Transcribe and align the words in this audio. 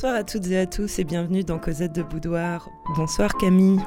Bonsoir 0.00 0.14
à 0.14 0.22
toutes 0.22 0.46
et 0.46 0.58
à 0.60 0.66
tous 0.66 1.00
et 1.00 1.02
bienvenue 1.02 1.42
dans 1.42 1.58
Cosette 1.58 1.92
de 1.92 2.04
Boudoir. 2.04 2.70
Bonsoir 2.96 3.34
Camille. 3.34 3.80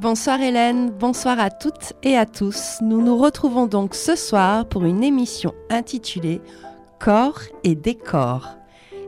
Bonsoir 0.00 0.40
Hélène, 0.40 0.90
bonsoir 0.90 1.38
à 1.38 1.48
toutes 1.48 1.92
et 2.02 2.16
à 2.16 2.26
tous. 2.26 2.78
Nous 2.82 3.00
nous 3.00 3.16
retrouvons 3.16 3.68
donc 3.68 3.94
ce 3.94 4.16
soir 4.16 4.68
pour 4.68 4.84
une 4.84 5.04
émission 5.04 5.54
intitulée 5.70 6.40
Corps 6.98 7.42
et 7.62 7.76
décor. 7.76 8.48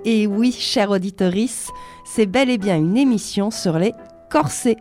Et 0.05 0.29
oui, 0.29 0.53
chère 0.53 0.93
auditorice, 0.93 1.73
c'est 2.05 2.27
bel 2.27 2.49
et 2.49 2.59
bien 2.59 2.77
une 2.77 2.97
émission 2.97 3.51
sur 3.51 3.77
les 3.77 3.93
corsets. 4.31 4.79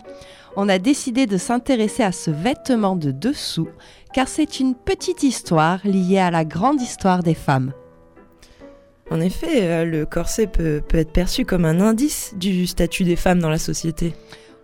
On 0.56 0.70
a 0.70 0.78
décidé 0.78 1.26
de 1.26 1.38
s'intéresser 1.38 2.04
à 2.04 2.12
ce 2.12 2.30
vêtement 2.30 2.96
de 2.96 3.10
dessous 3.10 3.70
car 4.14 4.28
c'est 4.28 4.60
une 4.60 4.76
petite 4.76 5.24
histoire 5.24 5.80
liée 5.84 6.20
à 6.20 6.30
la 6.30 6.46
grande 6.46 6.80
histoire 6.80 7.24
des 7.24 7.34
femmes. 7.34 7.74
En 9.12 9.22
effet, 9.22 9.70
euh, 9.70 9.86
le 9.86 10.06
corset 10.06 10.48
peut, 10.48 10.82
être 10.92 11.12
perçu 11.12 11.46
comme 11.46 11.66
un 11.66 11.80
indice 11.80 12.34
du 12.36 12.66
statut 12.66 13.04
des 13.04 13.16
femmes 13.16 13.40
dans 13.40 13.50
la 13.50 13.60
société. 13.60 14.14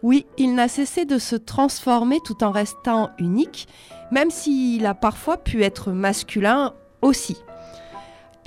Oui, 0.01 0.25
il 0.37 0.55
n'a 0.55 0.67
cessé 0.67 1.05
de 1.05 1.19
se 1.19 1.35
transformer 1.35 2.19
tout 2.25 2.43
en 2.43 2.51
restant 2.51 3.11
unique, 3.19 3.67
même 4.11 4.31
s'il 4.31 4.85
a 4.87 4.95
parfois 4.95 5.37
pu 5.37 5.63
être 5.63 5.91
masculin 5.91 6.73
aussi. 7.01 7.37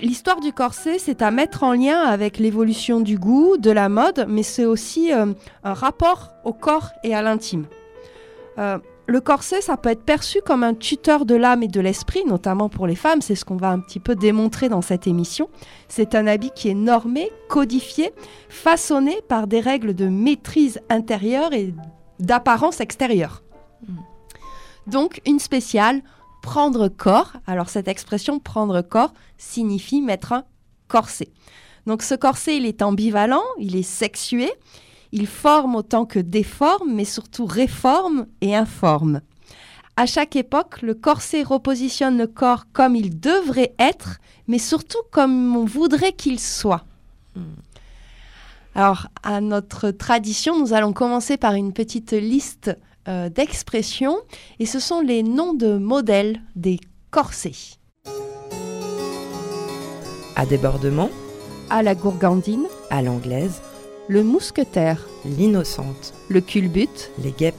L'histoire 0.01 0.41
du 0.41 0.53
corset, 0.53 0.99
c'est 0.99 1.23
à 1.23 1.31
mettre 1.31 1.63
en 1.63 1.73
lien 1.73 2.01
avec 2.01 2.39
l'évolution 2.39 3.01
du 3.01 3.17
goût, 3.17 3.57
de 3.57 3.71
la 3.71 3.89
mode, 3.89 4.27
mais 4.29 4.43
c'est 4.43 4.65
aussi 4.65 5.13
euh, 5.13 5.27
un 5.63 5.75
rapport 5.75 6.33
au 6.43 6.53
corps 6.53 6.91
et 7.05 7.15
à 7.15 7.23
l'intime. 7.23 7.67
Euh, 8.59 8.79
le 9.07 9.21
corset, 9.21 9.61
ça 9.61 9.77
peut 9.77 9.91
être 9.91 10.05
perçu 10.05 10.41
comme 10.41 10.63
un 10.63 10.75
tuteur 10.75 11.27
de 11.27 11.35
l'âme 11.35 11.63
et 11.63 11.69
de 11.69 11.81
l'esprit, 11.81 12.25
notamment 12.25 12.71
pour 12.71 12.87
les 12.87 12.95
femmes, 12.95 13.21
c'est 13.21 13.35
ce 13.35 13.45
qu'on 13.45 13.57
va 13.57 13.71
un 13.71 13.81
petit 13.81 14.01
peu 14.01 14.15
démontrer 14.15 14.71
dans 14.71 14.81
cette 14.81 15.07
émission. 15.07 15.51
C'est 15.89 16.15
un 16.15 16.27
habit 16.27 16.51
qui 16.55 16.71
est 16.71 16.75
normé, 16.75 17.31
codifié, 17.49 18.13
façonné 18.49 19.21
par 19.29 19.47
des 19.47 19.61
règles 19.61 19.95
de 19.95 20.07
maîtrise 20.07 20.81
intérieure 20.89 21.53
et 21.53 21.75
d'apparence 22.19 22.81
extérieure. 22.81 23.43
Hmm. 23.87 23.97
Donc 24.87 25.21
une 25.27 25.39
spéciale 25.39 26.03
prendre 26.41 26.89
corps. 26.89 27.35
Alors 27.47 27.69
cette 27.69 27.89
expression 27.89 28.39
prendre 28.39 28.81
corps 28.81 29.13
signifie 29.37 30.01
mettre 30.01 30.33
un 30.33 30.45
corset. 30.89 31.29
Donc 31.87 32.03
ce 32.03 32.15
corset, 32.15 32.57
il 32.57 32.65
est 32.65 32.81
ambivalent, 32.81 33.43
il 33.59 33.77
est 33.77 33.83
sexué, 33.83 34.51
il 35.15 35.29
forme 35.29 35.77
autant 35.77 36.07
que 36.07 36.19
déforme, 36.19 36.93
mais 36.93 37.05
surtout 37.05 37.47
réforme 37.47 38.27
et 38.41 38.57
informe. 38.57 39.21
À 39.97 40.07
chaque 40.07 40.35
époque, 40.35 40.83
le 40.83 40.95
corset 40.95 41.45
repositionne 41.45 42.19
le 42.19 42.27
corps 42.27 42.65
comme 42.73 42.97
il 42.97 43.21
devrait 43.21 43.75
être, 43.79 44.19
mais 44.49 44.59
surtout 44.59 44.99
comme 45.13 45.55
on 45.55 45.65
voudrait 45.65 46.15
qu'il 46.15 46.41
soit. 46.41 46.85
Alors, 48.75 49.07
à 49.23 49.41
notre 49.41 49.93
tradition, 49.93 50.59
nous 50.59 50.73
allons 50.73 50.93
commencer 50.93 51.37
par 51.37 51.55
une 51.55 51.73
petite 51.73 52.11
liste 52.11 52.77
euh, 53.07 53.29
d'expressions, 53.29 54.17
et 54.59 54.67
ce 54.67 54.81
sont 54.81 55.01
les 55.01 55.23
noms 55.23 55.55
de 55.55 55.79
modèles 55.79 56.43
des 56.57 56.81
corsets. 57.13 57.79
À 60.35 60.45
débordement. 60.45 61.09
À 61.71 61.85
la 61.85 61.95
gourgandine. 61.95 62.67
À 62.91 63.01
l'anglaise 63.01 63.63
le 64.09 64.23
mousquetaire, 64.23 65.07
l'innocente, 65.25 66.15
le 66.29 66.41
culbute, 66.41 67.11
les 67.19 67.33
guêpes, 67.33 67.55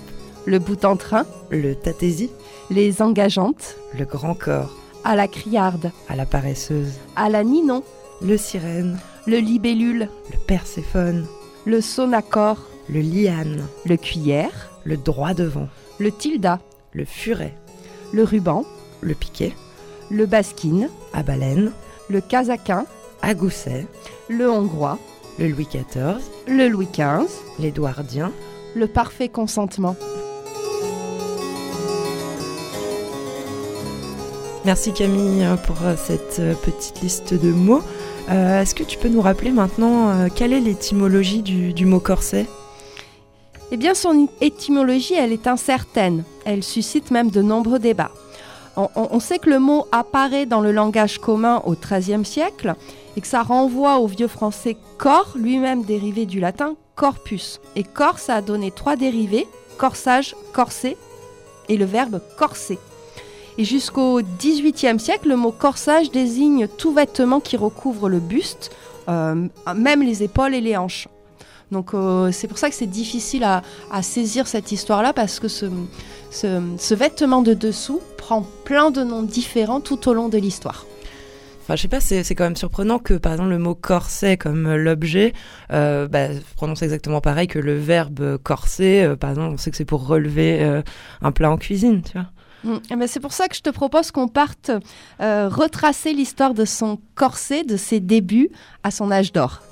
le 0.45 0.59
bout 0.59 0.85
en 0.85 0.95
train, 0.95 1.25
le 1.49 1.75
tatésie, 1.75 2.29
les 2.69 3.01
engageantes, 3.01 3.77
le 3.97 4.05
grand 4.05 4.35
corps, 4.35 4.71
à 5.03 5.15
la 5.15 5.27
criarde, 5.27 5.91
à 6.07 6.15
la 6.15 6.25
paresseuse, 6.25 6.93
à 7.15 7.29
la 7.29 7.43
ninon, 7.43 7.83
le 8.21 8.37
sirène, 8.37 8.99
le 9.25 9.37
libellule, 9.37 10.09
le 10.31 10.37
perséphone, 10.45 11.25
le 11.65 11.81
sonacor, 11.81 12.57
le 12.89 13.01
liane, 13.01 13.65
le 13.85 13.97
cuillère, 13.97 14.69
le 14.83 14.97
droit 14.97 15.33
devant, 15.33 15.67
le 15.99 16.11
tilda, 16.11 16.59
le 16.93 17.05
furet, 17.05 17.55
le 18.13 18.23
ruban, 18.23 18.65
le 19.01 19.15
piquet, 19.15 19.53
le 20.11 20.27
basquine, 20.27 20.89
à 21.13 21.23
baleine, 21.23 21.71
le 22.09 22.21
casaquin, 22.21 22.85
à 23.23 23.33
gousset, 23.33 23.87
le 24.29 24.49
hongrois, 24.49 24.99
le 25.39 25.47
Louis 25.47 25.67
XIV, 25.69 26.21
le 26.47 26.67
Louis 26.69 26.87
XV, 26.91 27.27
l'Édouardien, 27.59 28.31
le 28.75 28.87
parfait 28.87 29.29
consentement. 29.29 29.95
Merci 34.65 34.93
Camille 34.93 35.45
pour 35.67 35.75
euh, 35.83 35.95
cette 35.95 36.39
euh, 36.39 36.55
petite 36.55 37.01
liste 37.01 37.33
de 37.33 37.51
mots. 37.51 37.83
Euh, 38.31 38.61
est-ce 38.61 38.73
que 38.73 38.83
tu 38.83 38.97
peux 38.97 39.09
nous 39.09 39.21
rappeler 39.21 39.51
maintenant 39.51 40.27
quelle 40.33 40.53
est 40.53 40.59
l'étymologie 40.59 41.43
du, 41.43 41.85
mot 41.85 41.99
corset? 41.99 42.47
Eh 43.71 43.77
bien, 43.77 43.93
son 43.93 44.27
étymologie, 44.41 45.13
elle 45.13 45.31
est 45.31 45.45
incertaine. 45.45 46.23
Elle 46.45 46.63
suscite 46.63 47.11
même 47.11 47.29
de 47.29 47.43
nombreux 47.43 47.77
débats. 47.77 48.11
On, 48.77 49.19
sait 49.21 49.39
que 49.39 49.49
le 49.49 49.59
mot 49.59 49.85
apparaît 49.91 50.45
dans 50.45 50.59
le 50.59 50.71
langage 50.71 51.19
commun 51.19 51.61
au 51.65 51.75
XIIIe 51.75 52.25
siècle 52.25 52.75
et 53.15 53.21
que 53.21 53.27
ça 53.27 53.41
renvoie 53.41 53.99
au 53.99 54.07
vieux 54.07 54.27
français 54.27 54.75
corps, 54.97 55.33
lui-même 55.35 55.83
dérivé 55.83 56.25
du 56.25 56.41
latin 56.41 56.75
corpus. 56.95 57.61
Et 57.75 57.83
corps, 57.83 58.19
ça 58.19 58.35
a 58.35 58.41
donné 58.41 58.71
trois 58.71 58.97
dérivés, 58.97 59.47
corsage, 59.77 60.35
corset 60.53 60.97
et 61.69 61.77
le 61.77 61.85
verbe 61.85 62.21
corser. 62.37 62.79
Et 63.57 63.63
jusqu'au 63.63 64.21
XVIIIe 64.21 64.99
siècle, 64.99 65.29
le 65.29 65.37
mot 65.37 65.51
corsage 65.51 66.11
désigne 66.11 66.67
tout 66.67 66.91
vêtement 66.91 67.39
qui 67.39 67.55
recouvre 67.55 68.09
le 68.09 68.19
buste, 68.19 68.71
euh, 69.07 69.47
même 69.73 70.01
les 70.01 70.23
épaules 70.23 70.53
et 70.53 70.61
les 70.61 70.75
hanches. 70.75 71.07
Donc 71.71 71.93
euh, 71.93 72.31
c'est 72.31 72.47
pour 72.47 72.57
ça 72.57 72.69
que 72.69 72.75
c'est 72.75 72.85
difficile 72.85 73.43
à, 73.43 73.61
saisir 74.01 74.47
cette 74.47 74.71
histoire-là 74.71 75.13
parce 75.13 75.39
que 75.39 75.47
ce, 75.47 75.65
ce, 76.29 76.93
vêtement 76.93 77.41
de 77.41 77.53
dessous 77.53 78.01
prend 78.17 78.45
plein 78.63 78.91
de 78.91 79.03
noms 79.03 79.23
différents 79.23 79.81
tout 79.81 80.07
au 80.07 80.13
long 80.13 80.29
de 80.29 80.37
l'histoire. 80.37 80.85
Enfin, 81.65 81.75
je 81.75 81.81
sais 81.81 81.87
pas, 81.87 81.99
c'est 81.99 82.35
quand 82.35 82.43
même 82.43 82.55
surprenant 82.55 82.99
que, 82.99 83.15
par 83.15 83.31
exemple, 83.31 83.49
le 83.49 83.57
mot 83.57 83.73
corset 83.73 84.37
comme 84.37 84.67
euh, 84.67 84.77
l'objet 84.77 85.33
euh, 85.73 86.07
bah, 86.07 86.27
prononce 86.55 86.83
exactement 86.83 87.21
pareil 87.21 87.47
que 87.47 87.57
le 87.57 87.75
verbe 87.75 88.37
corset. 88.37 89.03
Euh, 89.03 89.15
par 89.15 89.31
exemple, 89.31 89.55
on 89.55 89.57
sait 89.57 89.71
que 89.71 89.77
c'est 89.77 89.83
pour 89.83 90.05
relever 90.05 90.83
un 91.23 91.31
plat 91.31 91.49
en 91.49 91.57
cuisine, 91.57 92.03
tu 92.03 92.11
vois. 92.13 92.27
Mm. 92.63 92.81
Eh 92.91 92.95
ben, 92.97 93.07
c'est 93.07 93.19
pour 93.19 93.33
ça 93.33 93.47
que 93.47 93.55
je 93.55 93.61
te 93.61 93.71
propose 93.71 94.11
qu'on 94.11 94.27
parte 94.27 94.69
retracer 95.19 96.13
l'histoire 96.13 96.53
de 96.53 96.65
son 96.65 96.99
corset, 97.15 97.63
de 97.63 97.77
ses 97.77 97.99
débuts 97.99 98.51
à 98.83 98.91
son 98.91 99.09
âge 99.09 99.33
d'or. 99.33 99.63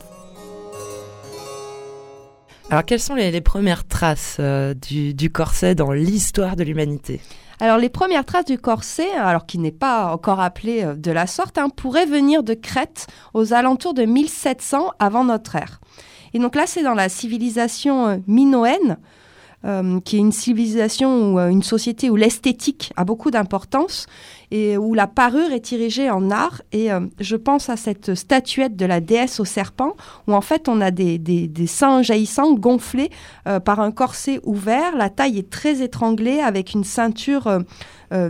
Alors, 2.74 2.86
quelles 2.86 3.00
sont 3.00 3.14
les, 3.14 3.40
premières 3.40 3.88
traces 3.88 4.40
du, 4.40 5.30
corset 5.32 5.76
dans 5.76 5.92
l'histoire 5.92 6.56
de 6.56 6.64
l'humanité? 6.64 7.22
Alors 7.60 7.78
les 7.78 7.90
premières 7.90 8.26
traces 8.26 8.46
du 8.46 8.58
corset, 8.58 9.12
alors 9.12 9.46
qui 9.46 9.60
n'est 9.60 9.72
pas 9.72 10.12
encore 10.12 10.40
appelé 10.40 10.84
euh, 10.84 10.96
de 10.96 11.12
la 11.12 11.28
sorte, 11.28 11.60
hein, 11.60 11.70
pourraient 11.70 12.08
venir 12.08 12.42
de 12.42 12.56
Crète 12.56 13.06
aux 13.36 13.54
alentours 13.54 13.94
de 13.94 14.06
1700 14.06 14.90
avant 14.98 15.24
notre 15.24 15.56
ère. 15.56 15.82
Et 16.34 16.40
donc 16.40 16.56
là, 16.56 16.64
c'est 16.66 16.82
dans 16.82 16.96
la 16.96 17.10
civilisation 17.10 18.08
euh, 18.08 18.18
minoenne, 18.26 18.98
euh, 19.66 20.00
qui 20.02 20.18
est 20.18 20.20
une 20.20 20.32
civilisation 20.32 21.34
ou 21.34 21.40
une 21.40 21.64
société 21.64 22.10
où 22.10 22.16
l'esthétique 22.16 22.92
a 22.96 23.06
beaucoup 23.06 23.32
d'importance 23.32 24.08
et 24.54 24.78
où 24.78 24.94
la 24.94 25.08
parure 25.08 25.52
est 25.52 25.66
dirigée 25.66 26.12
en 26.12 26.30
art. 26.30 26.62
Et 26.72 26.92
euh, 26.92 27.00
je 27.20 27.36
pense 27.36 27.70
à 27.70 27.76
cette 27.76 28.14
statuette 28.14 28.76
de 28.76 28.86
la 28.86 29.02
déesse 29.02 29.40
au 29.40 29.46
serpent, 29.46 29.96
où 30.28 30.34
en 30.34 30.42
fait 30.42 30.70
on 30.70 30.80
a 30.80 30.92
des, 30.92 31.52
seins 31.66 32.04
jaillissants 32.04 32.54
gonflés 32.54 33.10
euh, 33.48 33.60
par 33.60 33.80
un 33.80 33.92
corset 33.92 34.40
ouvert. 34.44 34.96
La 34.96 35.10
taille 35.10 35.40
est 35.40 35.50
très 35.50 35.82
étranglée 35.82 36.40
avec 36.40 36.74
une 36.74 36.84
ceinture 36.84 37.48
euh, 38.14 38.30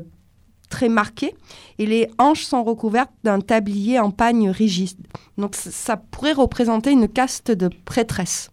très 0.69 0.88
marquée 0.88 1.36
et 1.77 1.86
les 1.86 2.09
hanches 2.18 2.45
sont 2.45 2.63
recouvertes 2.63 3.12
d'un 3.25 3.41
tablier 3.41 4.00
en 4.00 4.09
pagne 4.09 4.50
rigide. 4.50 5.06
Donc 5.38 5.56
ça 5.56 5.97
pourrait 5.97 6.31
représenter 6.31 6.91
une 6.91 7.09
caste 7.09 7.51
de 7.51 7.69
prêtresses. 7.83 8.52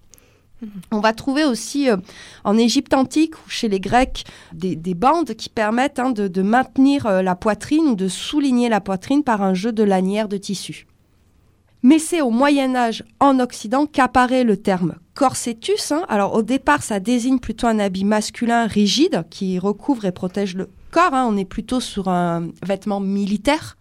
On 0.91 1.01
va 1.01 1.13
trouver 1.13 1.45
aussi 1.45 1.89
euh, 1.89 1.97
en 2.45 2.57
Égypte 2.57 2.95
antique 2.95 3.35
ou 3.37 3.49
chez 3.49 3.69
les 3.69 3.81
Grecs 3.81 4.25
des, 4.53 4.77
bandes 4.95 5.35
qui 5.35 5.49
permettent 5.49 5.99
hein, 5.99 6.11
de, 6.11 6.43
maintenir 6.43 7.07
euh, 7.07 7.23
la 7.23 7.35
poitrine 7.35 7.89
ou 7.89 7.95
de 7.95 8.09
souligner 8.09 8.69
la 8.69 8.81
poitrine 8.81 9.23
par 9.23 9.43
un 9.43 9.55
jeu 9.55 9.73
de 9.73 9.83
lanières 9.83 10.29
de 10.29 10.37
tissu. 10.37 10.87
Mais 11.83 11.99
c'est 11.99 12.21
au 12.21 12.31
Moyen 12.31 12.77
Âge 12.77 13.05
en 13.21 13.41
Occident 13.41 13.87
qu'apparaît 13.87 14.45
le 14.45 14.59
terme 14.59 14.97
corsetus. 15.15 15.93
Hein. 15.93 16.03
Alors 16.09 16.35
au 16.35 16.43
départ, 16.43 16.83
ça 16.83 17.01
désigne 17.01 17.39
plutôt 17.39 17.67
un 17.67 17.79
habit 17.79 18.05
masculin 18.05 18.67
rigide 18.67 19.25
qui 19.31 19.59
recouvre 19.59 20.05
et 20.05 20.13
protège 20.13 20.57
le 20.57 20.69
corps. 20.91 21.15
Hein. 21.15 21.27
On 21.31 21.39
est 21.39 21.47
plutôt 21.47 21.81
sur 21.81 22.09
un 22.09 22.49
vêtement 22.67 23.01
militaire, 23.01 23.79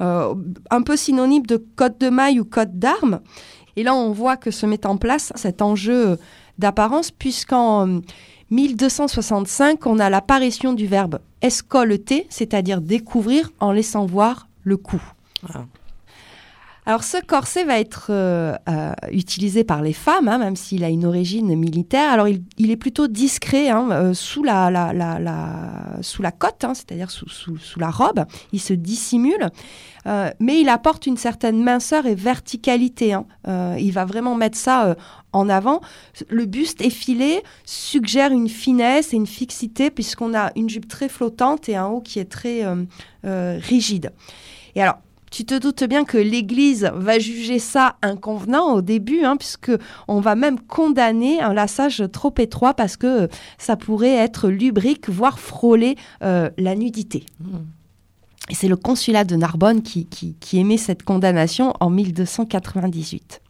euh, 0.00 0.34
un 0.70 0.82
peu 0.82 0.96
synonyme 0.96 1.46
de 1.46 1.56
cotte 1.56 2.00
de 2.00 2.08
maille 2.08 2.38
ou 2.38 2.44
cotte 2.44 2.78
d'armes. 2.78 3.20
Et 3.76 3.82
là, 3.82 3.94
on 3.94 4.12
voit 4.12 4.36
que 4.36 4.50
se 4.50 4.66
met 4.66 4.86
en 4.86 4.96
place 4.96 5.32
cet 5.34 5.62
enjeu 5.62 6.18
d'apparence, 6.58 7.10
puisqu'en 7.10 8.00
1265, 8.50 9.86
on 9.86 9.98
a 9.98 10.10
l'apparition 10.10 10.72
du 10.72 10.86
verbe 10.86 11.18
escolter, 11.42 12.26
c'est-à-dire 12.30 12.80
découvrir 12.80 13.50
en 13.60 13.72
laissant 13.72 14.06
voir 14.06 14.48
le 14.62 14.76
cou. 14.76 15.02
Alors 16.86 17.02
ce 17.02 17.16
corset 17.24 17.64
va 17.64 17.80
être 17.80 18.08
euh, 18.10 18.54
euh, 18.68 18.92
utilisé 19.10 19.64
par 19.64 19.80
les 19.80 19.94
femmes, 19.94 20.28
hein, 20.28 20.36
même 20.36 20.54
s'il 20.54 20.84
a 20.84 20.90
une 20.90 21.06
origine 21.06 21.56
militaire. 21.56 22.10
Alors 22.10 22.28
il, 22.28 22.70
est 22.70 22.76
plutôt 22.76 23.08
discret 23.08 23.70
hein, 23.70 23.88
euh, 23.90 24.12
sous, 24.12 24.42
la, 24.42 24.70
la, 24.70 24.92
sous 26.02 26.20
la 26.20 26.30
cote, 26.30 26.62
hein, 26.62 26.74
c'est-à-dire 26.74 27.10
sous, 27.10 27.28
sous, 27.28 27.56
sous, 27.56 27.80
la 27.80 27.88
robe. 27.88 28.26
Il 28.52 28.60
se 28.60 28.74
dissimule, 28.74 29.48
mais 30.38 30.60
il 30.60 30.68
apporte 30.68 31.06
une 31.06 31.16
certaine 31.16 31.62
minceur 31.62 32.04
et 32.04 32.14
verticalité. 32.14 33.16
il 33.46 33.92
va 33.92 34.04
vraiment 34.04 34.34
mettre 34.34 34.58
ça 34.58 34.94
en 35.32 35.48
avant. 35.48 35.80
Le 36.28 36.44
buste 36.44 36.82
effilé 36.82 37.42
suggère 37.64 38.30
une 38.30 38.50
finesse 38.50 39.14
et 39.14 39.16
une 39.16 39.26
fixité 39.26 39.90
puisqu'on 39.90 40.34
a 40.34 40.52
une 40.56 40.68
jupe 40.68 40.88
très 40.88 41.08
flottante 41.08 41.70
et 41.70 41.76
un 41.76 41.86
haut 41.86 42.02
qui 42.02 42.18
est 42.18 42.30
très 42.30 42.62
rigide. 43.24 44.12
Et 44.74 44.82
alors, 44.82 44.98
tu 45.34 45.44
te 45.44 45.58
doutes 45.58 45.82
bien 45.82 46.04
que 46.04 46.16
l'Église 46.16 46.92
va 46.94 47.18
juger 47.18 47.58
ça 47.58 47.96
inconvenant 48.02 48.72
au 48.74 48.82
début, 48.82 49.24
hein, 49.24 49.36
puisque 49.36 49.72
on 50.06 50.20
va 50.20 50.36
même 50.36 50.60
condamner 50.60 51.40
un 51.40 51.52
lassage 51.52 52.04
trop 52.12 52.32
étroit 52.38 52.74
parce 52.74 52.96
que 52.96 53.28
ça 53.58 53.74
pourrait 53.74 54.14
être 54.14 54.48
lubrique, 54.48 55.08
voire 55.08 55.40
frôler 55.40 55.96
euh, 56.22 56.50
la 56.56 56.76
nudité. 56.76 57.24
Mmh. 57.40 57.56
Et 58.48 58.54
c'est 58.54 58.68
le 58.68 58.76
consulat 58.76 59.24
de 59.24 59.34
Narbonne 59.34 59.82
qui, 59.82 60.06
qui, 60.06 60.36
qui 60.38 60.60
émet 60.60 60.76
cette 60.76 61.02
condamnation 61.02 61.72
en 61.80 61.90
1298. 61.90 63.40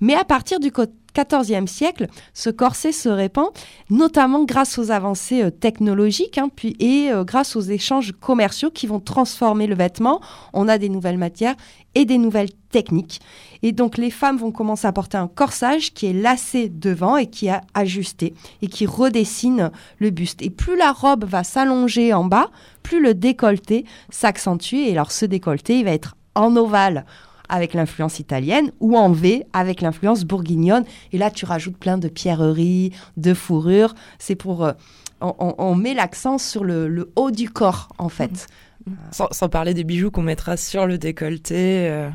Mais 0.00 0.14
à 0.14 0.24
partir 0.24 0.60
du, 0.60 0.70
XIVe 1.12 1.66
siècle, 1.66 2.06
ce 2.34 2.50
corset 2.50 2.92
se 2.92 3.08
répand, 3.08 3.48
notamment 3.88 4.44
grâce 4.44 4.78
aux 4.78 4.90
avancées 4.90 5.42
euh, 5.42 5.50
technologiques 5.50 6.38
hein, 6.38 6.50
et 6.78 7.10
euh, 7.10 7.24
grâce 7.24 7.56
aux 7.56 7.60
échanges 7.60 8.12
commerciaux 8.12 8.70
qui 8.70 8.86
vont 8.86 9.00
transformer 9.00 9.66
le 9.66 9.74
vêtement. 9.74 10.20
On 10.52 10.68
a 10.68 10.78
des 10.78 10.88
nouvelles 10.88 11.18
matières 11.18 11.54
et 11.94 12.04
des 12.04 12.18
nouvelles 12.18 12.52
techniques. 12.70 13.20
Et 13.62 13.72
donc 13.72 13.98
les 13.98 14.10
femmes 14.10 14.36
vont 14.36 14.52
commencer 14.52 14.86
à 14.86 14.92
porter 14.92 15.16
un 15.16 15.28
corsage 15.28 15.92
qui 15.92 16.06
est 16.06 16.12
lacé 16.12 16.68
devant 16.68 17.16
et 17.16 17.26
qui 17.26 17.48
est 17.48 17.60
ajusté 17.74 18.34
et 18.62 18.68
qui 18.68 18.86
redessine 18.86 19.70
le 19.98 20.10
buste. 20.10 20.42
Et 20.42 20.50
plus 20.50 20.76
la 20.76 20.92
robe 20.92 21.24
va 21.24 21.44
s'allonger 21.44 22.14
en 22.14 22.24
bas, 22.24 22.50
plus 22.82 23.02
le 23.02 23.14
décolleté 23.14 23.84
s'accentue. 24.10 24.74
Et 24.74 24.92
alors 24.92 25.12
ce 25.12 25.26
décolleté, 25.26 25.78
il 25.80 25.84
va 25.84 25.92
être 25.92 26.16
en 26.34 26.56
ovale 26.56 27.04
avec 27.50 27.74
l'influence 27.74 28.18
italienne 28.18 28.72
ou 28.80 28.96
en 28.96 29.10
V 29.10 29.44
avec 29.52 29.82
l'influence 29.82 30.24
bourguignonne. 30.24 30.84
Et 31.12 31.18
là, 31.18 31.30
tu 31.30 31.44
rajoutes 31.44 31.76
plein 31.76 31.98
de 31.98 32.08
pierreries, 32.08 32.92
de 33.16 33.34
fourrures. 33.34 33.94
C'est 34.18 34.36
pour... 34.36 34.64
Euh, 34.64 34.72
on, 35.20 35.74
met 35.74 35.92
l'accent 35.92 36.38
sur 36.38 36.64
le, 36.64 37.12
haut 37.14 37.30
du 37.30 37.50
corps, 37.50 37.88
en 37.98 38.08
fait. 38.08 38.46
Mmh. 38.86 38.92
Sans, 39.10 39.48
parler 39.50 39.74
des 39.74 39.84
bijoux 39.84 40.10
qu'on 40.10 40.22
mettra 40.22 40.56
sur 40.56 40.86
le 40.86 40.96
décolleté 40.96 41.90
euh, 41.90 42.08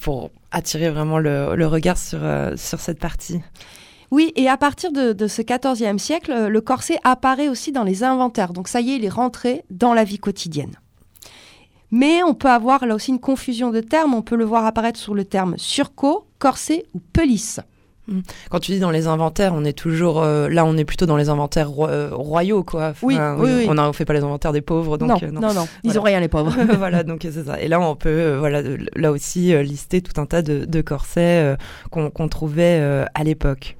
pour 0.00 0.30
attirer 0.50 0.88
vraiment 0.88 1.18
le, 1.18 1.66
regard 1.66 1.98
sur, 1.98 2.20
euh, 2.22 2.56
sur 2.56 2.80
cette 2.80 2.98
partie. 2.98 3.42
Oui, 4.10 4.32
et 4.34 4.48
à 4.48 4.56
partir 4.56 4.92
de, 4.92 5.12
de 5.12 5.26
ce 5.26 5.42
XIVe 5.42 5.98
siècle, 5.98 6.46
le 6.48 6.60
corset 6.62 6.98
apparaît 7.04 7.48
aussi 7.48 7.70
dans 7.70 7.84
les 7.84 8.02
inventaires. 8.02 8.54
Donc 8.54 8.68
ça 8.68 8.80
y 8.80 8.92
est, 8.92 8.96
il 8.96 9.04
est 9.04 9.10
rentré 9.10 9.64
dans 9.70 9.92
la 9.92 10.04
vie 10.04 10.18
quotidienne. 10.18 10.72
Mais 11.92 12.22
on 12.22 12.34
peut 12.34 12.48
avoir 12.48 12.86
là 12.86 12.94
aussi 12.94 13.10
une 13.10 13.20
confusion 13.20 13.70
de 13.70 13.80
termes. 13.80 14.14
On 14.14 14.22
peut 14.22 14.36
le 14.36 14.44
voir 14.44 14.66
apparaître 14.66 14.98
sur 14.98 15.14
le 15.14 15.24
terme 15.24 15.54
surco, 15.58 16.26
corset 16.38 16.86
ou 16.94 17.00
pelisse. 17.12 17.60
Hmm. 18.08 18.20
Quand 18.50 18.58
tu 18.58 18.72
dis 18.72 18.80
dans 18.80 18.90
les 18.90 19.06
inventaires, 19.06 19.52
on 19.54 19.64
est 19.64 19.78
toujours 19.78 20.22
euh, 20.22 20.48
là, 20.48 20.64
on 20.64 20.76
est 20.76 20.84
plutôt 20.84 21.06
dans 21.06 21.16
les 21.16 21.28
inventaires 21.28 21.70
euh, 21.78 22.08
royaux, 22.12 22.64
quoi. 22.64 22.94
oui, 23.02 23.16
oui, 23.38 23.66
On 23.68 23.74
ne 23.74 23.92
fait 23.92 24.04
pas 24.04 24.14
les 24.14 24.24
inventaires 24.24 24.52
des 24.52 24.60
pauvres, 24.60 24.98
donc 24.98 25.08
non, 25.08 25.18
euh, 25.22 25.30
non, 25.30 25.54
non, 25.54 25.68
ils 25.84 25.98
ont 26.00 26.02
rien 26.02 26.18
les 26.18 26.26
pauvres. 26.28 26.52
voilà, 26.78 27.04
donc 27.04 27.20
c'est 27.22 27.44
ça. 27.44 27.60
Et 27.60 27.68
là, 27.68 27.80
on 27.80 27.94
peut, 27.94 28.34
voilà, 28.38 28.62
là 28.96 29.12
aussi 29.12 29.54
lister 29.62 30.02
tout 30.02 30.20
un 30.20 30.26
tas 30.26 30.42
de, 30.42 30.64
de 30.64 30.80
corsets 30.80 31.56
qu'on 31.90 32.28
trouvait 32.28 33.06
à 33.14 33.22
l'époque. 33.22 33.76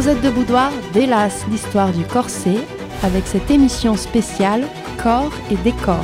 Cosette 0.00 0.22
de 0.22 0.30
Boudoir 0.30 0.72
délace 0.94 1.46
l'histoire 1.48 1.92
du 1.92 2.04
corset 2.04 2.56
avec 3.02 3.26
cette 3.26 3.50
émission 3.50 3.98
spéciale 3.98 4.66
Corps 5.02 5.34
et 5.50 5.56
décor. 5.56 6.02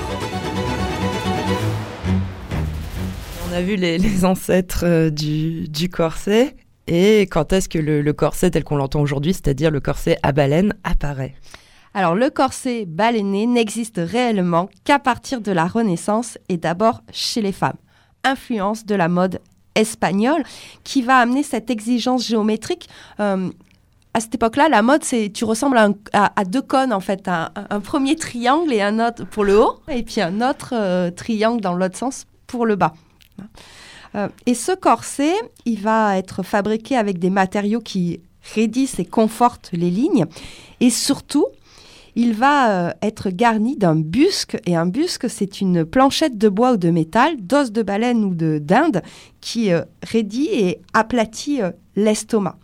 On 3.49 3.55
a 3.55 3.63
vu 3.63 3.77
les, 3.77 4.27
ancêtres 4.27 4.85
euh, 4.85 5.09
du, 5.09 5.89
corset 5.91 6.57
et 6.87 7.23
quand 7.23 7.55
est-ce 7.55 7.71
que 7.71 7.79
le, 7.79 8.13
corset 8.13 8.51
tel 8.51 8.65
qu'on 8.65 8.77
l'entend 8.77 9.01
aujourd'hui, 9.01 9.33
c'est-à-dire 9.33 9.71
le 9.71 9.81
corset 9.81 10.19
à 10.23 10.33
baleine, 10.33 10.75
apparaît? 10.85 11.35
Alors 11.95 12.15
le 12.15 12.29
corset 12.29 12.85
baleiné 12.85 13.47
n'existe 13.47 13.99
réellement 14.05 14.69
qu'à 14.85 14.99
partir 14.99 15.41
de 15.41 15.53
la 15.53 15.67
Renaissance 15.67 16.37
et 16.51 16.59
d'abord 16.59 17.01
chez 17.13 17.41
les 17.41 17.53
femmes. 17.53 17.79
Influence 18.25 18.85
de 18.85 18.95
la 18.95 19.09
mode 19.09 19.41
espagnole 19.75 20.43
qui 20.85 21.01
va 21.01 21.17
amener 21.17 21.43
cette 21.43 21.71
exigence 21.71 22.27
géométrique 22.27 22.89
euh, 23.21 23.51
à 24.17 24.21
cette 24.21 24.35
époque-là, 24.35 24.71
la 24.71 24.81
mode, 24.81 25.05
c'est 25.05 25.31
tu 25.31 25.45
ressembles 25.45 25.77
à, 26.15 26.45
deux 26.47 26.63
cônes 26.63 26.95
en 26.95 27.01
fait, 27.01 27.29
un, 27.29 27.81
premier 27.81 28.17
triangle 28.17 28.73
et 28.73 28.81
un 28.81 28.99
autre 28.99 29.27
pour 29.27 29.45
le 29.45 29.61
haut, 29.61 29.79
et 29.89 30.03
puis 30.03 30.23
un 30.23 30.41
autre 30.41 30.71
euh, 30.73 31.11
triangle 31.11 31.61
dans 31.61 31.75
l'autre 31.75 31.99
sens 31.99 32.25
pour 32.47 32.65
le 32.65 32.77
bas. 32.77 32.95
Euh, 34.15 34.29
et 34.47 34.55
ce 34.55 34.73
corset, 34.73 35.35
il 35.67 35.83
va 35.83 36.17
être 36.17 36.43
fabriqué 36.43 36.97
avec 36.97 37.19
des 37.19 37.29
matériaux 37.29 37.81
qui 37.81 38.21
raidissent 38.55 38.99
et 38.99 39.05
confortent 39.05 39.69
les 39.75 39.91
lignes, 39.91 40.25
et 40.81 40.89
surtout, 40.89 41.45
il 42.17 42.33
va 42.33 42.71
euh, 42.71 42.91
être 43.03 43.29
garni 43.29 43.77
d'un 43.77 43.95
busque. 43.95 44.59
Et 44.67 44.75
un 44.75 44.87
busque, 44.87 45.29
c'est 45.29 45.61
une 45.61 45.85
planchette 45.85 46.39
de 46.39 46.49
bois 46.49 46.73
ou 46.73 46.77
de 46.79 46.91
métal, 46.91 47.37
d'os 47.39 47.71
de 47.71 47.83
baleine 47.83 48.25
ou 48.25 48.35
de 48.35 48.59
dinde, 48.59 49.03
qui 49.43 49.71
euh, 49.71 49.83
raidit 50.03 50.49
et 50.51 50.81
aplatit 50.95 51.61
euh, 51.61 51.71
l'estomac. 51.95 52.59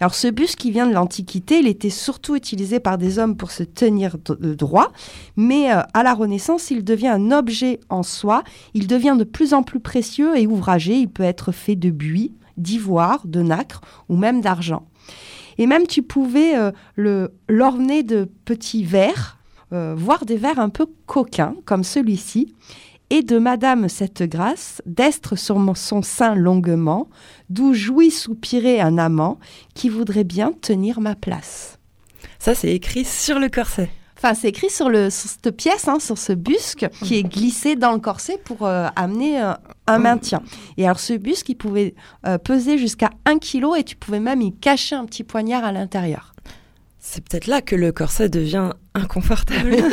Alors 0.00 0.14
ce 0.14 0.28
busque 0.28 0.58
qui 0.58 0.70
vient 0.70 0.86
de 0.86 0.92
l'Antiquité, 0.92 1.58
il 1.58 1.66
était 1.66 1.90
surtout 1.90 2.36
utilisé 2.36 2.80
par 2.80 2.98
des 2.98 3.18
hommes 3.18 3.36
pour 3.36 3.50
se 3.50 3.62
tenir 3.62 4.16
droit, 4.28 4.92
mais 5.36 5.68
à 5.70 6.02
la 6.02 6.14
Renaissance, 6.14 6.70
il 6.70 6.84
devient 6.84 7.08
un 7.08 7.30
objet 7.30 7.80
en 7.90 8.02
soi, 8.02 8.44
il 8.72 8.86
devient 8.86 9.16
de 9.18 9.24
plus 9.24 9.52
en 9.52 9.62
plus 9.62 9.80
précieux 9.80 10.38
et 10.38 10.46
ouvragé, 10.46 10.94
il 10.94 11.10
peut 11.10 11.22
être 11.22 11.52
fait 11.52 11.76
de 11.76 11.90
buis, 11.90 12.32
d'ivoire, 12.56 13.26
de 13.26 13.42
nacre 13.42 13.82
ou 14.08 14.16
même 14.16 14.40
d'argent. 14.40 14.86
Et 15.58 15.66
même 15.66 15.86
tu 15.86 16.02
pouvais 16.02 16.56
euh, 16.56 17.28
l'orner 17.48 18.02
de 18.02 18.28
petits 18.44 18.84
verres, 18.84 19.38
euh, 19.72 19.94
voire 19.96 20.24
des 20.24 20.36
verres 20.36 20.60
un 20.60 20.70
peu 20.70 20.86
coquins, 21.06 21.54
comme 21.64 21.84
celui-ci, 21.84 22.54
et 23.10 23.22
de 23.22 23.38
Madame 23.38 23.88
cette 23.88 24.22
grâce, 24.22 24.82
d'estre 24.86 25.36
sur 25.36 25.58
son 25.76 26.02
sein 26.02 26.34
longuement, 26.34 27.08
d'où 27.50 27.74
jouit 27.74 28.10
soupirer 28.10 28.80
un 28.80 28.98
amant 28.98 29.38
qui 29.74 29.88
voudrait 29.88 30.24
bien 30.24 30.52
tenir 30.52 31.00
ma 31.00 31.14
place. 31.14 31.78
Ça, 32.38 32.54
c'est 32.54 32.72
écrit 32.72 33.04
sur 33.04 33.38
le 33.38 33.48
corset. 33.48 33.90
Enfin, 34.18 34.34
c'est 34.34 34.48
écrit 34.48 34.68
sur, 34.68 34.90
le, 34.90 35.10
cette 35.10 35.52
pièce, 35.52 35.86
hein, 35.86 36.00
sur 36.00 36.18
ce 36.18 36.32
busque 36.32 36.88
qui 37.04 37.18
est 37.18 37.22
glissé 37.22 37.76
dans 37.76 37.92
le 37.92 38.00
corset 38.00 38.36
pour 38.36 38.66
euh, 38.66 38.88
amener 38.96 39.40
euh, 39.40 39.52
un 39.86 39.98
maintien. 39.98 40.42
Et 40.76 40.86
alors, 40.86 40.98
ce 40.98 41.12
busque, 41.12 41.48
il 41.50 41.54
pouvait 41.54 41.94
euh, 42.26 42.36
peser 42.36 42.78
jusqu'à 42.78 43.10
1 43.26 43.38
kg 43.38 43.76
et 43.78 43.84
tu 43.84 43.94
pouvais 43.94 44.18
même 44.18 44.42
y 44.42 44.52
cacher 44.52 44.96
un 44.96 45.06
petit 45.06 45.22
poignard 45.22 45.64
à 45.64 45.70
l'intérieur. 45.70 46.32
C'est 46.98 47.22
peut-être 47.22 47.46
là 47.46 47.62
que 47.62 47.76
le 47.76 47.92
corset 47.92 48.28
devient 48.28 48.70
inconfortable. 48.94 49.76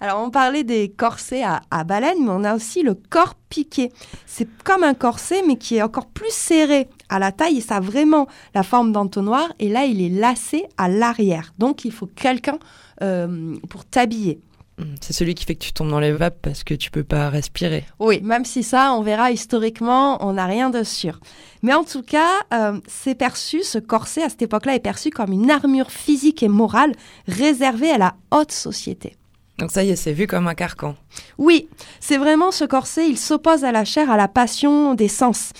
Alors, 0.00 0.22
on 0.22 0.30
parlait 0.30 0.64
des 0.64 0.90
corsets 0.90 1.44
à, 1.44 1.84
baleine, 1.84 2.18
mais 2.24 2.30
on 2.30 2.44
a 2.44 2.54
aussi 2.54 2.82
le 2.82 2.94
corps 2.94 3.34
piqué. 3.48 3.90
C'est 4.26 4.48
comme 4.64 4.82
un 4.82 4.94
corset, 4.94 5.42
mais 5.46 5.56
qui 5.56 5.76
est 5.76 5.82
encore 5.82 6.06
plus 6.06 6.32
serré 6.32 6.88
à 7.10 7.18
la 7.18 7.32
taille 7.32 7.58
et 7.58 7.60
ça 7.60 7.76
a 7.76 7.80
vraiment 7.80 8.26
la 8.54 8.62
forme 8.62 8.92
d'entonnoir. 8.92 9.52
Et 9.58 9.68
là, 9.68 9.84
il 9.84 10.00
est 10.00 10.08
lacé 10.08 10.64
à 10.78 10.88
l'arrière. 10.88 11.52
Donc, 11.58 11.84
il 11.84 11.92
faut 11.92 12.06
quelqu'un 12.06 12.58
euh, 13.02 13.56
pour 13.68 13.84
t'habiller. 13.84 14.40
Hmm, 14.78 14.94
c'est 15.00 15.12
celui 15.12 15.34
qui 15.34 15.44
fait 15.44 15.54
que 15.54 15.64
tu 15.64 15.72
tombes 15.72 15.90
dans 15.90 16.00
les 16.00 16.12
vapes 16.12 16.38
parce 16.40 16.64
que 16.64 16.74
tu 16.74 16.90
peux 16.90 17.04
pas 17.04 17.28
respirer. 17.28 17.84
Oui, 17.98 18.20
même 18.22 18.44
si 18.44 18.62
ça, 18.62 18.94
on 18.94 19.02
verra 19.02 19.30
historiquement, 19.30 20.24
on 20.26 20.34
n'a 20.34 20.46
rien 20.46 20.70
de 20.70 20.82
sûr. 20.82 21.20
Mais 21.62 21.74
en 21.74 21.84
tout 21.84 22.02
cas, 22.02 22.30
euh, 22.54 22.80
c'est 22.86 23.14
perçu, 23.14 23.62
ce 23.62 23.78
corset 23.78 24.22
à 24.22 24.28
cette 24.30 24.42
époque-là 24.42 24.74
est 24.74 24.80
perçu 24.80 25.10
comme 25.10 25.32
une 25.32 25.50
armure 25.50 25.90
physique 25.90 26.42
et 26.42 26.48
morale 26.48 26.92
réservée 27.28 27.90
à 27.90 27.98
la 27.98 28.14
haute 28.30 28.52
société. 28.52 29.16
Donc 29.60 29.70
ça 29.70 29.84
y 29.84 29.90
est, 29.90 29.96
c'est 29.96 30.14
vu 30.14 30.26
comme 30.26 30.48
un 30.48 30.54
carcan. 30.54 30.96
Oui, 31.36 31.68
c'est 32.00 32.16
vraiment 32.16 32.50
ce 32.50 32.64
corset, 32.64 33.06
il 33.10 33.18
s'oppose 33.18 33.62
à 33.62 33.72
la 33.72 33.84
chair, 33.84 34.10
à 34.10 34.16
la 34.16 34.26
passion 34.26 34.94
des 34.94 35.08
sens. 35.08 35.52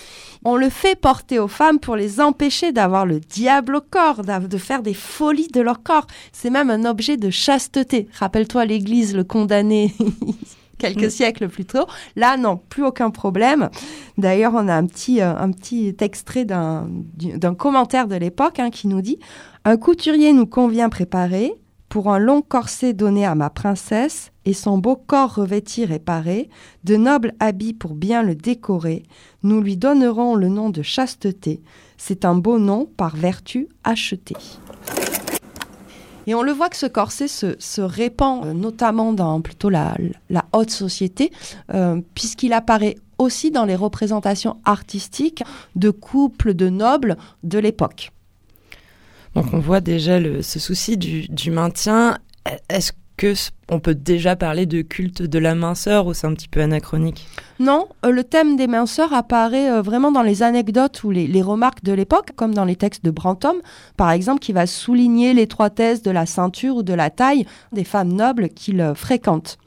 On 0.43 0.55
le 0.55 0.69
fait 0.69 0.99
porter 0.99 1.37
aux 1.37 1.47
femmes 1.47 1.79
pour 1.79 1.95
les 1.95 2.19
empêcher 2.19 2.71
d'avoir 2.71 3.05
le 3.05 3.19
diable 3.19 3.75
au 3.75 3.81
corps, 3.81 4.23
de 4.23 4.57
faire 4.57 4.81
des 4.81 4.95
folies 4.95 5.49
de 5.49 5.61
leur 5.61 5.83
corps. 5.83 6.07
C'est 6.31 6.49
même 6.49 6.71
un 6.71 6.85
objet 6.85 7.17
de 7.17 7.29
chasteté. 7.29 8.07
Rappelle-toi 8.13 8.65
l'Église 8.65 9.15
le 9.15 9.23
condamné 9.23 9.93
quelques 10.79 11.05
mm. 11.05 11.09
siècles 11.09 11.47
plus 11.47 11.65
tôt. 11.65 11.85
Là, 12.15 12.37
non, 12.37 12.57
plus 12.57 12.83
aucun 12.83 13.11
problème. 13.11 13.69
D'ailleurs, 14.17 14.53
on 14.55 14.67
a 14.67 14.73
un 14.73 14.85
petit, 14.87 15.21
euh, 15.21 15.35
un 15.37 15.51
petit 15.51 15.95
extrait 16.01 16.43
d'un 16.45 16.87
commentaire 17.55 18.07
de 18.07 18.15
l'époque 18.15 18.59
hein, 18.59 18.71
qui 18.71 18.87
nous 18.87 19.01
dit 19.01 19.19
Un 19.63 19.77
couturier 19.77 20.33
nous 20.33 20.47
convient 20.47 20.89
préparer 20.89 21.53
pour 21.91 22.09
un 22.09 22.19
long 22.19 22.41
corset 22.41 22.93
donné 22.93 23.25
à 23.25 23.35
ma 23.35 23.49
princesse 23.49 24.31
et 24.45 24.53
son 24.53 24.77
beau 24.77 24.95
corps 24.95 25.35
revêtir 25.35 25.91
et 25.91 25.99
paré, 25.99 26.49
de 26.85 26.95
nobles 26.95 27.33
habits 27.41 27.73
pour 27.73 27.95
bien 27.95 28.23
le 28.23 28.33
décorer, 28.33 29.03
nous 29.43 29.59
lui 29.59 29.75
donnerons 29.75 30.35
le 30.35 30.47
nom 30.47 30.69
de 30.69 30.83
chasteté. 30.83 31.61
C'est 31.97 32.23
un 32.23 32.33
beau 32.33 32.59
nom 32.59 32.85
par 32.85 33.17
vertu 33.17 33.67
acheté. 33.83 34.37
Et 36.27 36.33
on 36.33 36.43
le 36.43 36.53
voit 36.53 36.69
que 36.69 36.77
ce 36.77 36.85
corset 36.85 37.27
se, 37.27 37.81
répand 37.81 38.45
euh, 38.45 38.53
notamment 38.53 39.11
dans 39.11 39.41
plutôt 39.41 39.69
la, 39.69 39.97
haute 40.53 40.71
société, 40.71 41.29
euh, 41.73 41.99
puisqu'il 42.15 42.53
apparaît 42.53 42.95
aussi 43.17 43.51
dans 43.51 43.65
les 43.65 43.75
représentations 43.75 44.55
artistiques 44.63 45.43
de 45.75 45.89
couples 45.89 46.53
de 46.53 46.69
nobles 46.69 47.17
de 47.43 47.59
l'époque. 47.59 48.13
Donc 49.35 49.53
on 49.53 49.59
voit 49.59 49.81
déjà 49.81 50.19
ce 50.41 50.59
souci 50.59 50.97
du, 50.97 51.51
maintien. 51.51 52.17
Est-ce 52.69 52.91
que 53.17 53.33
on 53.69 53.79
peut 53.79 53.93
déjà 53.93 54.35
parler 54.35 54.65
de 54.65 54.81
culte 54.81 55.21
de 55.21 55.39
la 55.39 55.53
minceur 55.53 56.07
ou 56.07 56.13
c'est 56.13 56.27
un 56.27 56.33
petit 56.33 56.47
peu 56.47 56.59
anachronique? 56.59 57.27
Non, 57.59 57.87
euh, 58.03 58.09
le 58.09 58.23
thème 58.23 58.57
des 58.57 58.65
minceurs 58.67 59.13
apparaît 59.13 59.71
euh, 59.71 59.81
vraiment 59.81 60.11
dans 60.11 60.23
les 60.23 60.41
anecdotes 60.41 61.03
ou 61.03 61.11
les, 61.11 61.41
remarques 61.41 61.83
de 61.83 61.93
l'époque, 61.93 62.31
comme 62.35 62.53
dans 62.53 62.65
les 62.65 62.75
textes 62.75 63.05
de 63.05 63.11
Brantôme, 63.11 63.61
par 63.95 64.09
exemple, 64.11 64.39
qui 64.39 64.53
va 64.53 64.65
souligner 64.65 65.33
l'étroitesse 65.33 66.01
de 66.01 66.09
la 66.09 66.25
ceinture 66.25 66.77
ou 66.77 66.83
de 66.83 66.93
la 66.93 67.11
taille 67.11 67.45
des 67.71 67.83
femmes 67.83 68.11
nobles 68.11 68.49
qu'il 68.49 68.81
euh, 68.81 68.95
fréquente. 68.95 69.57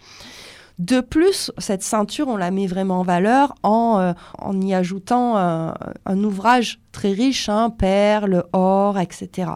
De 0.78 1.00
plus, 1.00 1.52
cette 1.58 1.82
ceinture, 1.82 2.28
on 2.28 2.36
la 2.36 2.50
met 2.50 2.66
vraiment 2.66 3.00
en 3.00 3.04
valeur 3.04 3.54
en, 3.62 4.00
euh, 4.00 4.60
y 4.60 4.74
ajoutant 4.74 5.36
un 5.36 6.24
ouvrage 6.24 6.80
très 6.90 7.12
riche, 7.12 7.48
hein, 7.48 7.70
perles, 7.70 8.44
or, 8.52 8.98
etc. 8.98 9.52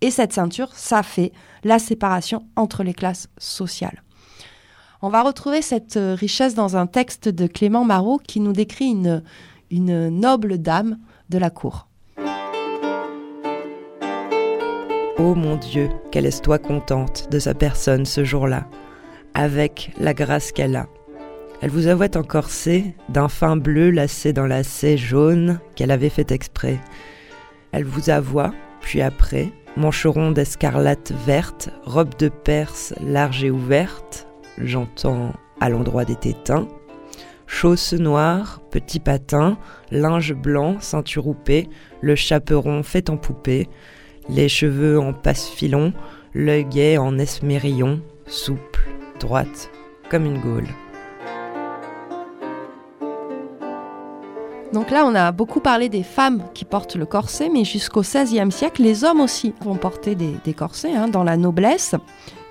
Et 0.00 0.10
cette 0.10 0.32
ceinture, 0.32 0.72
ça 0.72 1.02
fait 1.02 1.32
la 1.64 1.78
séparation 1.78 2.46
entre 2.56 2.82
les 2.82 2.94
classes 2.94 3.28
sociales. 3.38 4.02
On 5.02 5.08
va 5.08 5.22
retrouver 5.22 5.62
cette 5.62 5.96
euh, 5.96 6.14
richesse 6.14 6.54
dans 6.54 6.76
un 6.76 6.86
texte 6.86 7.28
de 7.28 7.46
Clément 7.46 7.84
Marot 7.84 8.18
qui 8.18 8.40
nous 8.40 8.52
décrit 8.52 8.96
une, 9.70 10.08
noble 10.08 10.58
dame 10.58 10.98
de 11.28 11.38
la 11.38 11.50
cour. 11.50 11.86
Ô 15.18 15.34
mon 15.34 15.56
Dieu, 15.56 15.90
qu'elle 16.10 16.26
est 16.26 16.42
toi 16.42 16.58
contente 16.58 17.28
de 17.30 17.38
sa 17.38 17.54
personne 17.54 18.04
ce 18.04 18.24
jour-là? 18.24 18.66
Avec 19.36 19.90
la 20.00 20.14
grâce 20.14 20.50
qu'elle 20.50 20.76
a. 20.76 20.88
Elle 21.60 21.70
vous 21.70 21.86
avouait 21.88 22.16
en 22.16 22.22
corset 22.22 22.94
d'un 23.10 23.28
fin 23.28 23.56
bleu 23.56 23.90
lacé 23.90 24.32
dans 24.32 24.46
lacet 24.46 24.96
jaune 24.96 25.60
qu'elle 25.74 25.90
avait 25.90 26.08
fait 26.08 26.32
exprès. 26.32 26.80
Elle 27.70 27.84
vous 27.84 28.08
avoua, 28.08 28.52
puis 28.80 29.02
après, 29.02 29.52
mancheron 29.76 30.32
d'escarlate 30.32 31.12
verte, 31.26 31.68
robe 31.84 32.16
de 32.18 32.30
perse 32.30 32.94
large 33.04 33.44
et 33.44 33.50
ouverte, 33.50 34.26
j'entends 34.58 35.34
à 35.60 35.68
l'endroit 35.68 36.06
des 36.06 36.16
tétins, 36.16 36.66
chausses 37.46 37.92
noires, 37.92 38.62
petits 38.70 39.00
patins, 39.00 39.58
linge 39.90 40.34
blanc, 40.34 40.76
ceinture 40.80 41.24
roupée, 41.24 41.68
le 42.00 42.14
chaperon 42.14 42.82
fait 42.82 43.10
en 43.10 43.18
poupée, 43.18 43.68
les 44.30 44.48
cheveux 44.48 44.98
en 44.98 45.12
passe-filon, 45.12 45.92
l'œil 46.32 46.64
gai 46.64 46.96
en 46.96 47.18
esmérillon, 47.18 48.00
souple, 48.26 48.88
droite, 49.20 49.70
comme 50.10 50.24
une 50.24 50.38
gaule. 50.38 50.68
Donc 54.72 54.90
là, 54.90 55.06
on 55.06 55.14
a 55.14 55.32
beaucoup 55.32 55.60
parlé 55.60 55.88
des 55.88 56.02
femmes 56.02 56.42
qui 56.52 56.64
portent 56.64 56.96
le 56.96 57.06
corset, 57.06 57.48
mais 57.48 57.64
jusqu'au 57.64 58.02
XVIe 58.02 58.50
siècle, 58.50 58.82
les 58.82 59.04
hommes 59.04 59.20
aussi 59.20 59.54
vont 59.62 59.76
porter 59.76 60.14
des, 60.14 60.54
corsets 60.54 60.94
hein, 60.94 61.08
dans 61.08 61.24
la 61.24 61.36
noblesse. 61.36 61.94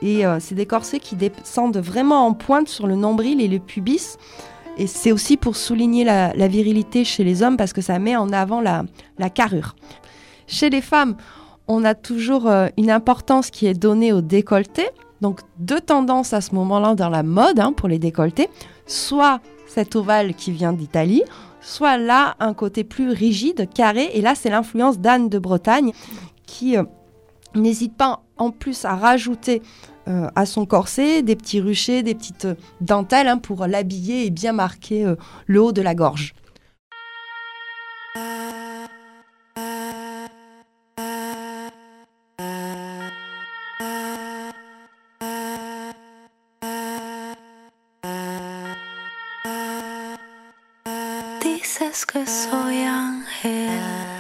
Et 0.02 0.26
euh, 0.26 0.38
c'est 0.40 0.56
des 0.56 0.66
corsets 0.66 1.00
qui 1.00 1.16
descendent 1.16 1.78
vraiment 1.78 2.26
en 2.26 2.34
pointe 2.34 2.68
sur 2.68 2.88
le 2.88 2.96
nombril 2.96 3.42
et 3.42 3.48
le 3.48 3.60
pubis. 3.60 4.18
Et 4.78 4.88
c'est 4.88 5.12
aussi 5.12 5.38
pour 5.38 5.56
souligner 5.56 6.04
la, 6.04 6.48
virilité 6.48 7.04
chez 7.04 7.24
les 7.24 7.44
hommes 7.44 7.58
parce 7.58 7.74
que 7.74 7.82
ça 7.82 8.00
met 8.00 8.16
en 8.16 8.32
avant 8.34 8.62
la, 8.62 8.86
carrure. 9.30 9.76
Chez 10.48 10.70
les 10.70 10.82
femmes, 10.82 11.16
on 11.68 11.84
a 11.84 11.96
toujours 11.96 12.48
euh, 12.48 12.68
une 12.78 12.92
importance 12.92 13.52
qui 13.52 13.68
est 13.68 13.74
donnée 13.74 14.14
au 14.14 14.22
décolleté. 14.22 14.90
Donc 15.22 15.42
deux 15.58 15.82
tendances 15.82 16.34
à 16.34 16.42
ce 16.42 16.54
moment-là 16.56 16.96
dans 16.96 17.10
la 17.10 17.24
mode 17.24 17.60
hein, 17.60 17.74
pour 17.74 17.88
les 17.88 18.00
décolletés, 18.00 18.50
soit 18.86 19.40
cet 19.68 19.96
ovale 19.96 20.34
qui 20.34 20.52
vient 20.52 20.74
d'Italie, 20.74 21.24
soit 21.62 21.98
là 21.98 22.36
un 22.40 22.54
côté 22.54 22.84
plus 22.84 23.10
rigide, 23.10 23.68
carré, 23.74 24.10
et 24.14 24.22
là 24.22 24.36
c'est 24.36 24.50
l'influence 24.50 25.00
d'Anne 25.00 25.30
de 25.30 25.40
Bretagne 25.40 25.92
qui 26.46 26.78
euh, 26.78 26.84
n'hésite 27.56 27.96
pas 27.96 28.22
en 28.38 28.52
plus 28.52 28.86
à 28.86 28.96
rajouter 28.96 29.62
euh, 30.08 30.28
à 30.36 30.46
son 30.46 30.66
corset 30.66 31.24
des 31.24 31.36
petits 31.36 31.60
ruchers, 31.60 32.04
des 32.04 32.14
petites 32.14 32.48
dentelles 32.82 33.28
hein, 33.28 33.38
pour 33.38 33.66
l'habiller 33.66 34.28
et 34.28 34.30
bien 34.30 34.52
marquer 34.52 35.06
euh, 35.06 35.16
le 35.48 35.62
haut 35.62 35.72
de 35.72 35.82
la 35.82 35.96
gorge. 35.96 36.36
Dices 51.78 52.06
que 52.06 52.26
soy 52.26 52.84
ángel 52.84 54.15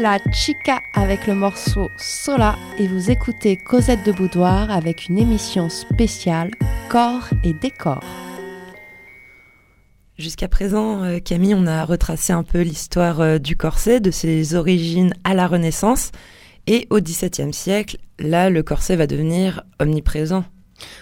La 0.00 0.18
Chica 0.32 0.80
avec 0.94 1.26
le 1.26 1.34
morceau 1.34 1.90
Sola 1.96 2.56
et 2.78 2.86
vous 2.86 3.10
écoutez 3.10 3.56
Cosette 3.56 4.06
de 4.06 4.12
Boudoir 4.12 4.70
avec 4.70 5.08
une 5.08 5.18
émission 5.18 5.68
spéciale 5.68 6.52
Corps 6.88 7.28
et 7.42 7.52
décor. 7.52 8.00
Jusqu'à 10.16 10.46
présent, 10.46 11.02
euh, 11.02 11.18
Camille, 11.18 11.54
on 11.54 11.66
a 11.66 11.84
retracé 11.84 12.32
un 12.32 12.44
peu 12.44 12.60
l'histoire 12.60 13.20
euh, 13.20 13.38
du 13.38 13.56
corset, 13.56 13.98
de 13.98 14.12
ses 14.12 14.54
origines 14.54 15.14
à 15.24 15.34
la 15.34 15.48
Renaissance. 15.48 16.12
Et 16.68 16.86
au 16.90 17.00
XVIIe 17.00 17.52
siècle, 17.52 17.96
là, 18.20 18.50
le 18.50 18.62
corset 18.62 18.94
va 18.94 19.08
devenir 19.08 19.64
omniprésent. 19.80 20.44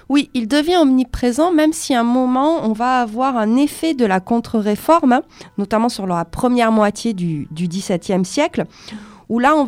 Oui, 0.09 0.31
il 0.35 0.49
devient 0.49 0.77
omniprésent, 0.77 1.53
même 1.53 1.73
si 1.73 1.95
à 1.95 2.01
un 2.01 2.05
moment, 2.05 2.61
on 2.65 2.73
va 2.73 3.01
avoir 3.01 3.37
un 3.37 3.57
effet 3.57 3.95
de 3.95 4.05
la 4.05 4.21
contre-réforme, 4.21 5.21
notamment 5.59 5.89
sur 5.89 6.07
la 6.07 6.25
première 6.25 6.73
moitié 6.73 7.13
du, 7.13 7.49
XVIIe 7.53 8.25
siècle, 8.25 8.65
où 9.29 9.39
là, 9.39 9.55
on 9.57 9.65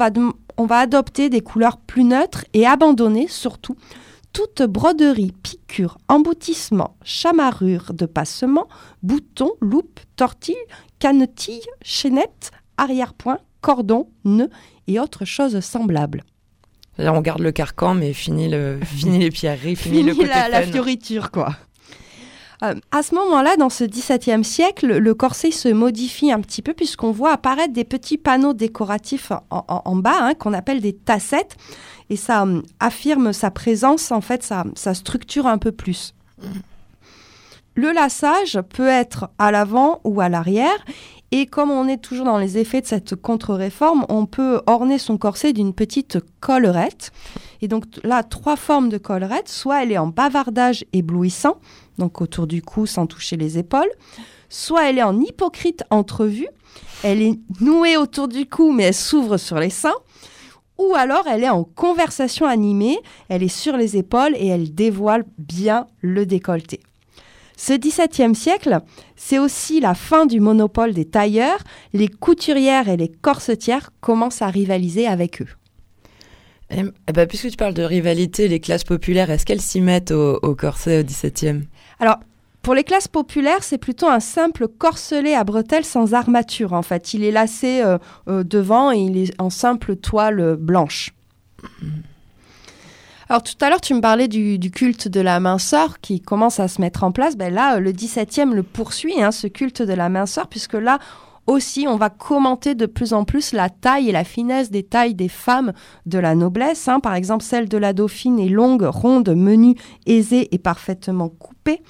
va, 0.67 0.79
adopter 0.79 1.29
des 1.29 1.41
couleurs 1.41 1.79
plus 1.79 2.05
neutres 2.05 2.45
et 2.55 2.67
abandonner 2.67 3.27
surtout 3.29 3.77
toute 4.33 4.63
broderie, 4.63 5.33
piqûre, 5.43 5.99
emboutissement, 6.09 6.97
chamarrure 7.03 7.93
de 7.93 8.07
passement, 8.07 8.69
boutons, 9.03 9.53
loupe, 9.61 10.01
tortille, 10.17 10.55
canetille, 10.99 11.65
chaînette, 11.83 12.53
arrière-point, 12.77 13.39
cordon, 13.61 14.09
nœud 14.25 14.51
et 14.87 15.01
autres 15.01 15.25
choses 15.25 15.59
semblables. 15.61 16.23
Là, 16.99 17.13
on 17.13 17.21
garde 17.21 17.41
le 17.41 17.53
carcan, 17.53 17.95
mais 17.95 18.13
fini, 18.13 18.49
le, 18.49 18.81
fini 18.85 19.19
les 19.19 19.31
pierreries, 19.31 19.77
fini, 19.77 20.03
le 20.03 20.15
côté 20.15 20.29
la, 20.29 20.49
la 20.49 20.63
fioriture, 20.63 21.31
quoi. 21.31 21.57
Euh, 22.65 22.75
à 22.91 23.03
ce 23.03 23.15
moment-là, 23.15 23.57
dans 23.57 23.71
ce 23.71 23.85
XVIIe 23.85 24.45
siècle, 24.45 24.99
le 24.99 25.15
corset 25.15 25.53
se 25.53 25.69
modifie 25.69 26.33
un 26.33 26.41
petit 26.41 26.61
peu 26.61 26.75
puisqu'on 26.75 27.13
voit 27.13 27.33
apparaître 27.33 27.73
des 27.73 27.85
petits 27.85 28.19
panneaux 28.19 28.53
décoratifs 28.53 29.31
en, 29.51 29.97
bas 29.97 30.19
hein, 30.21 30.35
qu'on 30.35 30.53
appelle 30.53 30.81
des 30.81 30.93
tassettes 30.93 31.57
et 32.11 32.17
ça 32.17 32.43
hum, 32.43 32.63
affirme 32.81 33.33
sa 33.33 33.51
présence, 33.51 34.11
en 34.11 34.21
fait, 34.21 34.43
ça, 34.43 34.65
ça 34.75 34.95
structure 34.95 35.47
un 35.47 35.59
peu 35.59 35.71
plus. 35.71 36.15
Le 37.75 37.93
lassage 37.93 38.61
peut 38.71 38.89
être 38.89 39.29
à 39.39 39.53
l'avant 39.53 40.01
ou 40.03 40.21
à 40.21 40.29
l'arrière 40.29 40.85
et 41.31 41.47
comme 41.47 41.71
on 41.71 41.89
est 41.89 41.99
toujours 41.99 42.25
dans 42.25 42.39
les 42.39 42.57
effets 42.57 42.81
de 42.81 42.87
cette 42.87 43.15
contre-réforme, 43.15 44.07
on 44.09 44.25
peut 44.25 44.63
orner 44.67 44.99
son 44.99 45.19
corset 45.19 45.53
d'une 45.53 45.75
petite 45.75 46.19
collerette. 46.41 47.13
Et 47.61 47.69
donc 47.69 47.85
là, 48.03 48.23
trois 48.23 48.57
formes 48.57 48.89
de 48.89 48.97
collerette. 48.97 49.49
Soit 49.49 49.83
elle 49.83 49.93
est 49.93 49.99
en 49.99 50.07
bavardage 50.07 50.87
éblouissant, 50.95 51.59
donc 51.99 52.23
autour 52.23 52.47
du 52.47 52.63
cou 52.63 52.87
sans 52.87 53.07
toucher 53.07 53.37
les 53.37 53.59
épaules. 53.59 53.91
Soit 54.49 54.89
elle 54.89 54.99
est 54.99 55.03
en 55.03 55.21
hypocrite 55.21 55.85
entrevue. 55.91 56.49
Elle 57.03 57.21
est 57.21 57.39
nouée 57.61 57.99
autour 57.99 58.29
du 58.29 58.47
cou, 58.47 58.73
mais 58.73 58.85
elle 58.85 58.95
s'ouvre 58.95 59.37
sur 59.37 59.59
les 59.59 59.71
seins. 59.71 59.95
Ou 60.79 60.95
alors 60.95 61.27
elle 61.27 61.43
est 61.43 61.51
en 61.51 61.65
conversation 61.65 62.47
animée, 62.47 62.99
elle 63.29 63.43
est 63.43 63.49
sur 63.49 63.77
les 63.77 63.97
épaules 63.97 64.35
et 64.37 64.47
elle 64.47 64.75
dévoile 64.75 65.25
bien 65.37 65.89
le 66.01 66.25
décolleté. 66.25 66.81
Ce 67.59 67.73
XVIIe 67.73 68.37
siècle, 68.37 68.79
c'est 69.17 69.41
aussi 69.41 69.81
la 69.81 69.95
fin 69.95 70.27
du 70.27 70.39
monopole 70.39 70.95
des 70.95 71.05
tailleurs. 71.05 71.59
Les 71.93 72.07
couturières 72.07 72.89
et 72.89 72.97
les 72.97 73.09
corsetières 73.09 73.91
commencent 74.01 74.43
à 74.43 74.47
rivaliser 74.47 75.09
avec 75.09 75.43
eux. 75.43 75.49
Ben, 76.71 76.93
puisque 77.27 77.51
tu 77.51 77.57
parles 77.57 77.75
de 77.75 77.83
rivalité, 77.83 78.47
les 78.47 78.61
classes 78.61 78.85
populaires, 78.85 79.29
est-ce 79.31 79.45
qu'elles 79.45 79.61
s'y 79.61 79.81
mettent 79.81 80.13
au, 80.13 80.55
corset 80.55 81.01
au 81.01 81.03
XVIIe 81.03 81.67
Alors, 81.99 82.21
pour 82.63 82.75
les 82.75 82.85
classes 82.85 83.09
populaires, 83.09 83.65
c'est 83.65 83.79
plutôt 83.79 84.07
un 84.07 84.21
simple 84.21 84.69
corselet 84.69 85.35
à 85.35 85.43
bretelles 85.43 85.85
sans 85.85 86.15
armature. 86.15 86.75
En 86.75 86.83
fait, 86.83 87.13
il 87.13 87.25
est 87.25 87.33
lacé 87.33 87.83
euh, 87.83 87.99
euh, 88.29 88.45
devant 88.45 88.93
et 88.93 88.99
il 88.99 89.17
est 89.17 89.41
en 89.41 89.51
simple 89.51 89.97
toile 89.97 90.55
blanche. 90.55 91.13
Alors 93.31 93.43
tout 93.43 93.55
à 93.61 93.69
l'heure, 93.69 93.83
tu 93.83 93.93
me 93.93 94.01
parlais 94.01 94.27
du, 94.27 94.71
culte 94.71 95.07
de 95.09 95.21
la 95.21 95.39
minceur 95.39 96.01
qui 96.01 96.21
commence 96.21 96.61
à 96.61 96.69
se 96.69 96.81
mettre 96.81 97.05
en 97.05 97.13
place. 97.13 97.37
Ben 97.37 97.53
là, 97.53 97.79
le 97.79 97.93
17e 97.93 98.53
le 98.53 98.63
poursuit, 98.63 99.23
hein, 99.23 99.33
ce 99.33 99.47
culte 99.47 99.83
de 99.83 99.93
la 99.93 100.09
minceur, 100.09 100.49
puisque 100.49 100.75
là 100.75 100.99
aussi, 101.47 101.87
on 101.89 101.97
va 101.97 102.11
commenter 102.11 102.75
de 102.75 102.87
plus 102.87 103.13
en 103.13 103.25
plus 103.25 103.53
la 103.53 103.71
taille 103.71 104.09
et 104.09 104.13
la 104.13 104.25
finesse 104.25 104.71
des 104.71 104.83
tailles 104.83 105.15
des 105.15 105.29
femmes 105.29 105.73
de 106.07 106.19
la 106.19 106.35
noblesse. 106.35 106.89
Hein. 106.89 107.01
Par 107.01 107.15
exemple, 107.15 107.43
celle 107.45 107.69
de 107.69 107.79
la 107.79 107.93
dauphine 107.93 108.39
est 108.39 108.49
longue, 108.49 108.83
ronde, 108.83 109.31
menue, 109.35 109.75
aisée 110.07 110.49
et 110.55 110.59
parfaitement 110.59 111.29
coupée. 111.29 111.83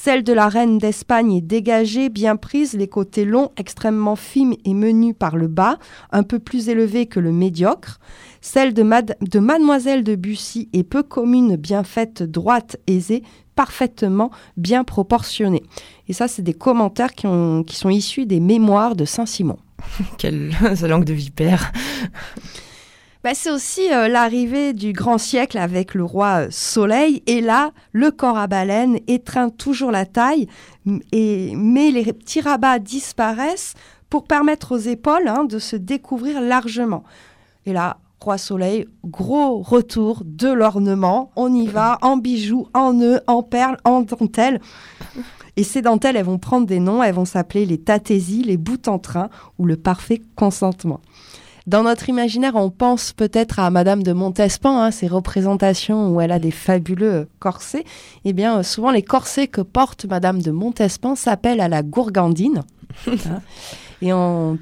Celle 0.00 0.22
de 0.22 0.32
la 0.32 0.48
reine 0.48 0.78
d'Espagne 0.78 1.32
est 1.32 1.40
dégagée, 1.40 2.08
bien 2.08 2.36
prise, 2.36 2.74
les 2.74 2.86
côtés 2.86 3.24
longs, 3.24 3.50
extrêmement 3.56 4.14
fines 4.14 4.54
et 4.64 4.72
menus 4.72 5.16
par 5.18 5.36
le 5.36 5.48
bas, 5.48 5.76
un 6.12 6.22
peu 6.22 6.38
plus 6.38 6.68
élevés 6.68 7.06
que 7.06 7.18
le 7.18 7.32
médiocre. 7.32 7.98
Celle 8.40 8.74
de, 8.74 8.84
de 8.84 9.38
Mademoiselle 9.40 10.04
de 10.04 10.14
Bussy 10.14 10.68
est 10.72 10.84
peu 10.84 11.02
commune, 11.02 11.56
bien 11.56 11.82
faite, 11.82 12.22
droite, 12.22 12.76
aisée, 12.86 13.24
parfaitement 13.56 14.30
bien 14.56 14.84
proportionnée. 14.84 15.64
Et 16.06 16.12
ça, 16.12 16.28
c'est 16.28 16.42
des 16.42 16.54
commentaires 16.54 17.12
qui, 17.12 17.26
qui 17.66 17.74
sont 17.74 17.90
issus 17.90 18.24
des 18.24 18.38
mémoires 18.38 18.94
de 18.94 19.04
Saint-Simon. 19.04 19.58
Quelle 20.16 20.52
langue 20.82 21.06
de 21.06 21.12
vipère 21.12 21.72
bah, 23.24 23.34
c'est 23.34 23.50
aussi 23.50 23.92
euh, 23.92 24.08
l'arrivée 24.08 24.72
du 24.72 24.92
grand 24.92 25.18
siècle 25.18 25.58
avec 25.58 25.94
le 25.94 26.04
roi 26.04 26.46
euh, 26.46 26.48
Soleil. 26.50 27.22
Et 27.26 27.40
là, 27.40 27.72
le 27.92 28.10
corps 28.10 28.38
à 28.38 28.46
baleine 28.46 28.98
étreint 29.08 29.50
toujours 29.50 29.90
la 29.90 30.06
taille, 30.06 30.46
et, 31.12 31.52
mais 31.56 31.90
les 31.90 32.12
petits 32.12 32.40
rabats 32.40 32.78
disparaissent 32.78 33.74
pour 34.08 34.24
permettre 34.24 34.74
aux 34.74 34.78
épaules 34.78 35.28
hein, 35.28 35.44
de 35.44 35.58
se 35.58 35.76
découvrir 35.76 36.40
largement. 36.40 37.02
Et 37.66 37.72
là, 37.72 37.98
Roi 38.20 38.36
Soleil, 38.36 38.86
gros 39.04 39.62
retour 39.62 40.22
de 40.24 40.48
l'ornement. 40.48 41.30
On 41.36 41.52
y 41.52 41.66
va 41.66 41.98
en 42.02 42.16
bijoux, 42.16 42.66
en 42.74 42.92
nœuds, 42.92 43.20
en 43.26 43.42
perles, 43.42 43.78
en 43.84 44.00
dentelles. 44.00 44.60
Et 45.56 45.64
ces 45.64 45.82
dentelles, 45.82 46.16
elles 46.16 46.24
vont 46.24 46.38
prendre 46.38 46.66
des 46.66 46.80
noms, 46.80 47.02
elles 47.02 47.14
vont 47.14 47.24
s'appeler 47.24 47.64
les 47.64 47.78
tatésies, 47.78 48.42
les 48.42 48.56
bouts 48.56 48.88
en 48.88 48.98
train 48.98 49.28
ou 49.58 49.66
le 49.66 49.76
parfait 49.76 50.20
consentement. 50.34 51.00
Dans 51.68 51.82
notre 51.82 52.08
imaginaire, 52.08 52.56
on 52.56 52.70
pense 52.70 53.12
peut-être 53.12 53.58
à 53.58 53.68
Madame 53.68 54.02
de 54.02 54.14
Montespan, 54.14 54.80
hein, 54.80 54.90
ces 54.90 55.06
représentations 55.06 56.08
où 56.08 56.18
elle 56.18 56.32
a 56.32 56.38
des 56.38 56.50
fabuleux 56.50 57.28
corsets. 57.40 57.84
Eh 58.24 58.32
bien, 58.32 58.62
souvent, 58.62 58.90
les 58.90 59.02
corsets 59.02 59.48
que 59.48 59.60
porte 59.60 60.06
Madame 60.06 60.40
de 60.40 60.50
Montespan 60.50 61.14
s'appellent 61.14 61.60
à 61.60 61.68
la 61.68 61.82
gourgandine. 61.82 62.62
Hein. 63.06 63.42
Et 64.00 64.14
on 64.14 64.58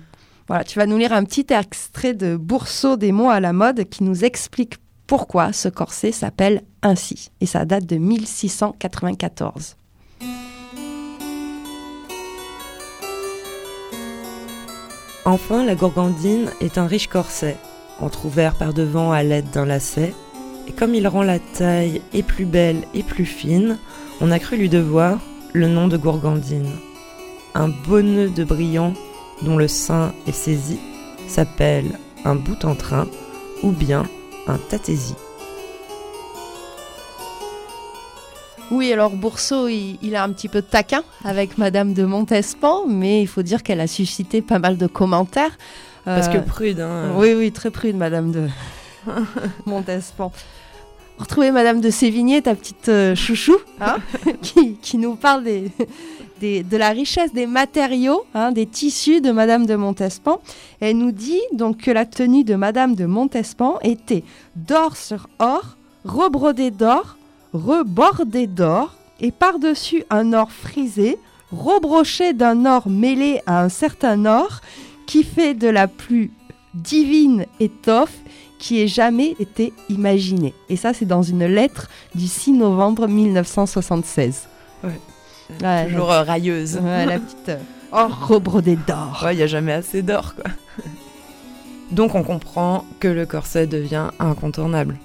voilà, 0.48 0.64
tu 0.64 0.80
vas 0.80 0.86
nous 0.86 0.98
lire 0.98 1.12
un 1.12 1.22
petit 1.22 1.46
extrait 1.50 2.12
de 2.12 2.34
Bourseau 2.34 2.96
des 2.96 3.12
mots 3.12 3.30
à 3.30 3.38
la 3.38 3.52
mode 3.52 3.84
qui 3.84 4.02
nous 4.02 4.24
explique 4.24 4.74
pourquoi 5.06 5.52
ce 5.52 5.68
corset 5.68 6.10
s'appelle 6.10 6.62
ainsi. 6.82 7.30
Et 7.40 7.46
ça 7.46 7.64
date 7.64 7.86
de 7.86 7.98
1694. 7.98 9.76
Enfin, 15.26 15.64
la 15.64 15.74
gourgandine 15.74 16.52
est 16.60 16.78
un 16.78 16.86
riche 16.86 17.08
corset, 17.08 17.56
entrouvert 17.98 18.54
par 18.54 18.72
devant 18.72 19.10
à 19.10 19.24
l'aide 19.24 19.50
d'un 19.50 19.66
lacet, 19.66 20.14
et 20.68 20.72
comme 20.72 20.94
il 20.94 21.08
rend 21.08 21.24
la 21.24 21.40
taille 21.40 22.00
et 22.12 22.22
plus 22.22 22.44
belle 22.44 22.84
et 22.94 23.02
plus 23.02 23.24
fine, 23.24 23.76
on 24.20 24.30
a 24.30 24.38
cru 24.38 24.56
lui 24.56 24.68
devoir 24.68 25.18
le 25.52 25.66
nom 25.66 25.88
de 25.88 25.96
gourgandine. 25.96 26.70
Un 27.56 27.68
beau 27.68 28.02
nœud 28.02 28.30
de 28.30 28.44
brillant 28.44 28.94
dont 29.42 29.56
le 29.56 29.66
sein 29.66 30.12
est 30.28 30.32
saisi 30.32 30.78
s'appelle 31.26 31.98
un 32.24 32.36
bout 32.36 32.64
en 32.64 32.76
train 32.76 33.08
ou 33.64 33.72
bien 33.72 34.04
un 34.46 34.58
tatési. 34.58 35.16
Oui, 38.70 38.92
alors 38.92 39.10
Bourseau, 39.10 39.68
il, 39.68 40.16
a 40.16 40.24
un 40.24 40.30
petit 40.30 40.48
peu 40.48 40.60
de 40.60 40.66
taquin 40.66 41.02
avec 41.24 41.56
Madame 41.56 41.94
de 41.94 42.04
Montespan, 42.04 42.86
mais 42.86 43.22
il 43.22 43.28
faut 43.28 43.42
dire 43.42 43.62
qu'elle 43.62 43.80
a 43.80 43.86
suscité 43.86 44.42
pas 44.42 44.58
mal 44.58 44.76
de 44.76 44.86
commentaires. 44.86 45.56
Parce 46.04 46.28
que 46.28 46.38
euh, 46.38 46.42
prude, 46.42 46.80
hein. 46.80 47.12
Oui, 47.16 47.34
oui, 47.34 47.52
très 47.52 47.70
prude, 47.70 47.96
Madame 47.96 48.32
de 48.32 48.48
Montespan. 49.66 50.32
Retrouver 51.18 51.50
Madame 51.50 51.80
de 51.80 51.90
Sévigné, 51.90 52.42
ta 52.42 52.54
petite 52.54 52.88
euh, 52.88 53.14
chouchou, 53.14 53.56
hein, 53.80 53.96
qui, 54.42 54.74
qui, 54.74 54.98
nous 54.98 55.14
parle 55.14 55.44
des, 55.44 56.62
de 56.62 56.76
la 56.76 56.90
richesse 56.90 57.32
des 57.32 57.46
matériaux, 57.46 58.24
hein, 58.34 58.52
des 58.52 58.66
tissus 58.66 59.20
de 59.20 59.30
Madame 59.30 59.64
de 59.64 59.76
Montespan. 59.76 60.40
Elle 60.80 60.98
nous 60.98 61.12
dit 61.12 61.40
donc 61.52 61.78
que 61.78 61.90
la 61.90 62.04
tenue 62.04 62.44
de 62.44 62.56
Madame 62.56 62.94
de 62.94 63.06
Montespan 63.06 63.78
était 63.82 64.24
d'or 64.56 64.96
sur 64.96 65.28
or, 65.38 65.76
rebrodé 66.04 66.70
d'or, 66.70 67.15
rebordé 67.56 68.46
d'or, 68.46 68.94
et 69.20 69.30
par-dessus 69.30 70.04
un 70.10 70.32
or 70.32 70.50
frisé, 70.50 71.18
rebroché 71.50 72.32
d'un 72.32 72.66
or 72.66 72.88
mêlé 72.88 73.40
à 73.46 73.62
un 73.62 73.68
certain 73.68 74.26
or, 74.26 74.60
qui 75.06 75.22
fait 75.22 75.54
de 75.54 75.68
la 75.68 75.88
plus 75.88 76.30
divine 76.74 77.46
étoffe 77.60 78.18
qui 78.58 78.80
ait 78.80 78.88
jamais 78.88 79.34
été 79.38 79.72
imaginée. 79.88 80.54
Et 80.68 80.76
ça, 80.76 80.92
c'est 80.92 81.04
dans 81.04 81.22
une 81.22 81.46
lettre 81.46 81.88
du 82.14 82.26
6 82.26 82.52
novembre 82.52 83.06
1976. 83.06 84.48
Toujours 85.88 86.10
euh, 86.10 86.22
railleuse. 86.22 86.80
la 86.82 87.18
petite 87.18 87.48
euh, 87.50 87.58
or 87.92 88.28
rebrodée 88.28 88.78
d'or. 88.86 89.26
Il 89.30 89.36
n'y 89.36 89.42
a 89.42 89.46
jamais 89.46 89.72
assez 89.72 90.02
d'or, 90.02 90.34
quoi. 90.34 90.50
Donc 91.92 92.14
on 92.16 92.24
comprend 92.24 92.84
que 92.98 93.06
le 93.06 93.26
corset 93.26 93.66
devient 93.66 94.08
incontournable. 94.18 94.96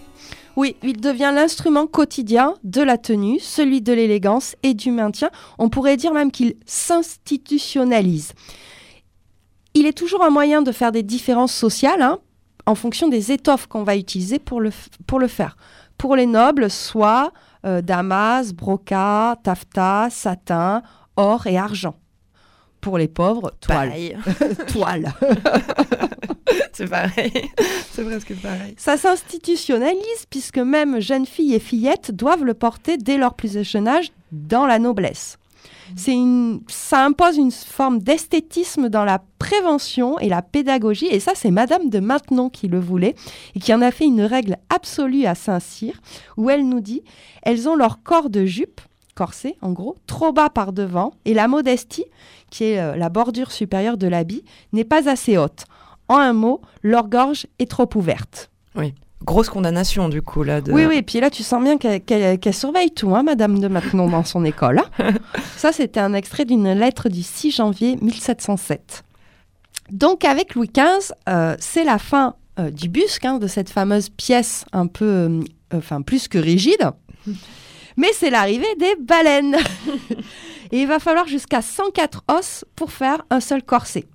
Oui, 0.57 0.75
il 0.83 0.99
devient 0.99 1.31
l'instrument 1.33 1.87
quotidien 1.87 2.55
de 2.63 2.81
la 2.81 2.97
tenue, 2.97 3.39
celui 3.39 3.81
de 3.81 3.93
l'élégance 3.93 4.55
et 4.63 4.73
du 4.73 4.91
maintien. 4.91 5.29
On 5.57 5.69
pourrait 5.69 5.97
dire 5.97 6.13
même 6.13 6.31
qu'il 6.31 6.55
s'institutionnalise. 6.65 8.33
Il 9.73 9.85
est 9.85 9.97
toujours 9.97 10.23
un 10.23 10.29
moyen 10.29 10.61
de 10.61 10.73
faire 10.73 10.91
des 10.91 11.03
différences 11.03 11.53
sociales 11.53 12.01
hein, 12.01 12.19
en 12.65 12.75
fonction 12.75 13.07
des 13.07 13.31
étoffes 13.31 13.67
qu'on 13.67 13.83
va 13.83 13.95
utiliser 13.95 14.39
pour 14.39 14.59
le, 14.59 14.71
faire. 15.27 15.55
Pour 15.97 16.17
les 16.17 16.25
nobles, 16.25 16.69
soie, 16.69 17.31
euh, 17.65 17.81
damas, 17.81 18.51
brocat, 18.51 19.37
taffetas, 19.43 20.09
satin, 20.09 20.83
or 21.15 21.47
et 21.47 21.57
argent. 21.57 21.95
Pour 22.81 22.97
les 22.97 23.07
pauvres, 23.07 23.53
toile. 23.61 23.93
toile. 24.67 25.13
c'est 26.73 26.87
pareil. 26.87 27.31
c'est 27.91 28.03
presque 28.03 28.35
pareil. 28.41 28.73
Ça 28.77 28.97
s'institutionnalise 28.97 30.25
puisque 30.29 30.57
même 30.57 30.99
jeunes 30.99 31.27
filles 31.27 31.53
et 31.53 31.59
fillettes 31.59 32.11
doivent 32.11 32.43
le 32.43 32.55
porter 32.55 32.97
dès 32.97 33.17
leur 33.17 33.35
plus 33.35 33.61
jeune 33.63 33.87
âge 33.87 34.11
dans 34.31 34.65
la 34.65 34.79
noblesse. 34.79 35.37
C'est 35.95 36.13
une, 36.13 36.61
ça 36.67 37.05
impose 37.05 37.37
une 37.37 37.51
forme 37.51 37.99
d'esthétisme 37.99 38.89
dans 38.89 39.03
la 39.03 39.21
prévention 39.39 40.17
et 40.19 40.29
la 40.29 40.41
pédagogie. 40.41 41.07
Et 41.07 41.19
ça, 41.19 41.33
c'est 41.35 41.51
Madame 41.51 41.89
de 41.89 41.99
Maintenon 41.99 42.49
qui 42.49 42.67
le 42.67 42.79
voulait 42.79 43.15
et 43.55 43.59
qui 43.59 43.73
en 43.73 43.81
a 43.81 43.91
fait 43.91 44.05
une 44.05 44.21
règle 44.21 44.57
absolue 44.69 45.25
à 45.25 45.35
Saint-Cyr, 45.35 45.99
où 46.37 46.49
elle 46.49 46.67
nous 46.67 46.79
dit 46.79 47.03
elles 47.43 47.67
ont 47.67 47.75
leur 47.75 48.03
corps 48.03 48.29
de 48.29 48.45
jupe, 48.45 48.81
corset 49.15 49.57
en 49.61 49.71
gros, 49.71 49.95
trop 50.07 50.31
bas 50.31 50.49
par 50.49 50.73
devant, 50.73 51.13
et 51.25 51.33
la 51.33 51.47
modestie, 51.47 52.05
qui 52.51 52.65
est 52.65 52.79
euh, 52.79 52.95
la 52.95 53.09
bordure 53.09 53.51
supérieure 53.51 53.97
de 53.97 54.07
l'habit, 54.07 54.43
n'est 54.73 54.83
pas 54.83 55.09
assez 55.09 55.37
haute. 55.37 55.65
En 56.07 56.17
un 56.17 56.33
mot, 56.33 56.61
leur 56.83 57.07
gorge 57.07 57.47
est 57.57 57.69
trop 57.69 57.89
ouverte. 57.95 58.51
Oui. 58.75 58.93
Grosse 59.23 59.49
condamnation 59.49 60.09
du 60.09 60.21
coup 60.21 60.43
là. 60.43 60.61
Oui, 60.67 60.85
oui, 60.85 60.97
et 60.97 61.01
puis 61.03 61.19
là 61.19 61.29
tu 61.29 61.43
sens 61.43 61.63
bien 61.63 61.77
qu'elle 61.77 62.53
surveille 62.53 62.91
tout, 62.91 63.15
hein, 63.15 63.21
Madame 63.21 63.59
de 63.59 63.67
Maintenon 63.67 64.07
dans 64.07 64.23
son 64.23 64.43
école. 64.45 64.81
Hein. 64.99 65.11
Ça 65.57 65.71
c'était 65.71 65.99
un 65.99 66.13
extrait 66.13 66.45
d'une 66.45 66.71
lettre 66.73 67.07
du 67.07 67.21
6 67.21 67.51
janvier 67.51 67.97
1707. 68.01 69.03
Donc 69.91 70.25
avec 70.25 70.55
Louis 70.55 70.71
XV, 70.73 71.13
euh, 71.29 71.55
c'est 71.59 71.83
la 71.83 71.99
fin 71.99 72.35
euh, 72.59 72.71
du 72.71 72.89
busque, 72.89 73.25
hein, 73.25 73.37
de 73.37 73.47
cette 73.47 73.69
fameuse 73.69 74.09
pièce 74.09 74.65
un 74.73 74.87
peu, 74.87 75.05
euh, 75.05 75.41
enfin 75.73 76.01
plus 76.01 76.27
que 76.27 76.37
rigide. 76.37 76.89
Mais 77.97 78.09
c'est 78.13 78.29
l'arrivée 78.29 78.75
des 78.79 78.95
baleines. 78.99 79.57
et 80.71 80.81
il 80.81 80.87
va 80.87 80.99
falloir 80.99 81.27
jusqu'à 81.27 81.61
104 81.61 82.23
os 82.27 82.65
pour 82.75 82.91
faire 82.91 83.25
un 83.29 83.39
seul 83.39 83.63
corset. 83.63 84.05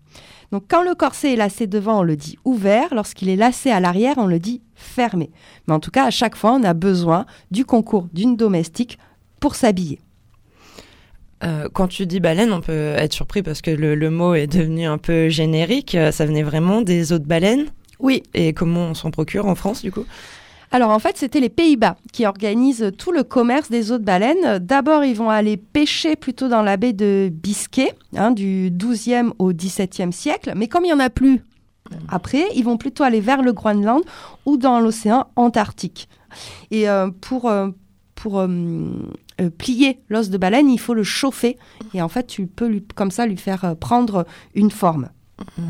Donc 0.52 0.64
quand 0.68 0.82
le 0.82 0.94
corset 0.94 1.32
est 1.32 1.36
lacé 1.36 1.66
devant, 1.66 2.00
on 2.00 2.02
le 2.02 2.16
dit 2.16 2.38
ouvert. 2.44 2.94
Lorsqu'il 2.94 3.28
est 3.28 3.36
lacé 3.36 3.70
à 3.70 3.80
l'arrière, 3.80 4.14
on 4.18 4.26
le 4.26 4.38
dit 4.38 4.62
fermé. 4.74 5.30
Mais 5.66 5.74
en 5.74 5.80
tout 5.80 5.90
cas, 5.90 6.06
à 6.06 6.10
chaque 6.10 6.36
fois, 6.36 6.52
on 6.52 6.62
a 6.62 6.74
besoin 6.74 7.26
du 7.50 7.64
concours 7.64 8.06
d'une 8.12 8.36
domestique 8.36 8.98
pour 9.40 9.54
s'habiller. 9.54 9.98
Euh, 11.44 11.68
quand 11.72 11.88
tu 11.88 12.06
dis 12.06 12.20
baleine, 12.20 12.52
on 12.52 12.60
peut 12.60 12.94
être 12.96 13.12
surpris 13.12 13.42
parce 13.42 13.60
que 13.60 13.70
le, 13.70 14.10
mot 14.10 14.34
est 14.34 14.46
devenu 14.46 14.86
un 14.86 14.98
peu 14.98 15.28
générique. 15.28 15.94
Euh, 15.94 16.10
ça 16.10 16.24
venait 16.24 16.42
vraiment 16.42 16.80
des 16.80 17.12
autres 17.12 17.26
baleines 17.26 17.66
Oui. 17.98 18.22
Et 18.32 18.52
comment 18.52 18.86
on 18.86 18.94
s'en 18.94 19.10
procure 19.10 19.46
en 19.46 19.54
France, 19.54 19.82
du 19.82 19.92
coup? 19.92 20.06
Alors 20.72 20.90
en 20.90 20.98
fait, 20.98 21.16
c'était 21.16 21.40
les 21.40 21.48
Pays-Bas 21.48 21.96
qui 22.12 22.26
organisent 22.26 22.92
tout 22.98 23.12
le 23.12 23.22
commerce 23.22 23.70
des 23.70 23.92
eaux 23.92 23.98
de 23.98 24.04
baleines. 24.04 24.58
D'abord, 24.58 25.04
ils 25.04 25.14
vont 25.14 25.30
aller 25.30 25.56
pêcher 25.56 26.16
plutôt 26.16 26.48
dans 26.48 26.62
la 26.62 26.76
baie 26.76 26.92
de 26.92 27.30
Biscay, 27.32 27.94
hein, 28.16 28.32
du 28.32 28.70
12e 28.70 29.32
au 29.38 29.52
17e 29.52 30.12
siècle. 30.12 30.52
Mais 30.56 30.66
comme 30.66 30.84
il 30.84 30.88
n'y 30.88 30.94
en 30.94 31.00
a 31.00 31.10
plus 31.10 31.42
après, 32.08 32.46
ils 32.54 32.64
vont 32.64 32.76
plutôt 32.76 33.04
aller 33.04 33.20
vers 33.20 33.42
le 33.42 33.52
Groenland 33.52 34.02
ou 34.44 34.56
dans 34.56 34.80
l'océan 34.80 35.28
Antarctique. 35.36 36.08
Et 36.70 36.88
euh, 36.88 37.10
pour, 37.20 37.48
euh, 37.48 37.70
pour 38.14 38.40
euh, 38.40 39.10
plier 39.58 40.00
l'os 40.08 40.30
de 40.30 40.38
baleine, 40.38 40.68
il 40.68 40.80
faut 40.80 40.94
le 40.94 41.04
chauffer. 41.04 41.58
Et 41.94 42.02
en 42.02 42.08
fait, 42.08 42.26
tu 42.26 42.46
peux 42.46 42.66
lui, 42.66 42.82
comme 42.94 43.10
ça 43.10 43.26
lui 43.26 43.36
faire 43.36 43.76
prendre 43.76 44.26
une 44.54 44.70
forme. 44.70 45.10
Mmh. 45.58 45.62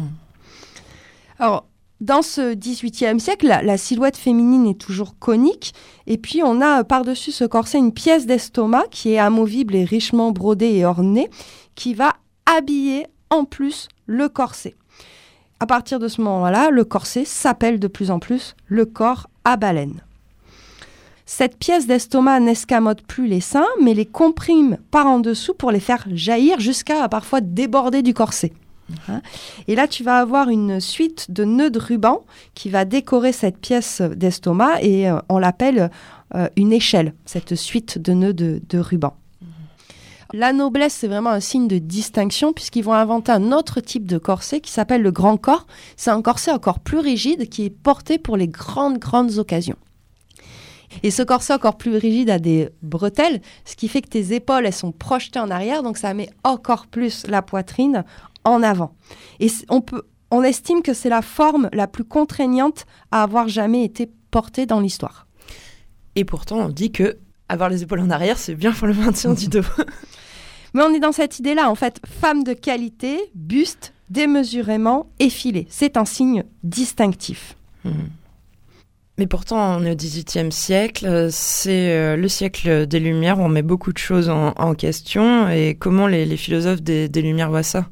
Alors, 1.39 1.67
dans 2.01 2.23
ce 2.23 2.55
XVIIIe 2.55 3.21
siècle, 3.21 3.47
la, 3.47 3.79
silhouette 3.79 4.19
féminine 4.19 4.67
est 4.67 4.79
toujours 4.79 5.19
conique. 5.19 5.73
Et 6.07 6.19
puis, 6.19 6.43
on 6.45 6.61
a 6.61 6.85
par-dessus 6.85 7.33
ce 7.33 7.45
corset 7.45 7.79
une 7.79 7.93
pièce 7.93 8.27
d'estomac 8.27 8.85
qui 8.91 9.13
est 9.13 9.19
amovible 9.19 9.75
et 9.75 9.85
richement 9.85 10.31
brodée 10.31 10.75
et 10.75 10.85
ornée, 10.85 11.31
qui 11.75 11.95
va 11.95 12.15
habiller 12.45 13.07
en 13.31 13.45
plus 13.45 13.89
le 14.07 14.29
corset. 14.29 14.75
À 15.59 15.67
partir 15.67 15.99
de 15.99 16.09
ce 16.09 16.21
moment-là, 16.21 16.71
le 16.71 16.85
corset 16.85 17.25
s'appelle 17.25 17.81
de 17.81 17.89
plus 17.89 18.11
en 18.11 18.19
plus 18.19 18.55
le 18.67 18.85
corps 18.85 19.29
à 19.45 19.57
baleine. 19.57 20.03
Cette 21.25 21.59
pièce 21.59 21.87
d'estomac 21.87 22.41
n'escamote 22.41 23.03
plus 23.03 23.27
les 23.27 23.41
seins, 23.41 23.67
mais 23.81 23.95
les 23.95 24.07
comprime 24.07 24.77
par 24.91 25.07
en 25.07 25.19
dessous 25.19 25.55
pour 25.55 25.73
les 25.73 25.81
faire 25.81 26.05
jaillir 26.13 26.61
jusqu'à 26.61 27.09
parfois 27.09 27.41
déborder 27.41 28.03
du 28.03 28.15
corset. 28.15 28.53
Hein. 29.09 29.21
Et 29.69 29.75
là, 29.75 29.89
tu 29.89 30.03
vas 30.03 30.19
avoir 30.19 30.49
une 30.49 30.81
suite 30.81 31.31
de 31.31 31.45
nœuds 31.45 31.71
de 31.71 31.79
ruban 31.79 32.25
qui 32.55 32.71
va 32.71 32.85
décorer 32.85 33.33
cette 33.33 33.59
pièce 33.59 34.01
d'estomac 34.01 34.83
et 34.83 35.09
euh, 35.09 35.19
on 35.29 35.39
l'appelle 35.39 35.91
euh, 36.35 36.49
une 36.57 36.73
échelle, 36.73 37.15
cette 37.25 37.55
suite 37.55 37.99
de 37.99 38.13
nœuds 38.13 38.35
de, 38.35 38.79
ruban. 38.79 39.17
Mhm. 39.41 39.49
La 40.35 40.53
noblesse, 40.53 40.95
c'est 40.95 41.09
vraiment 41.09 41.31
un 41.31 41.41
signe 41.41 41.69
de 41.69 41.79
distinction 41.79 42.53
puisqu'ils 42.53 42.85
vont 42.85 42.95
inventer 42.95 43.33
un 43.33 43.53
autre 43.53 43.81
type 43.81 44.07
de 44.07 44.19
corset 44.19 44.61
qui 44.61 44.71
s'appelle 44.71 45.03
le 45.03 45.13
grand 45.13 45.37
corps. 45.37 45.67
C'est 45.97 46.11
un 46.11 46.23
corset 46.23 46.53
encore 46.53 46.81
plus 46.81 46.99
rigide 46.99 47.49
qui 47.49 47.65
est 47.65 47.71
porté 47.71 48.19
pour 48.19 48.37
les 48.37 48.49
grandes, 48.49 48.99
grandes 48.99 49.39
occasions. 49.39 49.77
Et 51.03 51.11
ce 51.11 51.23
corset 51.23 51.53
encore 51.53 51.77
plus 51.77 51.97
rigide 51.97 52.31
a 52.31 52.39
des 52.39 52.69
bretelles, 52.83 53.41
ce 53.65 53.77
qui 53.77 53.89
fait 53.89 54.03
que 54.03 54.09
tes 54.09 54.35
épaules, 54.35 54.67
elles 54.67 54.73
sont 54.73 54.93
projetées 54.93 55.39
en 55.39 55.51
arrière, 55.51 55.83
donc 55.83 55.99
ça 55.99 56.15
met 56.15 56.31
encore 56.45 56.87
plus 56.87 57.27
la 57.27 57.43
poitrine 57.43 58.05
en 58.47 58.63
avant. 58.63 58.95
Et 59.41 59.49
on, 59.69 59.83
peut, 59.83 60.03
on 60.31 60.43
estime 60.43 60.83
que 60.83 60.95
c'est 60.95 61.09
la 61.09 61.23
forme 61.23 61.69
la 61.73 61.87
plus 61.87 62.05
contraignante 62.05 62.87
à 63.11 63.23
avoir 63.23 63.49
jamais 63.49 63.85
été 63.85 64.11
portée 64.31 64.65
dans 64.65 64.81
l'histoire. 64.81 65.27
Et 66.15 66.25
pourtant, 66.25 66.59
on 66.59 66.69
dit 66.69 66.93
que 66.93 67.19
avoir 67.49 67.69
les 67.69 67.83
épaules 67.83 68.01
en 68.01 68.11
arrière, 68.11 68.39
c'est 68.39 68.55
bien 68.55 68.73
pour 68.73 68.87
le 68.87 68.95
maintien 68.95 69.35
du 69.35 69.49
dos. 69.49 69.61
Mais 70.75 70.83
on 70.83 70.93
est 70.93 71.01
dans 71.01 71.13
cette 71.13 71.39
idée-là, 71.39 71.71
en 71.71 71.75
fait, 71.75 72.01
femme 72.21 72.45
de 72.45 72.53
qualité, 72.53 73.19
buste, 73.35 73.93
démesurément 74.11 75.07
effilé. 75.19 75.67
C'est 75.71 75.97
un 75.97 76.05
signe 76.05 76.45
distinctif. 76.63 77.57
Hmm. 77.85 78.09
Mais 79.19 79.27
pourtant, 79.27 79.79
on 79.79 79.85
est 79.85 79.93
au 79.93 79.97
XVIIIe 79.97 80.53
siècle, 80.53 81.29
c'est 81.31 81.91
euh, 81.91 82.17
le 82.17 82.29
siècle 82.29 82.87
des 82.87 83.01
Lumières 83.01 83.39
où 83.39 83.43
on 83.43 83.49
met 83.49 83.63
beaucoup 83.63 83.93
de 83.93 83.99
choses 83.99 84.29
en, 84.29 84.75
question. 84.75 85.49
Et 85.49 85.75
comment 85.75 86.07
les, 86.07 86.37
philosophes 86.37 86.83
des 86.83 87.09
Lumières 87.23 87.49
voient 87.49 87.63
ça? 87.63 87.89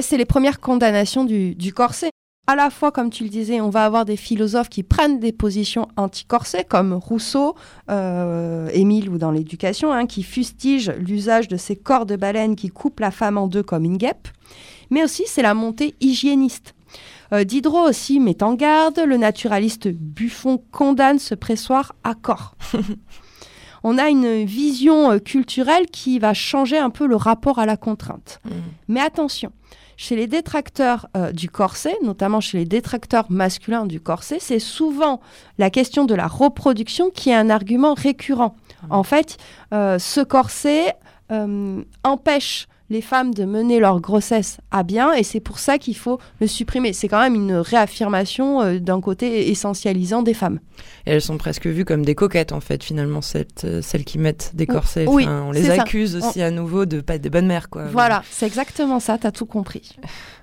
C'est 0.00 0.16
les 0.16 0.24
premières 0.24 0.60
condamnations 0.60 1.24
du, 1.24 1.72
corset. 1.74 2.10
À 2.46 2.56
la 2.56 2.70
fois, 2.70 2.90
comme 2.90 3.10
tu 3.10 3.22
le 3.22 3.30
disais, 3.30 3.60
on 3.60 3.70
va 3.70 3.84
avoir 3.84 4.04
des 4.04 4.16
philosophes 4.16 4.68
qui 4.68 4.82
prennent 4.82 5.20
des 5.20 5.32
positions 5.32 5.88
anti-corset, 5.96 6.64
comme 6.64 6.94
Rousseau, 6.94 7.54
euh, 7.90 8.68
Émile 8.72 9.08
ou 9.08 9.18
dans 9.18 9.30
l'éducation, 9.30 9.92
hein, 9.92 10.06
qui 10.06 10.22
fustigent 10.22 10.92
l'usage 10.98 11.48
de 11.48 11.56
ces 11.56 11.76
corps 11.76 12.06
de 12.06 12.16
baleine 12.16 12.56
qui 12.56 12.68
coupent 12.68 13.00
la 13.00 13.10
femme 13.10 13.38
en 13.38 13.46
deux 13.46 13.62
comme 13.62 13.84
une 13.84 13.98
guêpe. 13.98 14.28
Mais 14.90 15.04
aussi, 15.04 15.24
c'est 15.26 15.42
la 15.42 15.54
montée 15.54 15.94
hygiéniste. 16.00 16.74
Euh, 17.32 17.44
Diderot 17.44 17.88
aussi 17.88 18.18
met 18.18 18.42
en 18.42 18.54
garde, 18.54 18.98
le 18.98 19.16
naturaliste 19.16 19.88
Buffon 19.88 20.60
condamne 20.72 21.20
ce 21.20 21.36
pressoir 21.36 21.94
à 22.02 22.14
corps. 22.14 22.56
on 23.82 23.98
a 23.98 24.08
une 24.08 24.44
vision 24.44 25.12
euh, 25.12 25.18
culturelle 25.18 25.86
qui 25.86 26.18
va 26.18 26.34
changer 26.34 26.78
un 26.78 26.90
peu 26.90 27.06
le 27.06 27.16
rapport 27.16 27.58
à 27.58 27.66
la 27.66 27.76
contrainte. 27.76 28.40
Mmh. 28.44 28.50
Mais 28.88 29.00
attention, 29.00 29.52
chez 30.00 30.16
les 30.16 30.26
détracteurs 30.26 31.08
euh, 31.14 31.30
du 31.30 31.50
corset, 31.50 31.94
notamment 32.02 32.40
chez 32.40 32.56
les 32.56 32.64
détracteurs 32.64 33.26
masculins 33.28 33.84
du 33.84 34.00
corset, 34.00 34.38
c'est 34.40 34.58
souvent 34.58 35.20
la 35.58 35.68
question 35.68 36.06
de 36.06 36.14
la 36.14 36.26
reproduction 36.26 37.10
qui 37.10 37.28
est 37.28 37.34
un 37.34 37.50
argument 37.50 37.92
récurrent. 37.92 38.56
Mmh. 38.88 38.92
En 38.92 39.02
fait, 39.02 39.36
euh, 39.74 39.98
ce 39.98 40.22
corset 40.22 40.94
euh, 41.30 41.82
empêche 42.02 42.66
les 42.90 43.00
femmes 43.00 43.32
de 43.32 43.44
mener 43.44 43.78
leur 43.78 44.00
grossesse 44.00 44.58
à 44.70 44.82
bien 44.82 45.12
et 45.12 45.22
c'est 45.22 45.40
pour 45.40 45.58
ça 45.58 45.78
qu'il 45.78 45.96
faut 45.96 46.18
le 46.40 46.46
supprimer. 46.46 46.92
C'est 46.92 47.08
quand 47.08 47.20
même 47.20 47.36
une 47.36 47.54
réaffirmation 47.54 48.60
euh, 48.60 48.78
d'un 48.78 49.00
côté 49.00 49.48
essentialisant 49.50 50.22
des 50.22 50.34
femmes. 50.34 50.58
Et 51.06 51.12
elles 51.12 51.22
sont 51.22 51.38
presque 51.38 51.66
vues 51.66 51.84
comme 51.84 52.04
des 52.04 52.14
coquettes 52.14 52.52
en 52.52 52.60
fait 52.60 52.82
finalement 52.82 53.22
cette, 53.22 53.64
euh, 53.64 53.80
celles 53.80 54.04
qui 54.04 54.18
mettent 54.18 54.50
des 54.54 54.66
corsets. 54.66 55.06
Oui, 55.06 55.26
on 55.26 55.52
les 55.52 55.70
accuse 55.70 56.16
aussi 56.16 56.42
à 56.42 56.50
nouveau 56.50 56.84
de 56.84 57.00
pas 57.00 57.14
être 57.14 57.22
des 57.22 57.30
bonnes 57.30 57.46
mères 57.46 57.70
quoi. 57.70 57.84
Voilà, 57.84 58.22
c'est 58.30 58.46
exactement 58.46 58.98
ça, 58.98 59.16
tu 59.18 59.26
as 59.26 59.32
tout 59.32 59.46
compris. 59.46 59.96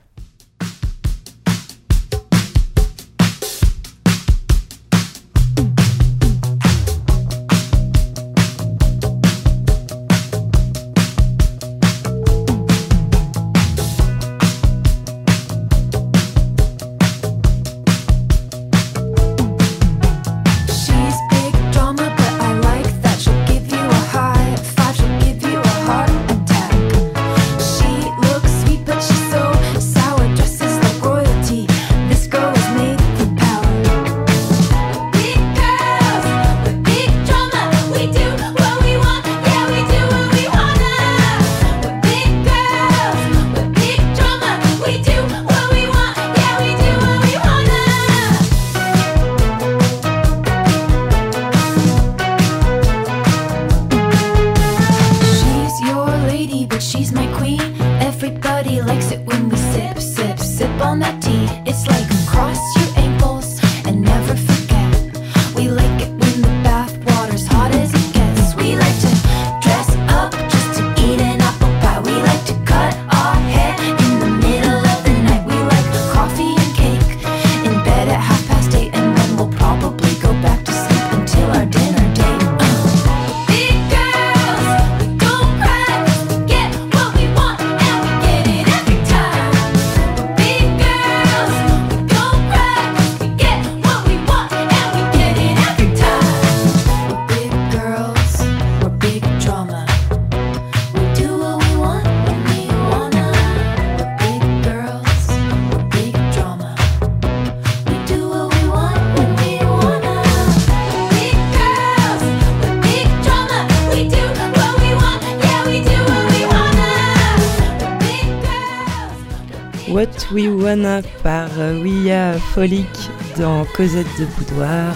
Par 121.23 121.49
Wia 121.81 122.33
Folic 122.33 122.89
dans 123.37 123.63
Cosette 123.73 124.05
de 124.19 124.25
Boudoir, 124.25 124.93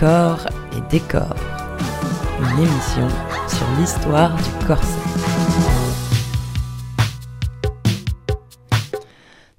Corps 0.00 0.46
et 0.72 0.80
Décor. 0.90 1.36
Une 2.40 2.60
émission 2.60 3.06
sur 3.46 3.66
l'histoire 3.78 4.34
du 4.34 4.66
corset. 4.66 4.98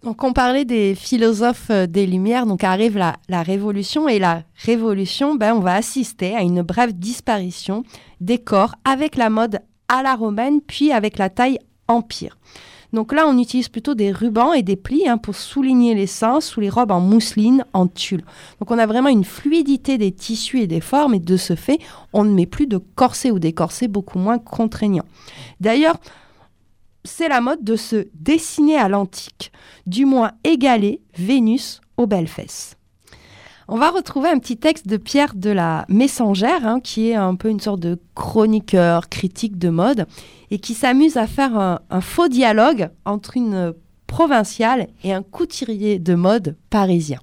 Donc 0.02 0.23
on 0.23 0.34
parlait 0.34 0.65
des 0.65 0.95
philosophes 0.95 1.69
euh, 1.69 1.86
des 1.86 2.08
Lumières, 2.08 2.47
donc 2.47 2.63
arrive 2.63 2.97
la, 2.97 3.17
la 3.30 3.43
Révolution 3.43 4.10
et 4.10 4.17
la 4.17 4.41
Révolution, 4.65 5.36
ben, 5.36 5.54
on 5.54 5.60
va 5.60 5.76
assister 5.76 6.36
à 6.36 6.41
une 6.41 6.63
brève 6.63 6.93
disparition 6.93 7.84
des 8.21 8.39
corps 8.39 8.73
avec 8.84 9.15
la 9.15 9.30
mode 9.30 9.60
à 9.88 10.02
la 10.02 10.15
romaine 10.15 10.62
puis 10.62 10.91
avec 10.91 11.19
la 11.19 11.30
taille 11.30 11.60
empire. 11.88 12.39
Donc 12.93 13.13
là, 13.13 13.28
on 13.28 13.38
utilise 13.38 13.69
plutôt 13.69 13.95
des 13.95 14.12
rubans 14.12 14.54
et 14.54 14.63
des 14.63 14.76
plis 14.76 15.08
hein, 15.08 15.17
pour 15.17 15.36
souligner 15.36 15.93
les 15.93 16.08
seins 16.08 16.41
sous 16.41 16.60
les 16.60 16.69
robes 16.69 16.91
en 16.91 17.00
mousseline, 17.00 17.65
en 17.73 17.88
tulle. 17.88 18.23
Donc 18.60 18.71
on 18.71 18.78
a 18.78 18.86
vraiment 18.86 19.10
une 19.10 19.26
fluidité 19.26 19.97
des 19.97 20.12
tissus 20.12 20.62
et 20.62 20.67
des 20.67 20.82
formes 20.82 21.13
et 21.13 21.19
de 21.19 21.38
ce 21.38 21.56
fait, 21.56 21.80
on 22.13 22.23
ne 22.23 22.34
met 22.34 22.45
plus 22.45 22.67
de 22.67 22.78
corsets 22.78 23.32
ou 23.32 23.39
des 23.39 23.54
corsets 23.54 23.88
beaucoup 23.88 24.19
moins 24.19 24.39
contraignants. 24.39 25.06
D'ailleurs, 25.60 25.97
c'est 27.04 27.30
la 27.30 27.41
mode 27.41 27.63
de 27.63 27.76
se 27.76 28.08
dessiner 28.13 28.78
à 28.78 28.89
l'antique, 28.89 29.52
du 29.86 30.06
moins 30.06 30.32
égaler 30.43 31.02
Vénus 31.17 31.82
aux 31.97 32.08
belles 32.08 32.28
fesses. 32.28 32.77
On 33.69 33.75
va 33.75 33.91
retrouver 33.91 34.30
un 34.30 34.39
petit 34.39 34.56
texte 34.56 34.88
de 34.88 34.95
Pierre 34.95 35.34
de 35.36 35.49
la 35.49 35.84
Messangère, 35.89 36.65
hein, 36.65 36.80
qui 36.80 37.10
est 37.10 37.15
un 37.15 37.36
peu 37.36 37.49
une 37.49 37.60
sorte 37.60 37.82
de 37.82 37.99
chroniqueur, 38.15 39.10
critique 39.10 39.58
de 39.58 39.67
mode, 39.67 40.06
et 40.51 40.60
qui 40.60 40.73
s'amuse 40.73 41.17
à 41.17 41.27
faire 41.27 41.58
un, 41.58 41.80
un 41.89 41.99
faux 41.99 42.30
dialogue 42.30 42.88
entre 43.03 43.36
une 43.36 43.73
provinciale 44.08 44.88
et 45.03 45.12
un 45.12 45.21
couturier 45.21 45.99
de 45.99 46.15
mode 46.15 46.56
parisien. 46.69 47.19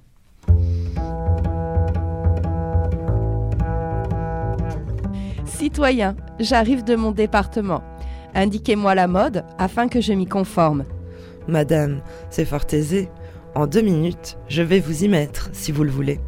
Citoyen, 5.45 6.15
j'arrive 6.39 6.83
de 6.83 6.95
mon 6.95 7.09
département. 7.09 7.81
Indiquez-moi 8.35 8.93
la 8.93 9.07
mode 9.07 9.45
afin 9.57 9.87
que 9.87 9.99
je 9.99 10.13
m'y 10.13 10.27
conforme. 10.27 10.85
Madame, 11.47 12.01
c'est 12.29 12.45
fort 12.45 12.65
aisé. 12.71 13.09
En 13.55 13.65
deux 13.65 13.81
minutes, 13.81 14.37
je 14.47 14.61
vais 14.61 14.79
vous 14.79 15.05
y 15.05 15.07
mettre, 15.07 15.49
si 15.53 15.71
vous 15.71 15.83
le 15.83 15.89
voulez. 15.89 16.19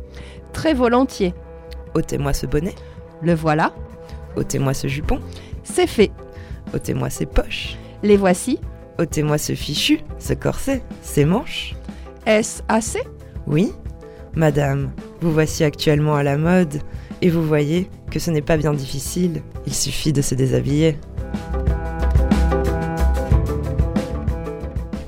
Très 0.58 0.74
volontiers. 0.74 1.36
ôtez-moi 1.94 2.34
ce 2.34 2.48
bonnet, 2.48 2.74
Le 3.22 3.36
voilà, 3.36 3.74
ôtez-moi 4.36 4.74
ce 4.74 4.88
jupon, 4.88 5.20
c'est 5.64 5.86
fait. 5.86 6.10
ôtez-moi 6.74 7.12
ces 7.12 7.28
poches, 7.28 7.78
Les 8.02 8.18
voici. 8.18 8.60
ôtez-moi 8.98 9.38
ce 9.38 9.54
fichu, 9.54 10.00
ce 10.18 10.34
corset, 10.34 10.82
ces 11.04 11.26
manches. 11.26 11.76
Est-ce 12.26 12.64
assez 12.70 13.04
Oui, 13.46 13.72
madame, 14.34 14.90
vous 15.22 15.32
voici 15.32 15.64
actuellement 15.64 16.16
à 16.16 16.24
la 16.24 16.38
mode, 16.40 16.82
et 17.22 17.30
vous 17.30 17.46
voyez 17.46 17.88
que 18.10 18.18
ce 18.18 18.32
n'est 18.32 18.42
pas 18.42 18.58
bien 18.58 18.74
difficile, 18.74 19.44
il 19.68 19.76
suffit 19.76 20.12
de 20.12 20.24
se 20.24 20.34
déshabiller. 20.34 20.98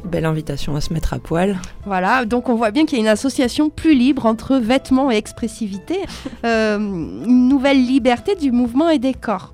Belle 0.10 0.26
invitation 0.26 0.76
à 0.76 0.82
se 0.82 0.94
mettre 0.94 1.14
à 1.14 1.20
poil. 1.20 1.60
Voilà, 1.86 2.26
donc 2.26 2.50
on 2.50 2.56
voit 2.56 2.72
bien 2.72 2.86
qu'il 2.86 2.98
y 2.98 3.02
a 3.02 3.04
une 3.04 3.10
association 3.10 3.70
plus 3.70 3.94
libre 3.94 4.26
entre 4.26 4.58
vêtements 4.58 5.12
et 5.12 5.16
expressivité, 5.16 6.00
euh, 6.46 6.78
une 6.78 7.48
nouvelle 7.48 7.86
liberté 7.86 8.36
du 8.36 8.52
mouvement 8.52 8.90
et 8.90 9.00
des 9.00 9.14
corps. 9.14 9.54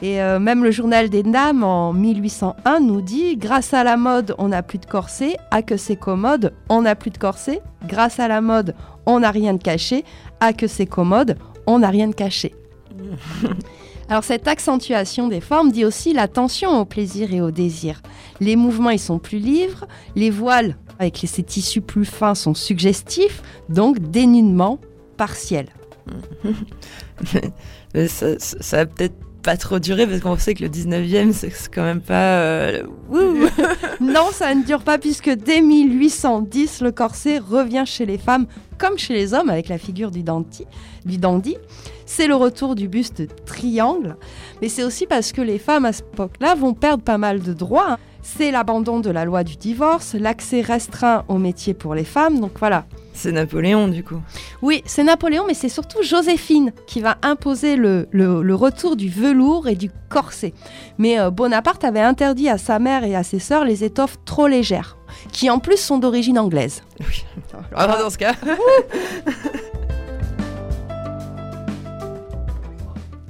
Et 0.00 0.22
euh, 0.22 0.38
même 0.38 0.62
le 0.62 0.70
journal 0.70 1.10
des 1.10 1.22
dames 1.22 1.64
en 1.64 1.92
1801 1.92 2.80
nous 2.80 3.00
dit 3.00 3.36
grâce 3.36 3.74
à 3.74 3.82
la 3.82 3.96
mode, 3.96 4.34
on 4.38 4.48
n'a 4.48 4.62
plus 4.62 4.78
de 4.78 4.86
corset, 4.86 5.36
à 5.50 5.62
que 5.62 5.76
c'est 5.76 5.96
commode, 5.96 6.52
on 6.68 6.82
n'a 6.82 6.94
plus 6.94 7.10
de 7.10 7.18
corset. 7.18 7.60
Grâce 7.86 8.20
à 8.20 8.28
la 8.28 8.40
mode, 8.40 8.74
on 9.06 9.20
n'a 9.20 9.30
rien 9.30 9.54
de 9.54 9.62
caché, 9.62 10.04
à 10.40 10.52
que 10.52 10.66
c'est 10.66 10.86
commode, 10.86 11.36
on 11.66 11.80
n'a 11.80 11.88
rien 11.88 12.08
de 12.08 12.14
caché. 12.14 12.54
Alors 14.08 14.24
cette 14.24 14.48
accentuation 14.48 15.28
des 15.28 15.40
formes 15.40 15.70
dit 15.70 15.84
aussi 15.84 16.12
l'attention 16.14 16.80
au 16.80 16.84
plaisir 16.84 17.32
et 17.34 17.40
au 17.40 17.50
désir. 17.50 18.00
Les 18.40 18.56
mouvements 18.56 18.90
ils 18.90 18.98
sont 18.98 19.18
plus 19.18 19.38
libres, 19.38 19.86
les 20.16 20.30
voiles 20.30 20.76
avec 20.98 21.22
ces 21.26 21.42
tissus 21.42 21.80
plus 21.82 22.04
fins 22.04 22.34
sont 22.34 22.54
suggestifs, 22.54 23.42
donc 23.68 23.98
dénudement 23.98 24.78
partiel. 25.16 25.66
Mais 27.94 28.08
ça, 28.08 28.38
ça- 28.38 28.76
va 28.78 28.86
peut-être 28.86 29.14
pas 29.48 29.56
trop 29.56 29.78
durer 29.78 30.06
parce 30.06 30.20
qu'on 30.20 30.36
sait 30.36 30.52
que 30.52 30.62
le 30.62 30.68
19e, 30.68 31.32
c'est 31.32 31.50
quand 31.74 31.82
même 31.82 32.02
pas. 32.02 32.38
euh. 32.38 32.82
Non, 33.98 34.26
ça 34.30 34.54
ne 34.54 34.62
dure 34.62 34.82
pas 34.82 34.98
puisque 34.98 35.30
dès 35.30 35.62
1810, 35.62 36.82
le 36.82 36.92
corset 36.92 37.38
revient 37.38 37.84
chez 37.86 38.04
les 38.04 38.18
femmes 38.18 38.44
comme 38.76 38.98
chez 38.98 39.14
les 39.14 39.32
hommes 39.32 39.48
avec 39.48 39.70
la 39.70 39.78
figure 39.78 40.10
du 40.10 40.22
dandy. 40.22 40.66
Du 41.06 41.16
dandy. 41.16 41.56
C'est 42.04 42.26
le 42.26 42.34
retour 42.34 42.74
du 42.74 42.88
buste 42.88 43.22
triangle, 43.46 44.16
mais 44.60 44.68
c'est 44.68 44.84
aussi 44.84 45.06
parce 45.06 45.32
que 45.32 45.40
les 45.40 45.58
femmes 45.58 45.86
à 45.86 45.94
cette 45.94 46.12
époque-là 46.12 46.54
vont 46.54 46.74
perdre 46.74 47.02
pas 47.02 47.16
mal 47.16 47.40
de 47.40 47.54
droits. 47.54 47.98
C'est 48.22 48.50
l'abandon 48.50 49.00
de 49.00 49.10
la 49.10 49.24
loi 49.24 49.42
du 49.44 49.56
divorce, 49.56 50.14
l'accès 50.14 50.60
restreint 50.60 51.24
au 51.28 51.38
métier 51.38 51.72
pour 51.74 51.94
les 51.94 52.04
femmes, 52.04 52.40
donc 52.40 52.52
voilà. 52.58 52.84
C'est 53.14 53.32
Napoléon, 53.32 53.88
du 53.88 54.04
coup. 54.04 54.20
Oui, 54.62 54.82
c'est 54.86 55.02
Napoléon, 55.02 55.44
mais 55.46 55.54
c'est 55.54 55.68
surtout 55.68 56.02
Joséphine 56.02 56.72
qui 56.86 57.00
va 57.00 57.16
imposer 57.22 57.74
le, 57.76 58.06
le- 58.12 58.42
le 58.42 58.54
retour 58.54 58.94
du 58.96 59.08
velours 59.08 59.66
et 59.66 59.74
du 59.74 59.90
corset. 60.08 60.52
Mais 60.98 61.18
euh, 61.18 61.30
Bonaparte 61.30 61.82
avait 61.84 62.00
interdit 62.00 62.48
à 62.48 62.58
sa 62.58 62.78
mère 62.78 63.02
et 63.04 63.16
à 63.16 63.22
ses 63.24 63.38
sœurs 63.40 63.64
les 63.64 63.82
étoffes 63.82 64.18
trop 64.24 64.46
légères, 64.46 64.96
qui 65.32 65.50
en 65.50 65.58
plus 65.58 65.78
sont 65.78 65.98
d'origine 65.98 66.38
anglaise. 66.38 66.82
Oui. 67.00 67.24
Ah, 67.74 67.86
dans 68.00 68.10
ce 68.10 68.18
cas. 68.18 68.34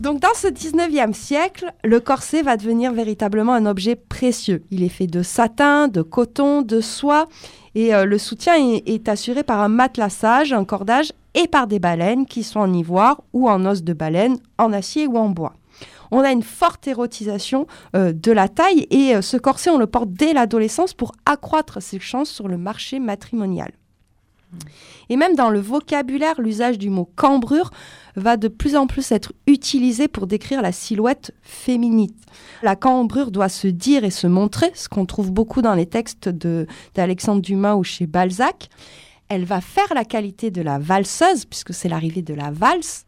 Donc 0.01 0.21
dans 0.21 0.35
ce 0.35 0.47
19e 0.47 1.13
siècle, 1.13 1.73
le 1.83 1.99
corset 1.99 2.43
va 2.43 2.57
devenir 2.57 2.93
véritablement 2.93 3.53
un 3.53 3.67
objet 3.67 3.97
précieux. 3.97 4.63
Il 4.71 4.85
est 4.85 4.89
fait 4.89 5.09
de 5.09 5.25
satin, 5.25 5.89
de 5.89 6.03
coton, 6.03 6.63
de 6.63 6.81
soie, 6.81 7.27
et 7.75 7.93
euh, 7.93 8.05
le 8.05 8.17
soutien 8.17 8.55
est, 8.57 9.09
assuré 9.09 9.43
par 9.43 9.61
un 9.61 9.69
matelassage, 9.69 10.53
un 10.53 10.65
cordage, 10.65 11.13
et 11.35 11.49
par 11.49 11.67
des 11.67 11.81
baleines 11.81 12.27
qui 12.27 12.45
sont 12.45 12.61
en 12.61 12.73
ivoire 12.73 13.23
ou 13.33 13.49
en 13.49 13.67
os 13.67 13.83
de 13.83 13.93
baleine, 13.93 14.39
en 14.57 14.73
acier 14.73 15.09
ou 15.09 15.17
en 15.19 15.31
bois. 15.31 15.55
On 16.13 16.21
a 16.21 16.31
une 16.31 16.43
forte 16.45 16.87
érotisation 16.87 17.67
euh, 17.97 18.13
de 18.13 18.31
la 18.31 18.49
taille 18.49 18.87
et 18.91 19.17
euh, 19.17 19.21
ce 19.21 19.37
corset, 19.37 19.71
on 19.71 19.79
le 19.79 19.89
porte 19.89 20.13
dès 20.13 20.33
l'adolescence 20.33 20.95
pour 20.95 21.13
accroître 21.27 21.83
ses 21.83 21.99
chances 21.99 22.31
sur 22.31 22.47
le 22.47 22.57
marché 22.57 23.01
matrimonial. 23.01 23.73
Et 25.09 25.17
même 25.17 25.35
dans 25.35 25.51
le 25.51 25.61
vocabulaire, 25.61 26.41
l'usage 26.41 26.79
du 26.79 26.91
mot 26.91 27.11
cambrure 27.17 27.71
va 28.17 28.37
de 28.37 28.49
plus 28.49 28.77
en 28.77 28.87
plus 28.87 29.13
être 29.13 29.33
utilisé 29.47 30.09
pour 30.09 30.27
décrire 30.27 30.63
la 30.63 30.73
silhouette 30.73 31.33
féminine. 31.43 32.13
La 32.63 32.77
cambrure 32.77 33.31
doit 33.31 33.49
se 33.49 33.69
dire 33.69 34.05
et 34.05 34.11
se 34.11 34.27
montrer, 34.27 34.71
ce 34.75 34.89
qu'on 34.89 35.07
trouve 35.07 35.31
beaucoup 35.31 35.63
dans 35.63 35.75
les 35.75 35.87
textes 35.87 36.29
d'Alexandre 36.95 37.43
Dumas 37.43 37.77
ou 37.77 37.85
chez 37.85 38.07
Balzac. 38.07 38.69
Elle 39.29 39.45
va 39.45 39.61
faire 39.61 39.93
la 39.95 40.05
qualité 40.05 40.51
de 40.51 40.63
la 40.63 40.79
valseuse, 40.79 41.45
puisque 41.45 41.75
c'est 41.75 41.89
l'arrivée 41.89 42.23
de 42.23 42.33
la 42.33 42.51
valse. 42.51 43.05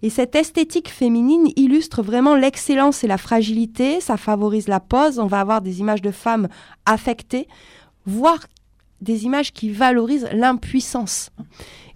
Et 0.00 0.10
cette 0.10 0.34
esthétique 0.34 0.88
féminine 0.88 1.48
illustre 1.56 2.02
vraiment 2.02 2.34
l'excellence 2.34 3.04
et 3.04 3.06
la 3.06 3.18
fragilité, 3.18 4.00
ça 4.00 4.16
favorise 4.16 4.68
la 4.68 4.80
pose, 4.80 5.18
on 5.18 5.26
va 5.26 5.40
avoir 5.40 5.60
des 5.60 5.80
images 5.80 6.02
de 6.02 6.10
femmes 6.10 6.48
affectées, 6.86 7.48
voire 8.06 8.46
des 9.00 9.24
images 9.24 9.52
qui 9.52 9.70
valorisent 9.70 10.28
l'impuissance. 10.32 11.30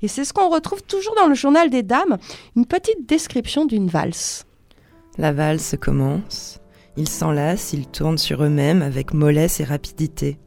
Et 0.03 0.09
c'est 0.09 0.25
ce 0.25 0.33
qu'on 0.33 0.49
retrouve 0.49 0.83
toujours 0.83 1.15
dans 1.17 1.29
le 1.29 1.35
journal 1.35 1.71
des 1.71 1.83
dames, 1.83 2.19
une 2.57 2.67
petite 2.67 3.09
description 3.09 3.65
d'une 3.65 3.88
valse. 3.88 4.47
La 5.19 5.33
valse 5.33 5.77
commence. 5.81 6.61
Ils 6.97 7.09
s'enlacent, 7.09 7.73
ils 7.73 7.87
tournent 7.87 8.19
sur 8.19 8.43
eux-mêmes 8.43 8.83
avec 8.83 9.15
mollesse 9.15 9.61
et 9.61 9.65
rapidité. 9.65 10.38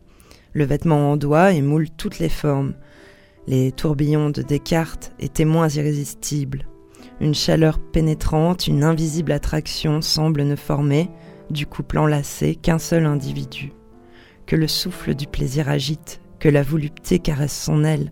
Le 0.54 0.66
vêtement 0.66 1.12
endoie 1.12 1.54
et 1.54 1.62
moule 1.62 1.90
toutes 1.90 2.20
les 2.20 2.30
formes. 2.30 2.74
Les 3.48 3.72
tourbillons 3.72 4.30
de 4.30 4.42
Descartes 4.42 5.14
étaient 5.20 5.46
moins 5.46 5.70
irrésistibles. 5.70 6.68
Une 7.20 7.36
chaleur 7.36 7.80
pénétrante, 7.80 8.68
une 8.68 8.84
invisible 8.84 9.32
attraction 9.32 10.02
semble 10.02 10.44
ne 10.44 10.56
former, 10.56 11.10
du 11.50 11.66
couple 11.66 11.98
enlacé, 11.98 12.56
qu'un 12.56 12.80
seul 12.80 13.06
individu. 13.06 13.72
Que 14.46 14.56
le 14.56 14.68
souffle 14.68 15.16
du 15.16 15.28
plaisir 15.28 15.70
agite, 15.70 16.20
que 16.46 16.50
la 16.52 16.62
volupté 16.62 17.18
caresse 17.18 17.60
son 17.60 17.84
aile. 17.84 18.12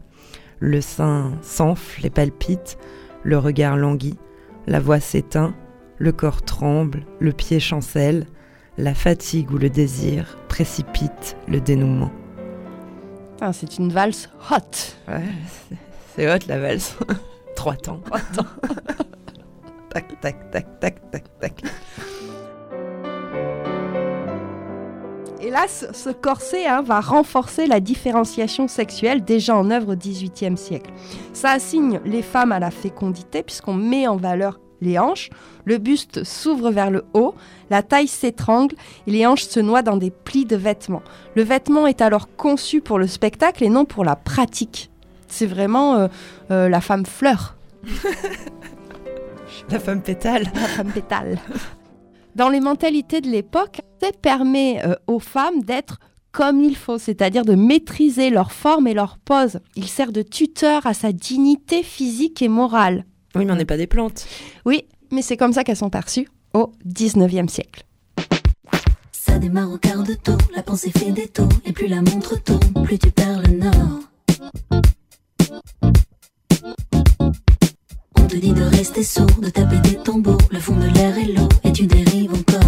Le 0.57 0.81
sein 0.81 1.33
s'enfle 1.43 2.03
et 2.03 2.09
palpite, 2.09 2.79
le 3.21 3.37
regard 3.37 3.77
languit, 3.77 4.17
la 4.65 4.79
voix 4.79 4.99
s'éteint, 4.99 5.53
le 5.99 6.11
corps 6.11 6.41
tremble, 6.41 7.05
le 7.19 7.31
pied 7.31 7.59
chancelle, 7.59 8.25
la 8.79 8.95
fatigue 8.95 9.51
ou 9.51 9.59
le 9.59 9.69
désir 9.69 10.39
précipite 10.49 11.37
le 11.47 11.61
dénouement. 11.61 12.11
C'est 13.51 13.77
une 13.77 13.93
valse 13.93 14.31
hot. 14.49 15.11
Ouais, 15.11 15.21
c'est- 16.15 16.27
hot 16.35 16.39
la 16.47 16.57
valse. 16.57 16.97
Trois 17.55 17.75
temps. 17.75 18.01
tac, 19.91 20.19
tac, 20.21 20.49
tac, 20.49 20.79
tac, 20.79 21.11
tac, 21.11 21.39
tac. 21.39 21.61
Et 25.43 25.49
là, 25.49 25.65
ce 25.67 26.09
corset 26.09 26.65
hein, 26.67 26.81
va 26.81 27.01
renforcer 27.01 27.67
la 27.67 27.81
différenciation 27.81 28.69
sexuelle 28.69 29.25
déjà 29.25 29.57
en 29.57 29.71
œuvre 29.71 29.91
au 29.91 29.95
XVIIIe 29.97 30.55
siècle. 30.55 30.89
Ça 31.33 31.51
assigne 31.51 31.99
les 32.05 32.21
femmes 32.21 32.53
à 32.53 32.59
la 32.59 32.71
fécondité 32.71 33.43
puisqu'on 33.43 33.73
met 33.73 34.07
en 34.07 34.15
valeur 34.15 34.61
les 34.79 34.97
hanches, 34.97 35.29
le 35.65 35.79
buste 35.79 36.23
s'ouvre 36.23 36.71
vers 36.71 36.91
le 36.91 37.03
haut, 37.13 37.35
la 37.69 37.83
taille 37.83 38.07
s'étrangle 38.07 38.77
et 39.05 39.11
les 39.11 39.25
hanches 39.25 39.43
se 39.43 39.59
noient 39.59 39.81
dans 39.81 39.97
des 39.97 40.11
plis 40.11 40.45
de 40.45 40.55
vêtements. 40.55 41.03
Le 41.35 41.43
vêtement 41.43 41.87
est 41.87 42.01
alors 42.01 42.33
conçu 42.37 42.79
pour 42.79 42.97
le 42.97 43.07
spectacle 43.07 43.65
et 43.65 43.69
non 43.69 43.83
pour 43.83 44.05
la 44.05 44.15
pratique. 44.15 44.91
C'est 45.27 45.45
vraiment 45.45 45.95
euh, 45.95 46.07
euh, 46.51 46.69
la 46.69 46.79
femme 46.79 47.05
fleur. 47.05 47.57
la 49.69 49.79
femme 49.79 50.01
pétale. 50.01 50.43
La 50.53 50.67
femme 50.67 50.91
pétale. 50.91 51.37
Dans 52.35 52.49
les 52.49 52.59
mentalités 52.59 53.21
de 53.21 53.29
l'époque, 53.29 53.81
ça 54.01 54.11
permet 54.11 54.83
euh, 54.83 54.95
aux 55.05 55.19
femmes 55.19 55.61
d'être 55.61 55.99
comme 56.31 56.63
il 56.63 56.75
faut, 56.75 56.97
c'est-à-dire 56.97 57.45
de 57.45 57.53
maîtriser 57.53 58.31
leur 58.31 58.51
forme 58.51 58.87
et 58.87 58.95
leur 58.95 59.19
pose. 59.19 59.59
Il 59.75 59.87
sert 59.87 60.11
de 60.11 60.23
tuteur 60.23 60.87
à 60.87 60.95
sa 60.95 61.11
dignité 61.11 61.83
physique 61.83 62.41
et 62.41 62.47
morale. 62.47 63.05
Oui, 63.35 63.45
mais 63.45 63.53
on 63.53 63.55
n'est 63.55 63.65
pas 63.65 63.77
des 63.77 63.85
plantes. 63.85 64.25
Oui, 64.65 64.85
mais 65.11 65.21
c'est 65.21 65.37
comme 65.37 65.53
ça 65.53 65.63
qu'elles 65.63 65.77
sont 65.77 65.91
perçues 65.91 66.27
au 66.55 66.71
19e 66.87 67.47
siècle. 67.47 67.85
Ça 69.11 69.37
démarre 69.37 69.71
au 69.71 69.77
quart 69.77 70.01
de 70.01 70.15
tour, 70.15 70.37
la 70.55 70.63
pensée 70.63 70.91
fait 70.91 71.11
des 71.11 71.27
tours, 71.27 71.49
et 71.65 71.71
plus 71.71 71.87
la 71.87 72.01
montre 72.01 72.41
tourne, 72.43 72.83
plus 72.83 72.97
tu 72.97 73.11
perds 73.11 73.43
le 73.43 73.57
nord. 73.57 73.99
On 78.33 78.35
te 78.35 78.41
dit 78.41 78.53
de 78.53 78.63
rester 78.63 79.03
sourd, 79.03 79.27
de 79.43 79.49
taper 79.49 79.77
des 79.77 79.95
tambours, 79.95 80.39
le 80.49 80.59
fond 80.59 80.75
de 80.75 80.87
l'air 80.87 81.15
est 81.19 81.37
l'eau, 81.37 81.47
et 81.63 81.71
tu 81.71 81.85
dérives 81.85 82.33
encore. 82.33 82.61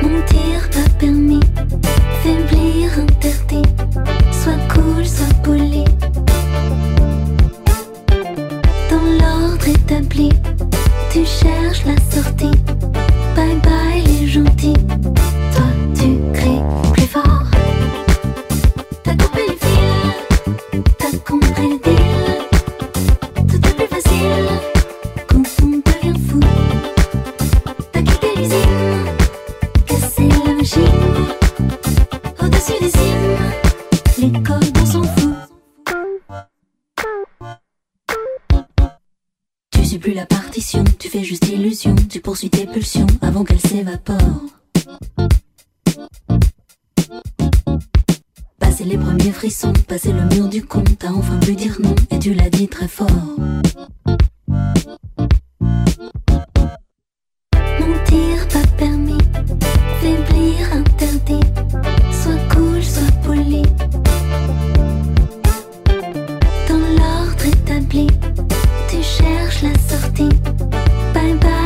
Mentir 0.00 0.70
pas 0.70 0.88
permis, 1.00 1.40
faiblir 2.22 3.00
interdit, 3.00 3.68
sois 4.30 4.52
cool, 4.72 5.04
sois 5.04 5.34
poli. 5.42 5.84
Dans 8.88 9.02
l'ordre 9.18 9.68
établi, 9.68 10.28
tu 11.10 11.24
cherches 11.24 11.84
la 11.84 11.96
sortie. 12.14 12.58
Bye 13.34 13.56
bye 13.64 14.04
les 14.06 14.28
gentils, 14.28 14.76
poursuis 42.22 42.50
tes 42.50 42.66
pulsions 42.66 43.06
avant 43.20 43.44
qu'elles 43.44 43.60
s'évaporent. 43.60 44.46
Passer 48.58 48.84
les 48.84 48.96
premiers 48.96 49.32
frissons, 49.32 49.72
passer 49.88 50.12
le 50.12 50.22
mur 50.34 50.48
du 50.48 50.62
con, 50.64 50.84
t'as 50.98 51.10
enfin 51.10 51.38
pu 51.38 51.54
dire 51.54 51.76
non 51.82 51.94
et 52.10 52.18
tu 52.18 52.34
l'as 52.34 52.50
dit 52.50 52.68
très 52.68 52.88
fort. 52.88 53.08
Mentir 57.80 58.48
pas 58.52 58.66
permis, 58.78 59.18
faiblir 60.00 60.72
interdit, 60.74 61.46
sois 62.22 62.38
cool, 62.54 62.82
sois 62.82 63.12
poli. 63.24 63.62
Dans 66.68 66.86
l'ordre 66.98 67.46
établi, 67.46 68.06
tu 68.88 69.02
cherches 69.02 69.62
la 69.62 69.74
sortie. 69.88 70.28
Bye 71.14 71.34
bye 71.34 71.61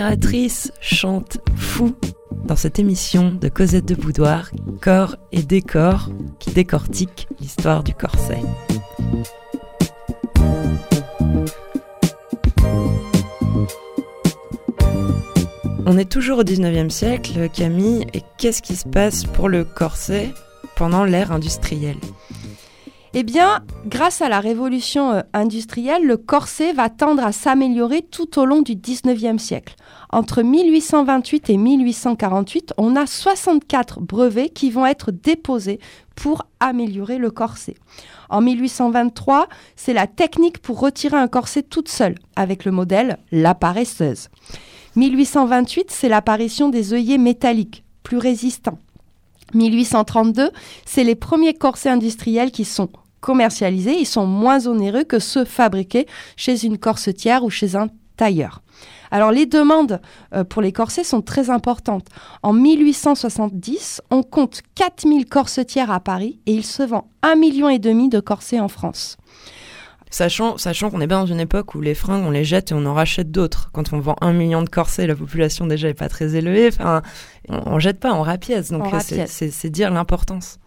L'impératrice 0.00 0.72
chante 0.80 1.40
fou 1.56 1.94
dans 2.46 2.56
cette 2.56 2.78
émission 2.78 3.32
de 3.32 3.50
Cosette 3.50 3.84
de 3.84 3.94
Boudoir, 3.94 4.50
corps 4.80 5.16
et 5.30 5.42
décor, 5.42 6.08
qui 6.38 6.52
décortique 6.52 7.28
l'histoire 7.38 7.84
du 7.84 7.92
corset. 7.92 8.40
On 15.84 15.98
est 15.98 16.10
toujours 16.10 16.38
au 16.38 16.44
19e 16.44 16.88
siècle, 16.88 17.50
Camille, 17.52 18.06
et 18.14 18.22
qu'est-ce 18.38 18.62
qui 18.62 18.76
se 18.76 18.88
passe 18.88 19.24
pour 19.24 19.50
le 19.50 19.64
corset 19.64 20.30
pendant 20.76 21.04
l'ère 21.04 21.30
industrielle? 21.30 21.98
Eh 23.12 23.24
bien, 23.24 23.64
grâce 23.86 24.22
à 24.22 24.28
la 24.28 24.38
révolution 24.38 25.10
euh, 25.10 25.22
industrielle, 25.32 26.06
le 26.06 26.16
corset 26.16 26.72
va 26.72 26.88
tendre 26.88 27.24
à 27.24 27.32
s'améliorer 27.32 28.02
tout 28.02 28.38
au 28.38 28.44
long 28.44 28.62
du 28.62 28.76
19e 28.76 29.38
siècle. 29.38 29.74
Entre 30.10 30.42
1828 30.42 31.50
et 31.50 31.56
1848, 31.56 32.74
on 32.76 32.94
a 32.94 33.06
64 33.06 33.98
brevets 33.98 34.50
qui 34.50 34.70
vont 34.70 34.86
être 34.86 35.10
déposés 35.10 35.80
pour 36.14 36.46
améliorer 36.60 37.18
le 37.18 37.32
corset. 37.32 37.74
En 38.28 38.42
1823, 38.42 39.48
c'est 39.74 39.92
la 39.92 40.06
technique 40.06 40.58
pour 40.58 40.78
retirer 40.78 41.16
un 41.16 41.26
corset 41.26 41.64
toute 41.64 41.88
seule, 41.88 42.14
avec 42.36 42.64
le 42.64 42.70
modèle 42.70 43.18
La 43.32 43.56
paresseuse. 43.56 44.28
1828, 44.94 45.90
c'est 45.90 46.08
l'apparition 46.08 46.68
des 46.68 46.94
œillets 46.94 47.18
métalliques, 47.18 47.82
plus 48.04 48.18
résistants. 48.18 48.78
1832, 49.54 50.50
c'est 50.84 51.04
les 51.04 51.14
premiers 51.14 51.54
corsets 51.54 51.90
industriels 51.90 52.50
qui 52.50 52.64
sont 52.64 52.88
commercialisés. 53.20 53.98
Ils 53.98 54.06
sont 54.06 54.26
moins 54.26 54.66
onéreux 54.66 55.04
que 55.04 55.18
ceux 55.18 55.44
fabriqués 55.44 56.06
chez 56.36 56.64
une 56.64 56.78
corsetière 56.78 57.44
ou 57.44 57.50
chez 57.50 57.76
un 57.76 57.88
tailleur. 58.16 58.62
Alors 59.10 59.32
les 59.32 59.46
demandes 59.46 60.00
euh, 60.34 60.44
pour 60.44 60.62
les 60.62 60.72
corsets 60.72 61.04
sont 61.04 61.22
très 61.22 61.50
importantes. 61.50 62.06
En 62.42 62.52
1870, 62.52 64.02
on 64.10 64.22
compte 64.22 64.62
4000 64.74 65.26
corsetières 65.26 65.90
à 65.90 66.00
Paris 66.00 66.38
et 66.46 66.52
il 66.52 66.64
se 66.64 66.82
vend 66.82 67.08
1,5 67.22 67.36
million 67.36 68.08
de 68.08 68.20
corsets 68.20 68.60
en 68.60 68.68
France. 68.68 69.16
Sachant, 70.12 70.58
sachant 70.58 70.90
qu'on 70.90 71.00
est 71.00 71.06
bien 71.06 71.20
dans 71.20 71.26
une 71.26 71.38
époque 71.40 71.74
où 71.76 71.80
les 71.80 71.94
fringues, 71.94 72.24
on 72.26 72.30
les 72.32 72.44
jette 72.44 72.72
et 72.72 72.74
on 72.74 72.84
en 72.84 72.94
rachète 72.94 73.30
d'autres. 73.30 73.70
Quand 73.72 73.92
on 73.92 74.00
vend 74.00 74.16
un 74.20 74.32
million 74.32 74.62
de 74.62 74.68
corsets, 74.68 75.06
la 75.06 75.14
population 75.14 75.66
déjà 75.68 75.88
est 75.88 75.94
pas 75.94 76.08
très 76.08 76.34
élevée. 76.34 76.68
Enfin, 76.68 77.02
on, 77.48 77.60
on 77.74 77.78
jette 77.78 78.00
pas, 78.00 78.12
on 78.12 78.22
rapièce. 78.22 78.70
Donc 78.72 78.84
On 78.92 78.96
euh, 78.96 79.26
c'est- 79.26 79.70
dire 79.70 79.90
l'importance. 79.92 80.58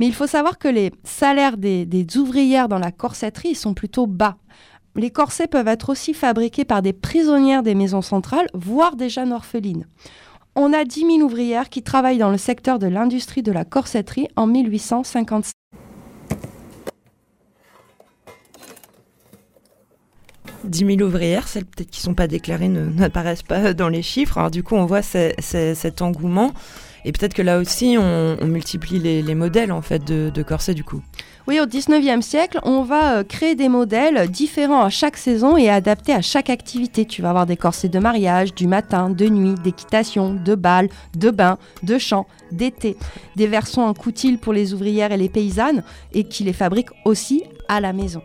Mais 0.00 0.06
il 0.06 0.12
faut 0.14 0.26
savoir 0.26 0.58
que 0.58 0.66
les 0.66 0.90
salaires 1.04 1.56
des, 1.56 1.86
des 1.86 2.04
ouvrières 2.16 2.68
dans 2.68 2.80
la 2.80 2.90
corsetterie 2.90 3.54
sont 3.54 3.74
plutôt 3.74 4.08
bas. 4.08 4.36
Les 4.96 5.10
corsets 5.10 5.46
peuvent 5.46 5.68
être 5.68 5.90
aussi 5.90 6.12
fabriqués 6.14 6.64
par 6.64 6.82
des 6.82 6.92
prisonnières 6.92 7.62
des 7.62 7.76
maisons 7.76 8.02
centrales, 8.02 8.46
voire 8.54 8.96
des 8.96 9.08
jeunes 9.08 9.32
orphelines. 9.32 9.86
On 10.56 10.72
a 10.72 10.84
10 10.84 11.00
000 11.00 11.10
ouvrières 11.20 11.68
qui 11.68 11.82
travaillent 11.82 12.18
dans 12.18 12.30
le 12.30 12.38
secteur 12.38 12.78
de 12.80 12.86
l'industrie 12.86 13.42
de 13.42 13.50
la 13.52 13.64
corsetterie 13.64 14.28
en 14.36 14.46
1855. 14.46 15.52
10 20.64 20.96
000 20.96 21.00
ouvrières, 21.08 21.48
celles 21.48 21.64
peut-être 21.64 21.90
qui 21.90 22.00
sont 22.00 22.14
pas 22.14 22.26
déclarées 22.26 22.68
ne- 22.68 22.86
n'apparaissent 22.88 23.42
pas 23.42 23.74
dans 23.74 23.88
les 23.88 24.02
chiffres. 24.02 24.38
Alors 24.38 24.50
du 24.50 24.62
coup, 24.62 24.74
on 24.74 24.86
voit 24.86 25.02
ce- 25.02 25.32
ce- 25.40 25.74
cet 25.74 26.02
engouement. 26.02 26.52
Et 27.06 27.12
peut-être 27.12 27.34
que 27.34 27.42
là 27.42 27.58
aussi, 27.58 27.96
on, 27.98 28.38
multiplie 28.46 28.98
les, 28.98 29.20
les 29.20 29.34
modèles 29.34 29.72
en 29.72 29.82
fait 29.82 30.02
de, 30.04 30.42
corsets 30.42 30.72
du 30.72 30.84
coup. 30.84 31.02
Oui, 31.46 31.60
au 31.60 31.66
19e 31.66 32.22
siècle, 32.22 32.58
on 32.62 32.82
va 32.82 33.16
euh, 33.18 33.24
créer 33.24 33.54
des 33.54 33.68
modèles 33.68 34.30
différents 34.30 34.82
à 34.82 34.88
chaque 34.88 35.18
saison 35.18 35.58
et 35.58 35.68
adaptés 35.68 36.14
à 36.14 36.22
chaque 36.22 36.48
activité. 36.48 37.04
Tu 37.04 37.20
vas 37.20 37.28
avoir 37.28 37.44
des 37.44 37.58
corsets 37.58 37.90
de 37.90 37.98
mariage, 37.98 38.54
du 38.54 38.66
matin, 38.66 39.10
de 39.10 39.28
nuit, 39.28 39.54
d'équitation, 39.62 40.32
de 40.32 40.54
bal, 40.54 40.88
de 41.14 41.28
bain, 41.28 41.58
de 41.82 41.98
chant, 41.98 42.26
d'été. 42.52 42.96
Des 43.36 43.48
versions 43.48 43.84
en 43.84 43.92
coutil 43.92 44.38
pour 44.38 44.54
les 44.54 44.72
ouvrières 44.72 45.12
et 45.12 45.18
les 45.18 45.28
paysannes 45.28 45.82
et 46.14 46.24
qui 46.24 46.42
les 46.44 46.54
fabriquent 46.54 46.92
aussi 47.04 47.42
à 47.68 47.80
la 47.82 47.92
maison. 47.92 48.22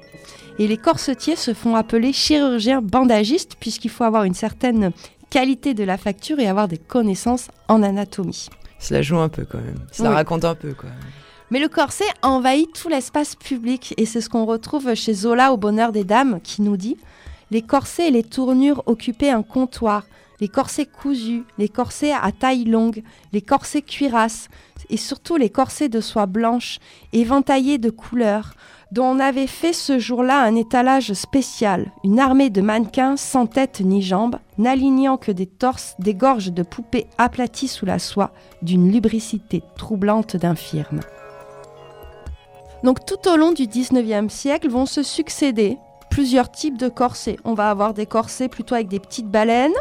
Et 0.59 0.67
les 0.67 0.77
corsetiers 0.77 1.35
se 1.37 1.53
font 1.53 1.75
appeler 1.75 2.11
chirurgiens 2.13 2.81
bandagistes 2.81 3.55
puisqu'il 3.59 3.89
faut 3.89 4.03
avoir 4.03 4.25
une 4.25 4.33
certaine 4.33 4.91
qualité 5.29 5.73
de 5.73 5.83
la 5.83 5.97
facture 5.97 6.39
et 6.39 6.47
avoir 6.47 6.67
des 6.67 6.77
connaissances 6.77 7.47
en 7.67 7.81
anatomie. 7.83 8.49
se 8.79 8.93
la 8.93 9.01
joue 9.01 9.17
un 9.17 9.29
peu 9.29 9.45
quand 9.45 9.57
même. 9.59 9.79
Se 9.91 10.03
la 10.03 10.09
Oui. 10.09 10.15
raconte 10.15 10.45
un 10.45 10.55
peu 10.55 10.73
quoi. 10.73 10.89
Mais 11.51 11.59
le 11.59 11.67
corset 11.69 12.05
envahit 12.21 12.71
tout 12.73 12.89
l'espace 12.89 13.35
public 13.35 13.93
et 13.97 14.05
c'est 14.05 14.21
ce 14.21 14.29
qu'on 14.29 14.45
retrouve 14.45 14.93
chez 14.95 15.13
Zola 15.13 15.51
au 15.53 15.57
Bonheur 15.57 15.91
des 15.91 16.03
Dames 16.03 16.39
qui 16.43 16.61
nous 16.61 16.77
dit 16.77 16.97
Les 17.51 17.61
corsets 17.61 18.09
et 18.09 18.11
les 18.11 18.23
tournures 18.23 18.83
occupaient 18.85 19.31
un 19.31 19.41
comptoir, 19.43 20.05
les 20.39 20.47
corsets 20.47 20.85
cousus, 20.85 21.43
les 21.57 21.67
corsets 21.69 22.11
à 22.13 22.31
taille 22.31 22.65
longue, 22.65 23.01
les 23.33 23.41
corsets 23.41 23.81
cuirasses 23.81 24.47
et 24.89 24.97
surtout 24.97 25.35
les 25.37 25.49
corsets 25.49 25.89
de 25.89 26.01
soie 26.01 26.25
blanche 26.27 26.79
éventaillés 27.13 27.77
de 27.79 27.89
couleurs 27.89 28.53
dont 28.91 29.05
on 29.05 29.19
avait 29.19 29.47
fait 29.47 29.73
ce 29.73 29.99
jour-là 29.99 30.41
un 30.41 30.55
étalage 30.55 31.13
spécial, 31.13 31.91
une 32.03 32.19
armée 32.19 32.49
de 32.49 32.61
mannequins 32.61 33.17
sans 33.17 33.45
tête 33.45 33.81
ni 33.81 34.01
jambes, 34.01 34.37
n'alignant 34.57 35.17
que 35.17 35.31
des 35.31 35.45
torses, 35.45 35.95
des 35.99 36.15
gorges 36.15 36.51
de 36.51 36.63
poupées 36.63 37.07
aplaties 37.17 37.67
sous 37.67 37.85
la 37.85 37.99
soie, 37.99 38.31
d'une 38.61 38.91
lubricité 38.91 39.63
troublante 39.77 40.35
d'infirme. 40.35 41.01
Donc 42.83 43.05
tout 43.05 43.29
au 43.29 43.35
long 43.35 43.51
du 43.51 43.63
19e 43.63 44.29
siècle 44.29 44.69
vont 44.69 44.85
se 44.85 45.03
succéder 45.03 45.77
plusieurs 46.19 46.51
types 46.51 46.77
de 46.77 46.89
corsets. 46.89 47.37
On 47.45 47.53
va 47.53 47.69
avoir 47.69 47.93
des 47.93 48.05
corsets 48.05 48.49
plutôt 48.49 48.75
avec 48.75 48.89
des 48.89 48.99
petites 48.99 49.31
baleines 49.31 49.71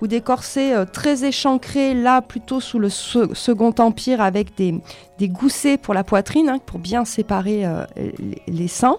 ou 0.00 0.06
des 0.06 0.22
corsets 0.22 0.72
euh, 0.72 0.86
très 0.86 1.26
échancrés, 1.26 1.92
là 1.92 2.22
plutôt 2.22 2.58
sous 2.58 2.78
le 2.78 2.88
se- 2.88 3.34
Second 3.34 3.74
Empire 3.78 4.22
avec 4.22 4.56
des, 4.56 4.80
goussets 5.28 5.76
pour 5.76 5.92
la 5.92 6.02
poitrine, 6.02 6.48
hein, 6.48 6.58
pour 6.64 6.78
bien 6.78 7.04
séparer 7.04 7.66
euh, 7.66 7.84
les, 8.46 8.66
seins. 8.66 8.96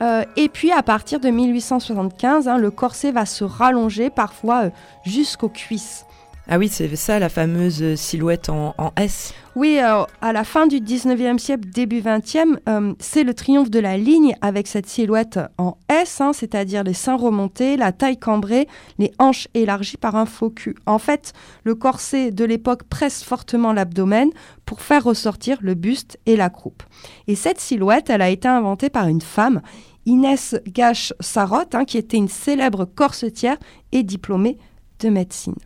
Euh, 0.00 0.22
et 0.36 0.48
puis 0.48 0.70
à 0.70 0.84
partir 0.84 1.18
de 1.18 1.28
1875, 1.28 2.46
hein, 2.46 2.56
le 2.56 2.70
corset 2.70 3.10
va 3.10 3.26
se 3.26 3.42
rallonger 3.42 4.10
parfois 4.10 4.70
jusqu'aux 5.04 5.48
cuisses. 5.48 6.05
Ah 6.48 6.58
oui, 6.58 6.68
c'est 6.68 6.94
ça 6.94 7.18
la 7.18 7.28
fameuse 7.28 7.82
euh, 7.82 7.96
silhouette 7.96 8.50
en, 8.50 8.72
S. 8.96 9.34
Oui, 9.56 9.78
à 9.80 10.32
la 10.32 10.44
fin 10.44 10.68
du 10.68 10.76
19e 10.76 11.38
siècle, 11.38 11.68
début 11.68 12.00
20e, 12.00 12.58
euh, 12.68 12.94
c'est 13.00 13.24
le 13.24 13.34
triomphe 13.34 13.68
de 13.68 13.80
la 13.80 13.96
ligne 13.96 14.36
avec 14.42 14.68
cette 14.68 14.86
silhouette 14.86 15.40
en 15.58 15.76
S, 15.88 16.20
hein, 16.20 16.32
c'est-à-dire 16.32 16.84
les 16.84 16.92
seins 16.94 17.16
remontés, 17.16 17.76
la 17.76 17.90
taille 17.90 18.18
cambrée, 18.18 18.68
les 18.98 19.10
hanches 19.18 19.48
élargies 19.54 19.96
par 19.96 20.14
un 20.14 20.26
faux 20.26 20.50
cul. 20.50 20.76
En 20.86 20.98
fait, 20.98 21.32
le 21.64 21.74
corset 21.74 22.30
de 22.30 22.44
l'époque 22.44 22.84
presse 22.84 23.24
fortement 23.24 23.72
l'abdomen 23.72 24.30
pour 24.66 24.82
faire 24.82 25.02
ressortir 25.02 25.58
le 25.62 25.74
buste 25.74 26.16
et 26.26 26.36
la 26.36 26.48
croupe. 26.48 26.84
Et 27.26 27.34
cette 27.34 27.60
silhouette, 27.60 28.08
elle 28.08 28.22
a 28.22 28.30
été 28.30 28.46
inventée 28.46 28.90
par 28.90 29.08
une 29.08 29.20
femme, 29.20 29.62
Inès 30.04 30.54
Gache-Sarotte, 30.68 31.74
hein, 31.74 31.84
qui 31.84 31.98
était 31.98 32.18
une 32.18 32.28
célèbre 32.28 32.84
corsetière 32.84 33.56
et 33.90 34.04
diplômée 34.04 34.58
de 35.00 35.08
médecine. 35.08 35.56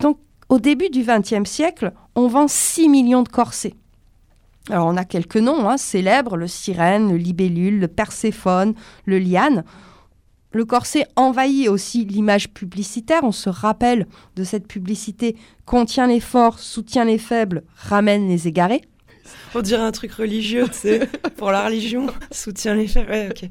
Donc, 0.00 0.18
au 0.48 0.58
début 0.58 0.90
du 0.90 1.04
XXe 1.04 1.48
siècle, 1.48 1.92
on 2.14 2.28
vend 2.28 2.48
6 2.48 2.88
millions 2.88 3.22
de 3.22 3.28
corsets. 3.28 3.74
Alors, 4.70 4.86
on 4.86 4.96
a 4.96 5.04
quelques 5.04 5.36
noms 5.36 5.68
hein, 5.68 5.78
célèbres 5.78 6.36
le 6.36 6.46
sirène, 6.46 7.10
le 7.10 7.16
libellule, 7.16 7.80
le 7.80 7.88
perséphone, 7.88 8.74
le 9.06 9.18
liane. 9.18 9.64
Le 10.52 10.64
corset 10.64 11.06
envahit 11.16 11.68
aussi 11.68 12.04
l'image 12.04 12.50
publicitaire. 12.50 13.22
On 13.22 13.32
se 13.32 13.50
rappelle 13.50 14.06
de 14.36 14.44
cette 14.44 14.66
publicité 14.66 15.36
contient 15.66 16.06
les 16.06 16.20
forts, 16.20 16.58
soutient 16.58 17.04
les 17.04 17.18
faibles, 17.18 17.62
ramène 17.76 18.28
les 18.28 18.48
égarés. 18.48 18.82
On 19.54 19.60
dirait 19.60 19.82
un 19.82 19.92
truc 19.92 20.12
religieux, 20.12 20.64
tu 20.68 20.78
sais, 20.78 21.08
pour 21.36 21.50
la 21.50 21.66
religion. 21.66 22.06
Soutient 22.30 22.74
les 22.74 22.86
faits. 22.86 23.08
Ouais, 23.08 23.28
ok. 23.30 23.48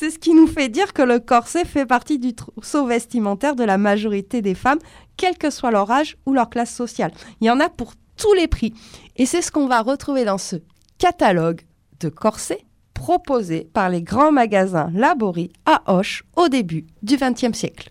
C'est 0.00 0.10
ce 0.10 0.18
qui 0.20 0.32
nous 0.32 0.46
fait 0.46 0.68
dire 0.68 0.92
que 0.92 1.02
le 1.02 1.18
corset 1.18 1.64
fait 1.64 1.84
partie 1.84 2.20
du 2.20 2.32
trousseau 2.32 2.86
vestimentaire 2.86 3.56
de 3.56 3.64
la 3.64 3.78
majorité 3.78 4.42
des 4.42 4.54
femmes, 4.54 4.78
quel 5.16 5.36
que 5.36 5.50
soit 5.50 5.72
leur 5.72 5.90
âge 5.90 6.16
ou 6.24 6.34
leur 6.34 6.50
classe 6.50 6.72
sociale. 6.72 7.10
Il 7.40 7.48
y 7.48 7.50
en 7.50 7.58
a 7.58 7.68
pour 7.68 7.94
tous 8.16 8.32
les 8.34 8.46
prix. 8.46 8.72
Et 9.16 9.26
c'est 9.26 9.42
ce 9.42 9.50
qu'on 9.50 9.66
va 9.66 9.82
retrouver 9.82 10.24
dans 10.24 10.38
ce 10.38 10.54
catalogue 10.98 11.62
de 11.98 12.10
corsets 12.10 12.64
proposé 12.94 13.68
par 13.72 13.90
les 13.90 14.00
grands 14.00 14.30
magasins 14.30 14.88
Laborie 14.94 15.50
à 15.66 15.82
Auch 15.92 16.22
au 16.36 16.48
début 16.48 16.86
du 17.02 17.16
XXe 17.16 17.58
siècle. 17.58 17.90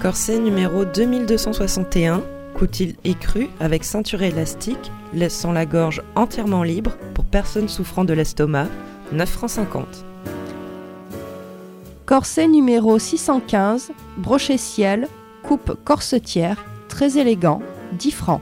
Corset 0.00 0.38
numéro 0.38 0.84
2261, 0.84 2.22
coutil 2.54 2.94
écru 3.02 3.48
avec 3.58 3.82
ceinture 3.82 4.22
élastique, 4.22 4.92
laissant 5.12 5.52
la 5.52 5.66
gorge 5.66 6.02
entièrement 6.14 6.62
libre 6.62 6.92
pour 7.14 7.24
personnes 7.24 7.68
souffrant 7.68 8.04
de 8.04 8.12
l'estomac, 8.12 8.66
9 9.12 9.28
francs 9.28 9.50
50. 9.50 10.04
Corset 12.06 12.48
numéro 12.48 12.98
615, 12.98 13.92
brochet 14.16 14.58
ciel, 14.58 15.08
coupe 15.42 15.76
corsetière, 15.84 16.64
très 16.88 17.18
élégant, 17.18 17.62
10 17.92 18.10
francs. 18.10 18.40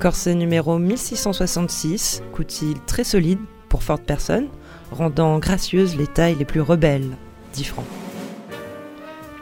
Corset 0.00 0.34
numéro 0.34 0.78
1666, 0.78 2.22
coutil 2.32 2.74
très 2.86 3.04
solide 3.04 3.40
pour 3.68 3.82
fortes 3.82 4.02
personnes, 4.02 4.48
rendant 4.90 5.38
gracieuses 5.38 5.96
les 5.96 6.06
tailles 6.06 6.36
les 6.36 6.44
plus 6.44 6.60
rebelles, 6.60 7.16
10 7.52 7.64
francs. 7.64 7.86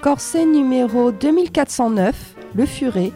Corset 0.03 0.45
numéro 0.45 1.13
2409, 1.13 2.37
le 2.55 2.67
furet, 2.67 3.13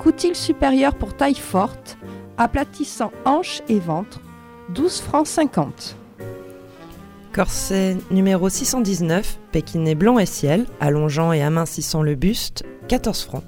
coutil 0.00 0.34
supérieur 0.34 0.94
pour 0.94 1.14
taille 1.14 1.34
forte, 1.34 1.98
aplatissant 2.38 3.12
hanches 3.26 3.60
et 3.68 3.78
ventre, 3.78 4.22
12 4.70 5.00
francs 5.02 5.26
50. 5.26 5.94
Corset 7.34 7.98
numéro 8.10 8.48
619, 8.48 9.38
pékiné 9.52 9.94
blanc 9.94 10.18
et 10.18 10.24
ciel, 10.24 10.64
allongeant 10.80 11.32
et 11.32 11.42
amincissant 11.42 12.02
le 12.02 12.14
buste, 12.14 12.64
14 12.88 13.24
francs. 13.24 13.44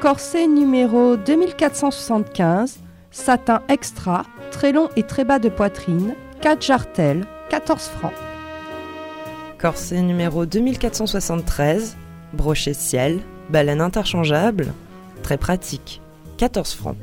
Corset 0.00 0.48
numéro 0.48 1.16
2475, 1.16 2.78
satin 3.12 3.62
extra, 3.68 4.26
très 4.50 4.72
long 4.72 4.88
et 4.96 5.04
très 5.04 5.24
bas 5.24 5.38
de 5.38 5.48
poitrine, 5.48 6.14
4 6.40 6.62
jartelles, 6.62 7.26
14 7.50 7.80
francs. 7.80 8.12
Corset 9.56 10.02
numéro 10.02 10.46
2473, 10.46 11.96
brochet 12.32 12.74
ciel, 12.74 13.20
baleine 13.50 13.80
interchangeable, 13.80 14.72
très 15.26 15.38
pratique, 15.38 16.00
14 16.36 16.74
francs. 16.74 16.96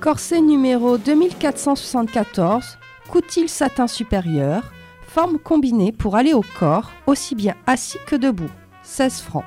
Corset 0.00 0.40
numéro 0.40 0.98
2474, 0.98 2.78
coutil 3.10 3.48
satin 3.48 3.88
supérieur, 3.88 4.62
forme 5.08 5.40
combinée 5.40 5.90
pour 5.90 6.14
aller 6.14 6.32
au 6.32 6.44
corps, 6.60 6.92
aussi 7.08 7.34
bien 7.34 7.56
assis 7.66 7.98
que 8.06 8.14
debout, 8.14 8.50
16 8.84 9.20
francs. 9.20 9.42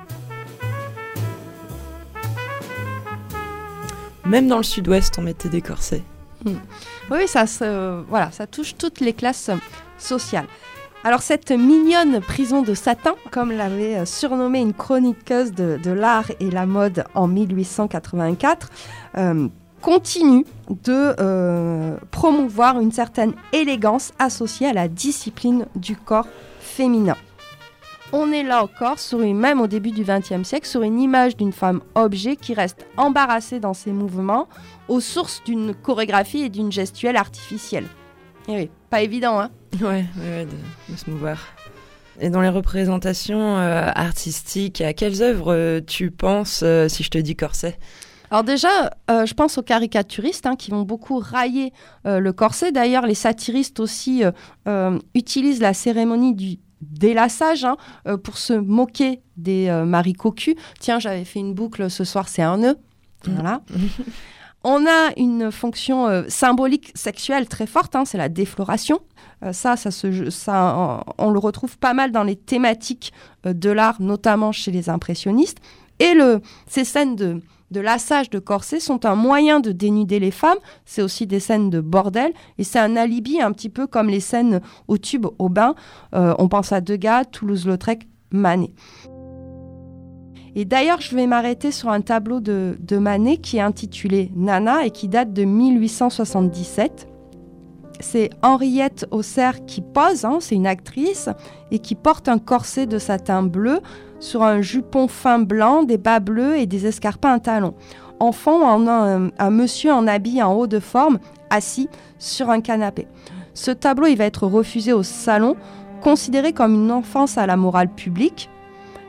Même 4.26 4.48
dans 4.48 4.58
le 4.58 4.62
sud-ouest, 4.64 5.14
on 5.18 5.22
mettait 5.22 5.48
des 5.48 5.62
corsets. 5.62 6.02
Oui, 6.44 7.26
ça, 7.26 7.46
se- 7.46 8.02
voilà, 8.06 8.30
ça 8.32 8.46
touche 8.46 8.74
toutes 8.76 9.00
les 9.00 9.14
classes 9.14 9.48
euh, 9.48 9.56
sociales. 9.96 10.46
Alors 11.04 11.22
cette 11.22 11.50
mignonne 11.50 12.20
prison 12.20 12.62
de 12.62 12.74
satin, 12.74 13.14
comme 13.32 13.50
l'avait 13.50 13.96
euh, 13.96 14.04
surnommée 14.04 14.60
une 14.60 14.72
chroniqueuse 14.72 15.52
de, 15.52 15.90
l'art 15.90 16.30
et 16.38 16.48
la 16.48 16.64
mode 16.64 17.04
en 17.16 17.26
1884, 17.26 18.70
euh, 19.18 19.48
continue 19.80 20.46
de 20.70 21.14
euh, 21.18 21.96
promouvoir 22.12 22.78
une 22.78 22.92
certaine 22.92 23.34
élégance 23.52 24.12
associée 24.20 24.68
à 24.68 24.72
la 24.72 24.86
discipline 24.86 25.66
du 25.74 25.96
corps 25.96 26.28
féminin. 26.60 27.16
On 28.12 28.30
est 28.30 28.44
là 28.44 28.62
encore, 28.62 29.00
sur 29.00 29.22
une, 29.22 29.38
même 29.38 29.60
au 29.60 29.66
début 29.66 29.90
du 29.90 30.04
XXe 30.04 30.46
siècle, 30.46 30.68
sur 30.68 30.82
une 30.82 31.00
image 31.00 31.36
d'une 31.36 31.52
femme 31.52 31.80
objet 31.96 32.36
qui 32.36 32.54
reste 32.54 32.86
embarrassée 32.96 33.58
dans 33.58 33.74
ses 33.74 33.90
mouvements, 33.90 34.48
aux 34.86 35.00
sources 35.00 35.42
d'une 35.42 35.74
chorégraphie 35.74 36.42
et 36.42 36.48
d'une 36.48 36.70
gestuelle 36.70 37.16
artificielle. 37.16 37.86
Eh 38.48 38.52
oui, 38.52 38.70
pas 38.92 39.00
évident, 39.02 39.40
hein 39.40 39.50
Ouais, 39.80 40.04
de, 40.14 40.92
de 40.92 40.96
se 40.98 41.08
mouvoir. 41.08 41.38
Et 42.20 42.28
dans 42.28 42.42
les 42.42 42.50
représentations 42.50 43.56
euh, 43.56 43.88
artistiques, 43.94 44.82
à 44.82 44.92
quelles 44.92 45.22
œuvres 45.22 45.54
euh, 45.54 45.80
tu 45.80 46.10
penses 46.10 46.60
euh, 46.62 46.88
si 46.88 47.02
je 47.02 47.08
te 47.08 47.16
dis 47.16 47.34
corset? 47.34 47.78
Alors 48.30 48.44
déjà, 48.44 48.90
euh, 49.10 49.24
je 49.24 49.32
pense 49.32 49.56
aux 49.56 49.62
caricaturistes 49.62 50.44
hein, 50.46 50.56
qui 50.56 50.70
vont 50.70 50.82
beaucoup 50.82 51.18
railler 51.18 51.72
euh, 52.06 52.18
le 52.18 52.32
corset. 52.34 52.70
D'ailleurs, 52.70 53.06
les 53.06 53.14
satiristes 53.14 53.80
aussi 53.80 54.24
euh, 54.68 54.98
utilisent 55.14 55.60
la 55.62 55.72
cérémonie 55.72 56.34
du 56.34 56.58
délassage 56.82 57.64
hein, 57.64 57.76
pour 58.24 58.36
se 58.36 58.52
moquer 58.52 59.20
des 59.38 59.70
maris 59.86 60.14
cocus. 60.14 60.56
Tiens, 60.80 60.98
j'avais 60.98 61.24
fait 61.24 61.38
une 61.38 61.54
boucle 61.54 61.88
ce 61.88 62.04
soir, 62.04 62.28
c'est 62.28 62.42
un 62.42 62.58
nœud. 62.58 62.76
Voilà. 63.24 63.62
On 64.64 64.86
a 64.86 65.12
une 65.16 65.50
fonction 65.50 66.06
euh, 66.06 66.22
symbolique 66.28 66.92
sexuelle 66.94 67.48
très 67.48 67.66
forte, 67.66 67.96
hein, 67.96 68.04
c'est 68.04 68.18
la 68.18 68.28
défloration. 68.28 69.00
Euh, 69.42 69.52
ça, 69.52 69.76
ça, 69.76 69.90
se, 69.90 70.30
ça 70.30 71.04
on, 71.18 71.30
le 71.30 71.38
retrouve 71.38 71.78
pas 71.78 71.94
mal 71.94 72.12
dans 72.12 72.22
les 72.22 72.36
thématiques 72.36 73.12
euh, 73.46 73.52
de 73.52 73.70
l'art, 73.70 74.00
notamment 74.00 74.52
chez 74.52 74.70
les 74.70 74.88
impressionnistes. 74.88 75.58
Et 75.98 76.14
le, 76.14 76.40
ces 76.66 76.84
scènes 76.84 77.16
de 77.16 77.40
de 77.70 77.80
lassage 77.80 78.28
de 78.28 78.38
corset 78.38 78.80
sont 78.80 79.06
un 79.06 79.14
moyen 79.14 79.58
de 79.58 79.72
dénuder 79.72 80.18
les 80.18 80.30
femmes. 80.30 80.58
C'est 80.84 81.00
aussi 81.00 81.26
des 81.26 81.40
scènes 81.40 81.70
de 81.70 81.80
bordel 81.80 82.34
et 82.58 82.64
c'est 82.64 82.78
un 82.78 82.96
alibi 82.96 83.40
un 83.40 83.50
petit 83.50 83.70
peu 83.70 83.86
comme 83.86 84.10
les 84.10 84.20
scènes 84.20 84.60
au 84.88 84.98
tube 84.98 85.24
au 85.38 85.48
bain. 85.48 85.74
On 86.12 86.48
pense 86.48 86.72
à 86.72 86.82
Degas, 86.82 87.24
Toulouse-Lautrec, 87.24 88.06
Manet. 88.30 88.72
Et 90.54 90.64
d'ailleurs, 90.64 91.00
je 91.00 91.16
vais 91.16 91.26
m'arrêter 91.26 91.70
sur 91.70 91.88
un 91.88 92.02
tableau 92.02 92.40
de, 92.40 92.76
de, 92.80 92.98
Manet 92.98 93.38
qui 93.38 93.56
est 93.56 93.62
intitulé 93.62 94.30
Nana 94.36 94.84
et 94.84 94.90
qui 94.90 95.08
date 95.08 95.32
de 95.32 95.44
1877. 95.44 97.08
C'est 98.00 98.30
Henriette 98.42 99.06
Auxerre 99.10 99.64
qui 99.64 99.80
pose, 99.80 100.24
hein, 100.24 100.38
c'est 100.40 100.56
une 100.56 100.66
actrice, 100.66 101.30
et 101.70 101.78
qui 101.78 101.94
porte 101.94 102.28
un 102.28 102.38
corset 102.38 102.86
de 102.86 102.98
satin 102.98 103.42
bleu 103.42 103.80
sur 104.18 104.42
un 104.42 104.60
jupon 104.60 105.08
fin 105.08 105.38
blanc, 105.38 105.84
des 105.84 105.98
bas 105.98 106.20
bleus 106.20 106.58
et 106.58 106.66
des 106.66 106.86
escarpins 106.86 107.32
à 107.32 107.40
talons. 107.40 107.74
En 108.20 108.32
fond, 108.32 108.60
on 108.62 108.86
a 108.86 108.92
un, 108.92 109.30
un 109.38 109.50
monsieur 109.50 109.92
en 109.92 110.06
habit 110.06 110.42
en 110.42 110.52
haut 110.52 110.66
de 110.66 110.80
forme, 110.80 111.18
assis 111.50 111.88
sur 112.18 112.50
un 112.50 112.60
canapé. 112.60 113.06
Ce 113.54 113.70
tableau, 113.70 114.06
il 114.06 114.16
va 114.16 114.24
être 114.24 114.46
refusé 114.46 114.92
au 114.92 115.02
salon, 115.02 115.56
considéré 116.02 116.52
comme 116.52 116.74
une 116.74 116.90
enfance 116.90 117.38
à 117.38 117.46
la 117.46 117.56
morale 117.56 117.88
publique. 117.88 118.48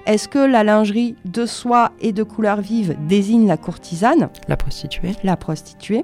Est-ce 0.06 0.28
que 0.28 0.40
la 0.40 0.66
lingerie 0.66 1.16
de 1.24 1.46
soie 1.46 1.94
et 2.02 2.12
de 2.12 2.24
couleur 2.24 2.60
vive 2.60 2.98
désigne 3.08 3.48
la 3.48 3.56
courtisane? 3.56 4.30
La 4.50 4.58
prostituée. 4.58 5.16
La 5.24 5.38
prostituée. 5.38 6.04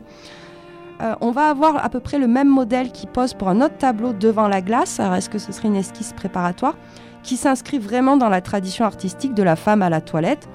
Euh, 1.02 1.16
on 1.20 1.32
va 1.32 1.50
avoir 1.50 1.84
à 1.84 1.90
peu 1.90 2.00
près 2.00 2.18
le 2.18 2.28
même 2.28 2.48
modèle 2.48 2.94
qui 2.94 3.08
pose 3.08 3.34
pour 3.34 3.50
un 3.50 3.60
autre 3.60 3.78
tableau 3.78 4.14
devant 4.14 4.48
la 4.48 4.62
glace. 4.62 5.02
Alors 5.02 5.16
est-ce 5.16 5.30
que 5.30 5.38
ce 5.38 5.52
serait 5.52 5.68
une 5.68 5.76
esquisse 5.76 6.14
préparatoire? 6.14 6.78
Qui 7.24 7.36
s'inscrit 7.36 7.78
vraiment 7.78 8.16
dans 8.16 8.30
la 8.30 8.40
tradition 8.40 8.86
artistique 8.86 9.34
de 9.34 9.44
la 9.44 9.58
femme 9.58 9.82
à 9.82 9.90
la 9.90 10.00
toilette 10.00 10.48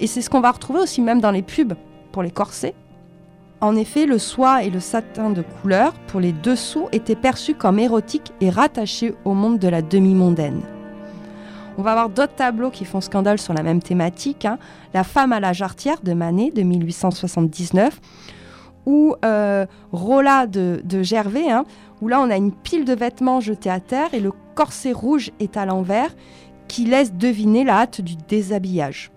Et 0.00 0.08
c'est 0.08 0.20
ce 0.20 0.28
qu'on 0.28 0.40
va 0.40 0.50
retrouver 0.50 0.80
aussi 0.80 1.00
même 1.00 1.20
dans 1.20 1.30
les 1.30 1.42
pubs 1.42 1.74
pour 2.10 2.24
les 2.24 2.32
corsets. 2.32 2.74
En 3.60 3.76
effet, 3.76 4.06
le 4.06 4.18
soie 4.18 4.64
et 4.64 4.70
le 4.70 4.80
satin 4.80 5.30
de 5.30 5.42
couleur, 5.42 5.92
pour 6.08 6.18
les 6.18 6.32
dessous, 6.32 6.88
étaient 6.90 7.14
perçus 7.14 7.54
comme 7.54 7.78
érotiques 7.78 8.32
et 8.40 8.50
rattachés 8.50 9.14
au 9.24 9.34
monde 9.34 9.60
de 9.60 9.68
la 9.68 9.82
demi-mondaine. 9.82 10.62
On 11.78 11.82
va 11.82 11.92
avoir 11.92 12.10
d'autres 12.10 12.34
tableaux 12.34 12.70
qui 12.70 12.84
font 12.84 13.00
scandale 13.00 13.38
sur 13.38 13.54
la 13.54 13.62
même 13.62 13.82
thématique. 13.82 14.44
Hein. 14.44 14.58
La 14.92 15.04
femme 15.04 15.32
à 15.32 15.40
la 15.40 15.52
jarretière 15.52 16.00
de 16.02 16.12
Manet 16.12 16.50
de 16.50 16.62
1879 16.62 18.00
ou 18.84 19.14
euh, 19.24 19.66
Rolla 19.92 20.46
de, 20.46 20.82
Gervais, 21.02 21.50
hein, 21.50 21.64
où 22.00 22.08
là 22.08 22.20
on 22.20 22.30
a 22.30 22.36
une 22.36 22.52
pile 22.52 22.84
de 22.84 22.94
vêtements 22.94 23.40
jetés 23.40 23.70
à 23.70 23.80
terre 23.80 24.12
et 24.12 24.20
le 24.20 24.32
corset 24.54 24.92
rouge 24.92 25.30
est 25.40 25.56
à 25.56 25.64
l'envers 25.64 26.10
qui 26.68 26.84
laisse 26.84 27.12
deviner 27.12 27.64
la 27.64 27.80
hâte 27.80 28.00
du 28.00 28.16
déshabillage. 28.16 29.10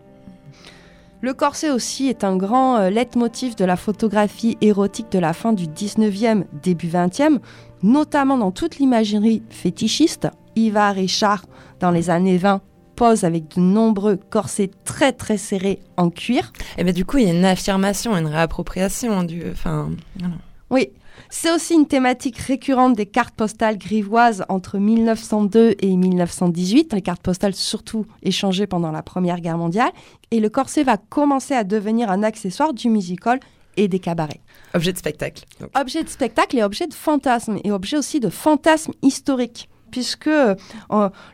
Le 1.22 1.34
corset 1.34 1.72
aussi 1.72 2.08
est 2.08 2.24
un 2.24 2.38
grand 2.38 2.78
euh, 2.78 2.89
leitmotiv 2.89 3.56
de 3.56 3.66
la 3.66 3.76
photographie 3.76 4.58
érotique 4.62 5.12
de 5.12 5.20
la 5.20 5.34
fin 5.34 5.53
du 5.53 5.66
19e, 5.66 6.43
début 6.62 6.88
20e, 6.88 7.39
notamment 7.82 8.38
dans 8.38 8.51
toute 8.51 8.78
l'imagerie 8.78 9.41
fétichiste. 9.49 10.28
Iva 10.56 10.91
Richard, 10.91 11.45
dans 11.80 11.91
les 11.91 12.10
années 12.10 12.38
20, 12.38 12.62
pose 12.95 13.24
avec 13.24 13.56
de 13.56 13.62
nombreux 13.62 14.18
corsets 14.18 14.72
très 14.86 15.12
très 15.12 15.38
serrés 15.38 15.80
en 15.97 16.10
cuir. 16.10 16.53
Et 16.78 16.84
bien 16.84 16.93
du 16.93 17.06
coup, 17.06 17.18
il 17.18 17.28
y 17.28 17.30
a 17.30 17.34
une 17.34 17.45
affirmation, 17.45 18.16
une 18.18 18.28
réappropriation 18.28 19.24
du... 19.24 19.43
Enfin, 19.51 19.91
voilà. 20.18 20.36
Oui, 20.70 20.89
c'est 21.30 21.51
aussi 21.51 21.74
une 21.74 21.88
thématique 21.88 22.38
récurrente 22.38 22.95
des 22.95 23.06
cartes 23.06 23.36
postales 23.36 23.78
grivoises 23.78 24.45
entre 24.49 24.78
1902 24.78 25.76
et 25.80 25.95
1918, 25.95 26.93
les 26.93 27.01
cartes 27.01 27.22
postales 27.22 27.53
surtout 27.53 28.06
échangées 28.24 28.68
pendant 28.68 28.91
la 28.91 29.03
Première 29.03 29.41
Guerre 29.41 29.58
mondiale, 29.58 29.91
et 30.32 30.39
le 30.39 30.49
corset 30.49 30.84
va 30.84 30.97
commencer 30.97 31.53
à 31.53 31.64
devenir 31.64 32.10
un 32.10 32.24
accessoire 32.24 32.74
du 32.74 32.89
musical 32.89 33.39
et 33.78 33.88
des 33.88 33.99
cabarets. 33.99 34.41
Objet 34.74 34.93
de 34.93 34.97
spectacle. 34.97 35.43
Donc. 35.60 35.70
Objet 35.80 36.03
de 36.03 36.10
spectacle 36.10 36.58
et 36.58 36.64
objet 36.64 36.88
de 36.88 36.93
fantasme, 36.93 37.60
et 37.64 37.72
objet 37.72 37.97
aussi 37.97 38.20
de 38.20 38.30
fantasme 38.30 38.93
historique 39.01 39.70
puisque 39.96 40.28
euh, 40.28 40.56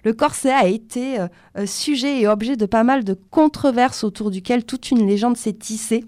le 0.03 0.14
corset 0.14 0.51
a 0.51 0.68
été 0.68 1.18
euh, 1.18 1.66
sujet 1.66 2.22
et 2.22 2.28
objet 2.28 2.57
de 2.57 2.68
pas 2.68 2.84
mal 2.84 3.03
de 3.03 3.18
controverses 3.32 4.03
autour 4.03 4.30
duquel 4.30 4.66
toute 4.66 4.91
une 4.91 5.07
légende 5.07 5.36
s'est 5.36 5.53
tissée. 5.53 6.05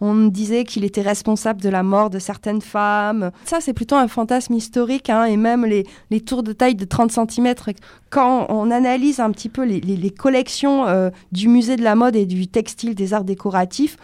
On 0.00 0.26
disait 0.26 0.64
qu'il 0.64 0.84
était 0.84 1.02
responsable 1.02 1.62
de 1.62 1.68
la 1.68 1.84
mort 1.84 2.10
de 2.10 2.18
certaines 2.18 2.62
femmes. 2.62 3.30
Ça, 3.44 3.60
c'est 3.60 3.74
plutôt 3.74 3.94
un 3.94 4.08
fantasme 4.08 4.54
historique, 4.54 5.08
hein, 5.08 5.26
et 5.26 5.36
même 5.36 5.64
les, 5.66 6.20
tours 6.20 6.42
de 6.42 6.52
taille 6.52 6.74
de 6.74 6.84
30 6.84 7.12
cm. 7.12 7.54
Quand 8.10 8.46
on 8.48 8.72
analyse 8.72 9.20
un 9.20 9.30
petit 9.30 9.48
peu 9.48 9.62
les, 9.62 10.10
collections 10.10 10.88
euh, 10.88 11.10
du 11.30 11.46
musée 11.46 11.76
de 11.76 11.84
la 11.84 11.94
mode 11.94 12.16
et 12.16 12.26
du 12.26 12.48
textile 12.48 12.96
des 12.96 13.14
arts 13.14 13.22
décoratifs, 13.22 13.98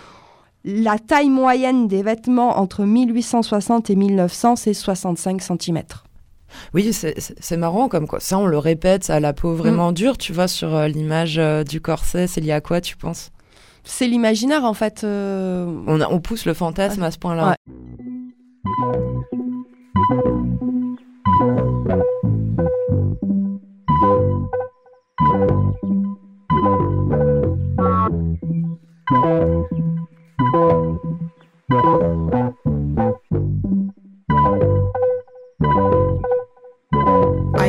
la 0.65 0.97
taille 1.01 1.29
moyenne 1.29 1.89
des 1.89 2.05
vêtements 2.05 2.57
entre 2.61 2.85
1860 2.85 3.91
et 3.91 3.97
1900, 3.97 4.55
c'est 4.55 4.75
65 4.75 5.43
cm. 5.43 5.83
Oui, 6.75 6.93
c'est 6.93 7.57
marrant 7.57 7.89
comme 7.89 8.07
quoi. 8.07 8.21
Ça, 8.21 8.39
on 8.39 8.47
le 8.47 8.59
répète, 8.59 9.05
ça 9.05 9.17
a 9.17 9.21
la 9.21 9.33
peau 9.33 9.55
vraiment 9.55 9.91
mmh. 9.91 9.95
dure, 9.95 10.19
tu 10.19 10.33
vois, 10.33 10.49
sur 10.49 10.75
euh, 10.75 10.89
l'image 10.89 11.39
euh, 11.39 11.65
du 11.65 11.81
corset. 11.81 12.27
C'est 12.27 12.41
lié 12.41 12.53
à 12.53 12.61
quoi, 12.61 12.81
tu 12.81 12.97
penses? 12.97 13.31
C'est 13.85 14.07
l'imaginaire, 14.07 14.65
en 14.65 14.75
fait. 14.75 15.05
Euh... 15.05 15.67
On, 15.87 16.01
a, 16.01 16.09
on, 16.09 16.21
pousse 16.21 16.45
le 16.45 16.55
fantasme 16.55 17.03
à 17.03 17.11
ce 17.11 17.19
point-là. 17.19 17.57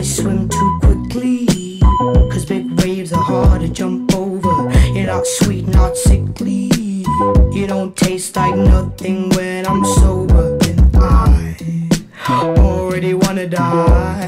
I 0.02 0.04
swim 0.04 0.49
too 0.49 0.80
quickly. 0.82 1.80
Cause 2.32 2.43
big 2.43 2.66
waves 2.82 3.14
are 3.14 3.22
hard 3.22 3.62
to 3.62 3.70
jump 3.70 4.16
over. 4.16 4.68
You're 4.95 5.06
not 5.06 5.28
sweet, 5.28 5.68
not 5.68 5.95
sickly. 5.95 6.72
You 7.54 7.68
don't 7.68 7.95
taste 7.95 8.36
like 8.36 8.56
nothing 8.56 9.30
when 9.36 9.68
I'm 9.68 9.86
sober. 9.86 10.58
And 10.68 10.97
I 10.97 12.56
already 12.58 13.14
wanna 13.14 13.45
die. 13.45 14.20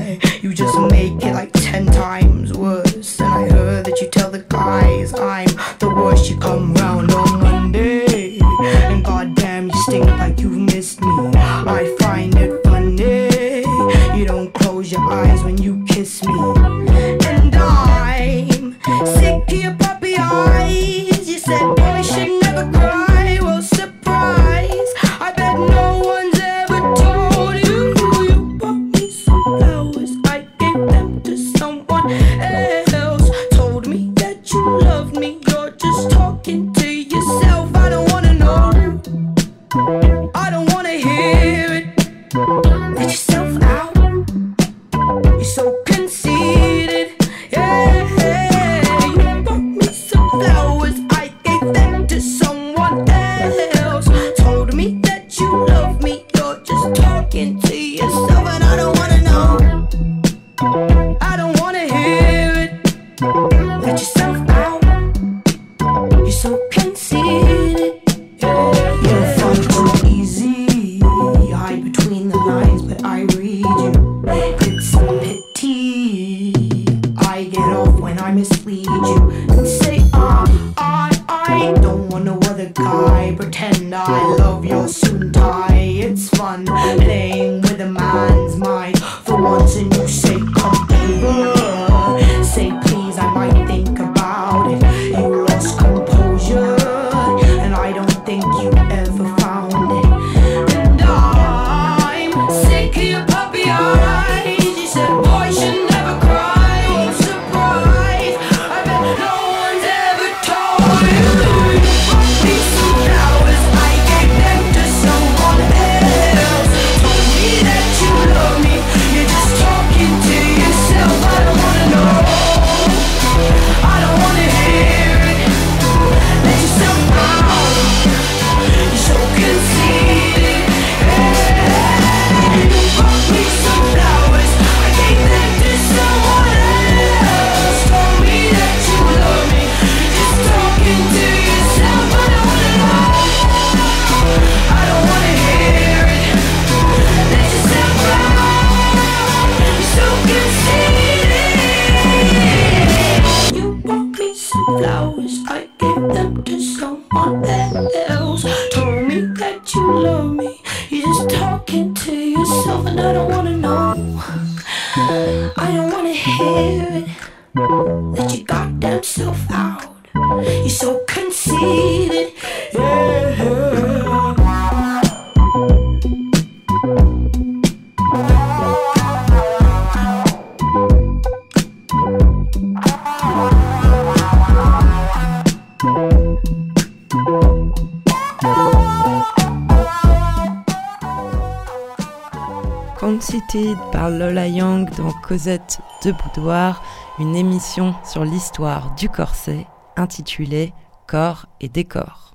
Boudoir, 196.11 196.83
une 197.19 197.35
émission 197.35 197.93
sur 198.03 198.25
l'histoire 198.25 198.93
du 198.95 199.07
corset 199.07 199.65
intitulée 199.95 200.73
Corps 201.07 201.45
et 201.61 201.69
décor. 201.69 202.33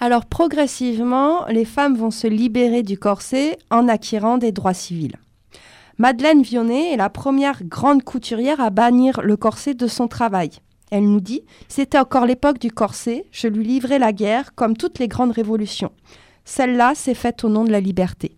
Alors 0.00 0.26
progressivement, 0.26 1.46
les 1.46 1.64
femmes 1.64 1.96
vont 1.96 2.10
se 2.10 2.26
libérer 2.26 2.82
du 2.82 2.98
corset 2.98 3.58
en 3.70 3.88
acquérant 3.88 4.38
des 4.38 4.52
droits 4.52 4.74
civils. 4.74 5.16
Madeleine 5.98 6.42
Vionnet 6.42 6.92
est 6.92 6.96
la 6.96 7.10
première 7.10 7.64
grande 7.64 8.02
couturière 8.02 8.60
à 8.60 8.70
bannir 8.70 9.20
le 9.22 9.36
corset 9.36 9.74
de 9.74 9.86
son 9.86 10.08
travail. 10.08 10.50
Elle 10.90 11.08
nous 11.08 11.20
dit 11.20 11.42
C'était 11.68 11.98
encore 11.98 12.26
l'époque 12.26 12.58
du 12.58 12.70
corset, 12.70 13.24
je 13.32 13.48
lui 13.48 13.64
livrais 13.64 13.98
la 13.98 14.12
guerre 14.12 14.54
comme 14.54 14.76
toutes 14.76 14.98
les 14.98 15.08
grandes 15.08 15.32
révolutions. 15.32 15.92
Celle-là 16.44 16.94
s'est 16.94 17.14
faite 17.14 17.42
au 17.44 17.48
nom 17.48 17.64
de 17.64 17.72
la 17.72 17.80
liberté. 17.80 18.33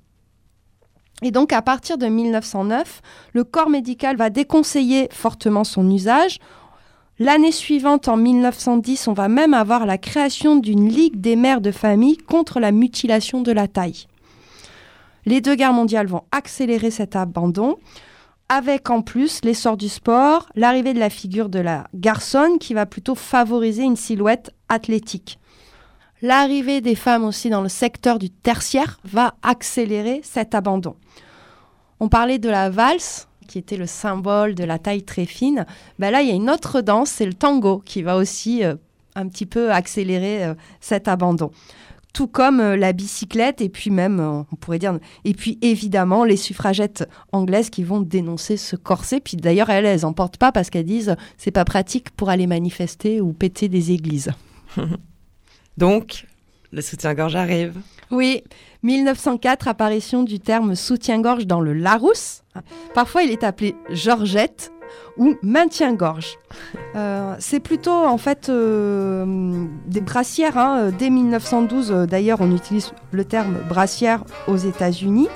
Et 1.23 1.31
donc, 1.31 1.53
à 1.53 1.63
partir 1.63 1.97
de 1.97 2.07
1909, 2.07 3.01
le 3.33 3.45
corps 3.45 3.71
médical 3.71 4.17
va 4.17 4.29
déconseiller 4.29 5.09
fortement 5.11 5.65
son 5.65 5.91
usage. 5.91 6.39
L'année 7.19 7.53
suivante, 7.53 8.09
en 8.09 8.19
1910, 8.19 9.09
on 9.09 9.15
va 9.15 9.29
même 9.29 9.55
avoir 9.55 9.87
la 9.87 9.97
création 9.97 10.57
d'une 10.57 10.89
Ligue 10.89 11.21
des 11.21 11.37
mères 11.37 11.63
de 11.63 11.71
famille 11.71 12.19
contre 12.19 12.61
la 12.61 12.73
mutilation 12.73 13.41
de 13.41 13.53
la 13.53 13.67
taille. 13.67 14.07
Les 15.25 15.41
deux 15.41 15.55
guerres 15.55 15.73
mondiales 15.73 16.07
vont 16.07 16.25
accélérer 16.31 16.91
cet 16.91 17.17
abandon, 17.17 17.79
avec 18.49 18.91
en 18.91 19.01
plus 19.01 19.41
l'essor 19.43 19.77
du 19.77 19.89
sport, 19.89 20.47
l'arrivée 20.55 20.93
de 20.93 21.01
la 21.01 21.11
figure 21.11 21.49
de 21.49 21.59
la 21.59 21.89
garçonne 21.95 22.59
qui 22.59 22.75
va 22.75 22.87
plutôt 22.87 23.15
favoriser 23.15 23.83
une 23.83 23.97
silhouette 23.97 24.53
athlétique. 24.69 25.39
L'arrivée 26.23 26.81
des 26.81 26.95
femmes 26.95 27.25
aussi 27.25 27.51
dans 27.51 27.61
le 27.61 27.69
secteur 27.69 28.19
du 28.19 28.31
tertiaire 28.31 28.99
va 29.05 29.35
accélérer 29.43 30.21
cet 30.23 30.55
abandon. 30.55 30.97
On 32.01 32.09
parlait 32.09 32.39
de 32.39 32.49
la 32.49 32.71
valse, 32.71 33.29
qui 33.47 33.59
était 33.59 33.77
le 33.77 33.87
symbole 33.87 34.55
de 34.55 34.65
la 34.65 34.79
taille 34.79 35.03
très 35.03 35.27
fine. 35.27 35.67
Ben 35.99 36.11
là, 36.11 36.23
il 36.23 36.29
y 36.29 36.33
a 36.33 36.35
une 36.35 36.51
autre 36.51 36.81
danse, 36.81 37.11
c'est 37.11 37.27
le 37.27 37.35
tango, 37.35 37.83
qui 37.85 38.03
va 38.03 38.17
aussi 38.17 38.65
euh, 38.65 38.77
un 39.15 39.29
petit 39.29 39.47
peu 39.47 39.71
accélérer 39.71 40.45
euh, 40.45 40.55
cet 40.81 41.07
abandon. 41.07 41.51
Tout 42.15 42.29
comme 42.29 42.61
euh, 42.61 42.77
la 42.77 42.95
bicyclette, 42.95 43.61
et 43.61 43.69
puis 43.69 43.91
même, 43.91 44.19
on 44.21 44.57
pourrait 44.57 44.79
dire, 44.79 44.99
et 45.25 45.35
puis 45.35 45.59
évidemment 45.61 46.25
les 46.25 46.39
suffragettes 46.39 47.07
anglaises 47.31 47.69
qui 47.69 47.85
vont 47.85 48.01
dénoncer 48.01 48.57
ce 48.57 48.75
corset. 48.75 49.21
Puis 49.21 49.37
d'ailleurs, 49.37 49.69
elles, 49.69 49.85
elles 49.85 50.07
en 50.07 50.15
portent 50.15 50.39
pas 50.39 50.51
parce 50.51 50.71
qu'elles 50.71 50.87
disent 50.87 51.15
c'est 51.37 51.51
pas 51.51 51.67
pratique 51.67 52.11
pour 52.11 52.31
aller 52.31 52.47
manifester 52.47 53.21
ou 53.21 53.35
péter 53.35 53.69
des 53.69 53.93
églises. 53.93 54.31
Donc, 55.77 56.27
le 56.73 56.83
soutien-gorge 56.83 57.37
arrive. 57.37 57.75
Oui, 58.11 58.43
1904, 58.83 59.69
apparition 59.69 60.23
du 60.23 60.39
terme 60.41 60.75
soutien-gorge 60.75 61.47
dans 61.47 61.61
le 61.61 61.73
Larousse. 61.73 62.43
Parfois, 62.95 63.23
il 63.23 63.31
est 63.31 63.45
appelé 63.45 63.75
Georgette 63.91 64.73
ou 65.17 65.35
maintien-gorge. 65.43 66.39
Euh, 66.95 67.35
c'est 67.39 67.61
plutôt 67.61 67.93
en 67.93 68.19
fait 68.19 68.49
euh, 68.49 69.65
des 69.87 70.01
brassières. 70.01 70.57
hein. 70.57 70.91
Dès 70.97 71.11
1912, 71.11 71.91
euh, 71.91 72.07
d'ailleurs, 72.07 72.41
on 72.41 72.55
utilise 72.55 72.93
le 73.11 73.25
terme 73.25 73.59
brassière 73.69 74.25
aux 74.47 74.57
États-Unis. 74.57 75.29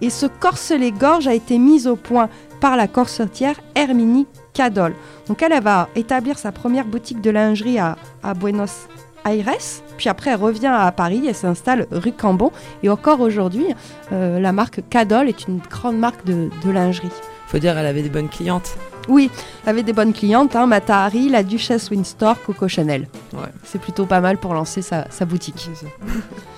Et 0.00 0.10
ce 0.10 0.26
corselet-gorge 0.26 1.28
a 1.28 1.34
été 1.34 1.58
mis 1.58 1.86
au 1.86 1.96
point 1.96 2.28
par 2.60 2.76
la 2.76 2.88
corsetière 2.88 3.60
Herminie 3.74 4.26
Cadol. 4.52 4.94
Donc 5.28 5.42
elle, 5.42 5.58
va 5.62 5.88
établir 5.94 6.38
sa 6.38 6.52
première 6.52 6.86
boutique 6.86 7.20
de 7.20 7.30
lingerie 7.30 7.78
à, 7.78 7.96
à 8.22 8.34
Buenos 8.34 8.88
Aires. 9.26 9.82
Puis 9.96 10.08
après, 10.08 10.30
elle 10.30 10.40
revient 10.40 10.66
à 10.74 10.90
Paris, 10.92 11.24
elle 11.26 11.34
s'installe 11.34 11.86
rue 11.90 12.12
Cambon. 12.12 12.50
Et 12.82 12.88
encore 12.88 13.20
aujourd'hui, 13.20 13.66
euh, 14.12 14.40
la 14.40 14.52
marque 14.52 14.80
Cadol 14.88 15.28
est 15.28 15.46
une 15.46 15.58
grande 15.58 15.98
marque 15.98 16.24
de, 16.24 16.50
de 16.64 16.70
lingerie. 16.70 17.10
Faut 17.46 17.58
dire, 17.58 17.76
elle 17.76 17.86
avait 17.86 18.02
des 18.02 18.08
bonnes 18.08 18.28
clientes. 18.28 18.76
Oui, 19.08 19.30
elle 19.64 19.70
avait 19.70 19.82
des 19.82 19.92
bonnes 19.92 20.12
clientes, 20.12 20.56
hein, 20.56 20.66
Mata 20.66 21.04
Hari, 21.04 21.28
la 21.28 21.42
Duchesse 21.42 21.90
Windsor, 21.90 22.40
Coco 22.42 22.68
Chanel. 22.68 23.08
Ouais. 23.32 23.40
C'est 23.64 23.80
plutôt 23.80 24.06
pas 24.06 24.20
mal 24.20 24.38
pour 24.38 24.54
lancer 24.54 24.80
sa, 24.80 25.06
sa 25.10 25.24
boutique. 25.24 25.68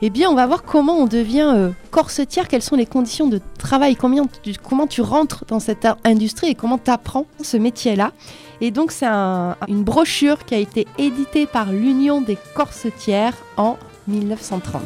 Eh 0.00 0.10
bien, 0.10 0.30
on 0.30 0.34
va 0.36 0.46
voir 0.46 0.62
comment 0.62 0.96
on 0.96 1.06
devient 1.06 1.52
euh, 1.56 1.70
corsetière, 1.90 2.46
quelles 2.46 2.62
sont 2.62 2.76
les 2.76 2.86
conditions 2.86 3.26
de 3.26 3.40
travail, 3.58 3.96
comment 3.96 4.86
tu 4.86 5.00
rentres 5.00 5.44
dans 5.48 5.58
cette 5.58 5.88
industrie 6.04 6.48
et 6.50 6.54
comment 6.54 6.78
tu 6.78 6.90
apprends 6.90 7.26
ce 7.42 7.56
métier-là? 7.56 8.12
Et 8.60 8.70
donc, 8.70 8.92
c'est 8.92 9.06
un- 9.06 9.56
une 9.66 9.82
brochure 9.82 10.44
qui 10.44 10.54
a 10.54 10.58
été 10.58 10.86
éditée 10.98 11.46
par 11.46 11.72
l'Union 11.72 12.20
des 12.20 12.38
corsetières 12.54 13.34
en 13.56 13.76
1930. 14.06 14.82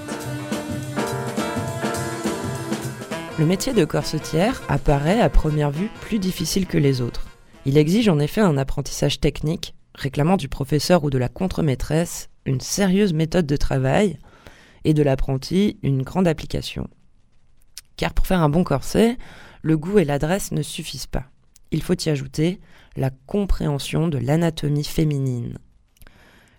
Le 3.38 3.44
métier 3.44 3.74
de 3.74 3.84
corsetière 3.84 4.62
apparaît 4.68 5.20
à 5.20 5.28
première 5.28 5.70
vue 5.70 5.90
plus 6.00 6.18
difficile 6.20 6.66
que 6.66 6.78
les 6.78 7.02
autres. 7.02 7.26
Il 7.66 7.76
exige 7.76 8.08
en 8.08 8.18
effet 8.18 8.40
un 8.40 8.56
apprentissage 8.56 9.20
technique, 9.20 9.74
réclamant 9.94 10.36
du 10.38 10.48
professeur 10.48 11.04
ou 11.04 11.10
de 11.10 11.18
la 11.18 11.28
contremaîtresse 11.28 12.28
une 12.46 12.60
sérieuse 12.60 13.12
méthode 13.12 13.46
de 13.46 13.56
travail 13.56 14.18
et 14.84 14.94
de 14.94 15.02
l'apprenti 15.02 15.78
une 15.82 16.02
grande 16.02 16.28
application. 16.28 16.88
Car 17.96 18.14
pour 18.14 18.26
faire 18.26 18.42
un 18.42 18.48
bon 18.48 18.64
corset, 18.64 19.16
le 19.62 19.76
goût 19.76 19.98
et 19.98 20.04
l'adresse 20.04 20.52
ne 20.52 20.62
suffisent 20.62 21.06
pas. 21.06 21.26
Il 21.70 21.82
faut 21.82 21.94
y 21.94 22.08
ajouter 22.08 22.60
la 22.96 23.10
compréhension 23.10 24.08
de 24.08 24.18
l'anatomie 24.18 24.84
féminine. 24.84 25.58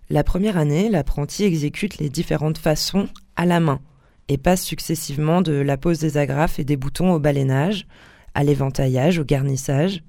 La 0.09 0.23
première 0.23 0.57
année, 0.57 0.89
l'apprenti 0.89 1.43
exécute 1.43 1.97
les 1.97 2.09
différentes 2.09 2.57
façons 2.57 3.07
à 3.35 3.45
la 3.45 3.59
main, 3.59 3.81
et 4.27 4.37
passe 4.37 4.63
successivement 4.63 5.41
de 5.41 5.53
la 5.53 5.77
pose 5.77 5.99
des 5.99 6.17
agrafes 6.17 6.59
et 6.59 6.63
des 6.63 6.77
boutons 6.77 7.11
au 7.11 7.19
balayage, 7.19 7.87
à 8.33 8.43
l'éventaillage, 8.43 9.19
au 9.19 9.25
garnissage. 9.25 10.03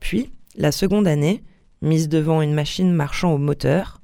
Puis, 0.00 0.32
la 0.56 0.72
seconde 0.72 1.06
année, 1.06 1.44
mise 1.80 2.08
devant 2.08 2.42
une 2.42 2.54
machine 2.54 2.92
marchant 2.92 3.32
au 3.32 3.38
moteur, 3.38 4.00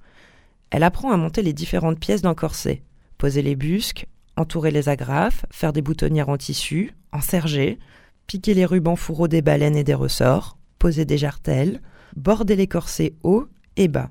elle 0.71 0.83
apprend 0.83 1.13
à 1.13 1.17
monter 1.17 1.43
les 1.43 1.53
différentes 1.53 1.99
pièces 1.99 2.23
d'un 2.23 2.35
corset, 2.35 2.83
poser 3.19 3.43
les 3.43 3.57
busques, 3.57 4.07
entourer 4.37 4.71
les 4.71 4.89
agrafes, 4.89 5.45
faire 5.51 5.73
des 5.73 5.83
boutonnières 5.83 6.29
en 6.29 6.37
tissu, 6.37 6.95
enserger, 7.13 7.79
piquer 8.27 8.55
les 8.55 8.65
rubans 8.65 8.97
fourreaux 8.97 9.29
des 9.29 9.43
baleines 9.43 9.77
et 9.77 9.85
des 9.85 9.95
ressorts, 9.95 10.57
poser 10.79 11.05
des 11.05 11.19
jartelles, 11.19 11.81
border 12.17 12.57
les 12.57 12.67
corsets 12.69 13.15
haut 13.23 13.47
et 13.77 13.89
bas. 13.89 14.11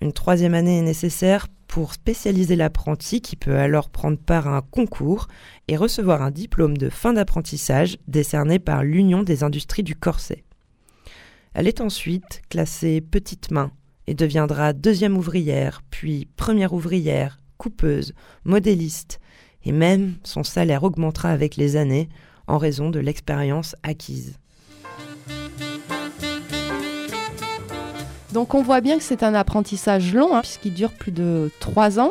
Une 0.00 0.12
troisième 0.12 0.54
année 0.54 0.78
est 0.78 0.82
nécessaire 0.82 1.46
pour 1.68 1.94
spécialiser 1.94 2.56
l'apprenti 2.56 3.20
qui 3.20 3.36
peut 3.36 3.56
alors 3.56 3.90
prendre 3.90 4.18
part 4.18 4.46
à 4.48 4.56
un 4.56 4.60
concours 4.60 5.28
et 5.66 5.76
recevoir 5.76 6.22
un 6.22 6.30
diplôme 6.30 6.76
de 6.76 6.88
fin 6.88 7.12
d'apprentissage 7.12 7.98
décerné 8.06 8.58
par 8.58 8.84
l'Union 8.84 9.22
des 9.22 9.42
industries 9.42 9.82
du 9.82 9.96
corset. 9.96 10.44
Elle 11.54 11.68
est 11.68 11.80
ensuite 11.80 12.42
classée 12.48 13.00
petite 13.00 13.50
main 13.50 13.72
et 14.06 14.14
deviendra 14.14 14.72
deuxième 14.72 15.16
ouvrière, 15.16 15.82
puis 15.90 16.28
première 16.36 16.74
ouvrière, 16.74 17.40
coupeuse, 17.58 18.14
modéliste, 18.44 19.20
et 19.64 19.72
même 19.72 20.14
son 20.22 20.44
salaire 20.44 20.84
augmentera 20.84 21.30
avec 21.30 21.56
les 21.56 21.76
années 21.76 22.08
en 22.46 22.58
raison 22.58 22.90
de 22.90 23.00
l'expérience 23.00 23.76
acquise. 23.82 24.38
Donc 28.32 28.54
on 28.54 28.62
voit 28.62 28.80
bien 28.80 28.98
que 28.98 29.04
c'est 29.04 29.22
un 29.22 29.32
apprentissage 29.34 30.12
long, 30.12 30.34
hein, 30.34 30.40
puisqu'il 30.40 30.74
dure 30.74 30.92
plus 30.92 31.12
de 31.12 31.50
trois 31.60 32.00
ans. 32.00 32.10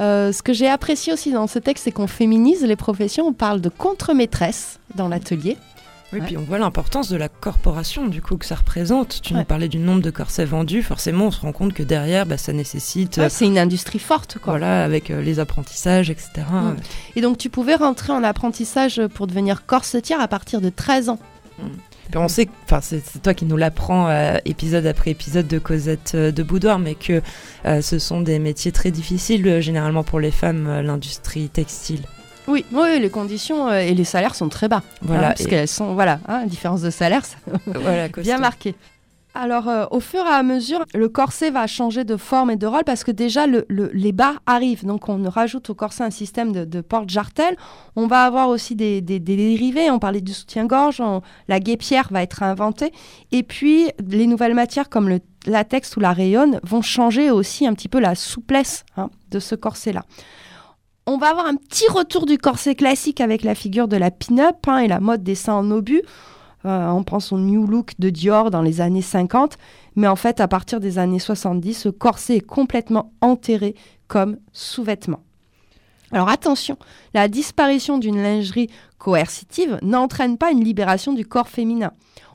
Euh, 0.00 0.32
ce 0.32 0.42
que 0.42 0.52
j'ai 0.52 0.68
apprécié 0.68 1.12
aussi 1.12 1.30
dans 1.30 1.46
ce 1.46 1.58
texte, 1.58 1.84
c'est 1.84 1.92
qu'on 1.92 2.06
féminise 2.06 2.64
les 2.64 2.76
professions. 2.76 3.26
On 3.26 3.32
parle 3.32 3.60
de 3.60 3.68
contre-maîtresse 3.68 4.80
dans 4.96 5.08
l'atelier. 5.08 5.56
Oui, 6.12 6.18
Ouais. 6.20 6.26
puis 6.26 6.36
on 6.36 6.42
voit 6.42 6.58
l'importance 6.58 7.08
de 7.08 7.16
la 7.16 7.28
corporation 7.28 8.06
du 8.08 8.20
coup 8.20 8.36
que 8.36 8.44
ça 8.44 8.56
représente. 8.56 9.20
Tu 9.22 9.32
Ouais. 9.32 9.40
nous 9.40 9.44
parlais 9.44 9.68
du 9.68 9.78
nombre 9.78 10.02
de 10.02 10.10
corsets 10.10 10.44
vendus, 10.44 10.82
forcément 10.82 11.26
on 11.26 11.30
se 11.30 11.40
rend 11.40 11.52
compte 11.52 11.72
que 11.72 11.82
derrière 11.84 12.26
bah, 12.26 12.36
ça 12.36 12.52
nécessite 12.52 13.18
euh, 13.18 13.22
Ouais, 13.24 13.28
c'est 13.30 13.46
une 13.46 13.58
industrie 13.58 13.98
forte, 14.00 14.38
quoi. 14.38 14.54
voilà 14.54 14.82
avec 14.84 15.10
euh, 15.10 15.22
les 15.22 15.38
apprentissages 15.38 16.10
etc. 16.10 16.30
Mm. 16.50 16.76
Et 17.16 17.20
donc 17.20 17.38
tu 17.38 17.48
pouvais 17.50 17.76
rentrer 17.76 18.12
en 18.12 18.24
apprentissage 18.24 19.00
pour 19.14 19.26
devenir 19.28 19.66
corsetière 19.66 20.20
à 20.20 20.26
partir 20.28 20.60
de 20.60 20.68
13 20.68 21.10
ans. 21.10 21.18
Puis 22.08 22.18
on 22.18 22.26
sait, 22.26 22.48
enfin 22.64 22.80
c'est 22.82 23.00
c'est 23.06 23.22
toi 23.22 23.34
qui 23.34 23.44
nous 23.44 23.56
l'apprends 23.56 24.08
euh, 24.08 24.36
épisode 24.44 24.86
après 24.86 25.12
épisode 25.12 25.46
de 25.46 25.60
Cosette 25.60 26.12
euh, 26.16 26.32
de 26.32 26.42
Boudoir, 26.42 26.80
mais 26.80 26.96
que 26.96 27.22
euh, 27.66 27.82
ce 27.82 28.00
sont 28.00 28.20
des 28.20 28.40
métiers 28.40 28.72
très 28.72 28.90
difficiles 28.90 29.60
généralement 29.60 30.02
pour 30.02 30.18
les 30.18 30.32
femmes, 30.32 30.80
l'industrie 30.80 31.48
textile. 31.50 32.00
Oui, 32.50 32.64
oui, 32.72 32.98
les 33.00 33.10
conditions 33.10 33.68
euh, 33.68 33.78
et 33.80 33.94
les 33.94 34.04
salaires 34.04 34.34
sont 34.34 34.48
très 34.48 34.68
bas. 34.68 34.82
Voilà, 35.02 35.28
hein, 35.28 35.34
parce 35.36 35.46
qu'elles 35.46 35.68
sont, 35.68 35.94
voilà, 35.94 36.18
hein, 36.28 36.46
différence 36.46 36.82
de 36.82 36.90
salaire, 36.90 37.24
ça 37.24 37.36
Voilà, 37.66 38.08
bien 38.08 38.10
costaud. 38.10 38.40
marqué. 38.40 38.74
Alors, 39.32 39.68
euh, 39.68 39.84
au 39.92 40.00
fur 40.00 40.24
et 40.26 40.28
à 40.28 40.42
mesure, 40.42 40.84
le 40.92 41.08
corset 41.08 41.50
va 41.52 41.68
changer 41.68 42.02
de 42.02 42.16
forme 42.16 42.50
et 42.50 42.56
de 42.56 42.66
rôle 42.66 42.82
parce 42.84 43.04
que 43.04 43.12
déjà, 43.12 43.46
le- 43.46 43.64
le- 43.68 43.92
les 43.94 44.10
bas 44.10 44.34
arrivent. 44.44 44.84
Donc, 44.84 45.08
on 45.08 45.22
rajoute 45.30 45.70
au 45.70 45.74
corset 45.74 46.02
un 46.02 46.10
système 46.10 46.50
de, 46.50 46.64
de 46.64 46.80
porte-jartel. 46.80 47.54
On 47.94 48.08
va 48.08 48.24
avoir 48.24 48.48
aussi 48.48 48.74
des, 48.74 49.00
des- 49.00 49.20
des 49.20 49.36
dérivés. 49.36 49.88
On 49.88 50.00
parlait 50.00 50.20
du 50.20 50.32
soutien-gorge. 50.32 51.00
La 51.46 51.60
guépière 51.60 52.08
va 52.10 52.24
être 52.24 52.42
inventée. 52.42 52.90
Et 53.30 53.44
puis, 53.44 53.90
les 54.04 54.26
nouvelles 54.26 54.54
matières 54.54 54.88
comme 54.88 55.08
le 55.08 55.20
latex 55.46 55.96
ou 55.96 56.00
la 56.00 56.12
rayonne 56.12 56.58
vont 56.64 56.82
changer 56.82 57.30
aussi 57.30 57.68
un 57.68 57.74
petit 57.74 57.88
peu 57.88 58.00
la 58.00 58.16
souplesse 58.16 58.84
hein, 58.96 59.10
de 59.30 59.38
ce 59.38 59.54
corset-là. 59.54 60.02
On 61.12 61.18
va 61.18 61.30
avoir 61.30 61.46
un 61.46 61.56
petit 61.56 61.88
retour 61.88 62.24
du 62.24 62.38
corset 62.38 62.76
classique 62.76 63.20
avec 63.20 63.42
la 63.42 63.56
figure 63.56 63.88
de 63.88 63.96
la 63.96 64.12
pin-up 64.12 64.58
hein, 64.68 64.78
et 64.78 64.86
la 64.86 65.00
mode 65.00 65.24
des 65.24 65.34
seins 65.34 65.54
en 65.54 65.68
obus. 65.72 66.02
Euh, 66.64 66.88
on 66.90 67.02
pense 67.02 67.32
au 67.32 67.38
New 67.38 67.66
Look 67.66 67.94
de 67.98 68.10
Dior 68.10 68.52
dans 68.52 68.62
les 68.62 68.80
années 68.80 69.02
50, 69.02 69.58
mais 69.96 70.06
en 70.06 70.14
fait, 70.14 70.38
à 70.38 70.46
partir 70.46 70.78
des 70.78 70.98
années 70.98 71.18
70, 71.18 71.74
ce 71.74 71.88
corset 71.88 72.36
est 72.36 72.40
complètement 72.40 73.12
enterré 73.22 73.74
comme 74.06 74.38
sous-vêtement. 74.52 75.18
Alors 76.12 76.28
attention, 76.28 76.76
la 77.12 77.26
disparition 77.26 77.98
d'une 77.98 78.22
lingerie 78.22 78.70
coercitive 78.98 79.80
n'entraîne 79.82 80.38
pas 80.38 80.52
une 80.52 80.62
libération 80.62 81.12
du 81.12 81.26
corps 81.26 81.48
féminin. 81.48 81.90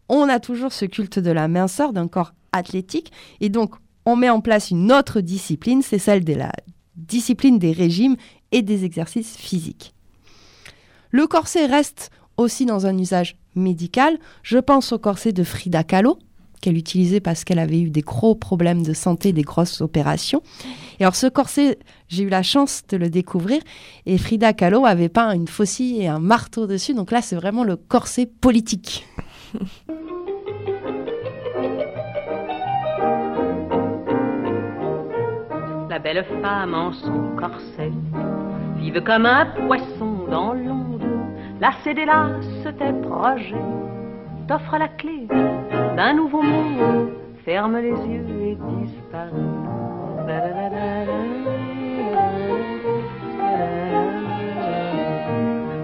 On 0.10 0.28
a 0.28 0.42
toujours 0.42 0.74
ce 0.74 0.84
culte 0.84 1.18
de 1.18 1.32
la 1.32 1.48
minceur, 1.48 1.94
d'un 1.94 2.10
corps 2.10 2.34
athlétique, 2.52 3.14
et 3.40 3.48
donc 3.48 3.76
on 4.06 4.18
met 4.18 4.30
en 4.30 4.42
place 4.42 4.70
une 4.70 4.92
autre 4.92 5.22
discipline, 5.22 5.82
c'est 5.82 5.98
celle 5.98 6.26
de 6.26 6.34
la 6.34 6.52
discipline 6.96 7.60
des 7.60 7.72
régimes 7.72 8.16
et 8.56 8.62
des 8.62 8.86
exercices 8.86 9.36
physiques. 9.36 9.93
Le 11.12 11.28
corset 11.28 11.66
reste 11.66 12.10
aussi 12.38 12.66
dans 12.66 12.86
un 12.86 12.97
usage 12.97 13.36
médical. 13.53 14.18
Je 14.43 14.58
pense 14.58 14.93
au 14.93 14.97
corset 14.97 15.34
de 15.34 15.43
Frida 15.43 15.84
Kahlo, 15.84 16.18
qu'elle 16.62 16.78
utilisait 16.78 17.20
parce 17.20 17.43
qu'elle 17.43 17.60
avait 17.60 17.82
eu 17.82 17.89
des 17.89 18.01
gros 18.01 18.34
problèmes 18.34 18.82
de 18.82 18.93
santé, 18.93 19.34
des 19.34 19.41
grosses 19.41 19.82
opérations. 19.82 20.41
Et 20.99 21.03
alors 21.03 21.18
ce 21.18 21.28
corset, 21.28 21.80
j'ai 22.08 22.24
eu 22.24 22.30
la 22.30 22.43
chance 22.43 22.84
de 22.88 22.95
le 22.95 23.10
découvrir, 23.10 23.62
et 24.06 24.18
Frida 24.18 24.53
Kahlo 24.53 24.86
avait 24.86 25.10
peint 25.10 25.32
une 25.32 25.49
faucille 25.49 26.01
et 26.01 26.08
un 26.08 26.20
marteau 26.20 26.66
dessus, 26.66 26.93
donc 26.93 27.12
là 27.12 27.22
c'est 27.22 27.36
vraiment 27.36 27.66
le 27.66 27.76
corset 27.76 28.26
politique. 28.26 29.06
belle 36.06 36.24
femme 36.39 36.76
en 36.76 36.91
son 36.91 37.36
corset, 37.36 37.91
vive 38.78 39.01
comme 39.01 39.26
un 39.26 39.47
poisson 39.66 40.28
dans 40.30 40.53
l'onde, 40.53 41.01
lassée 41.60 41.95
lasses 41.95 42.76
tes 42.78 42.93
projets, 43.01 43.72
t'offre 44.47 44.78
la 44.78 44.88
clé 44.88 45.28
d'un 45.97 46.14
nouveau 46.14 46.43
monde, 46.43 47.10
ferme 47.43 47.78
les 47.78 47.89
yeux 47.89 48.39
et 48.49 48.58
disparaît. 48.70 49.32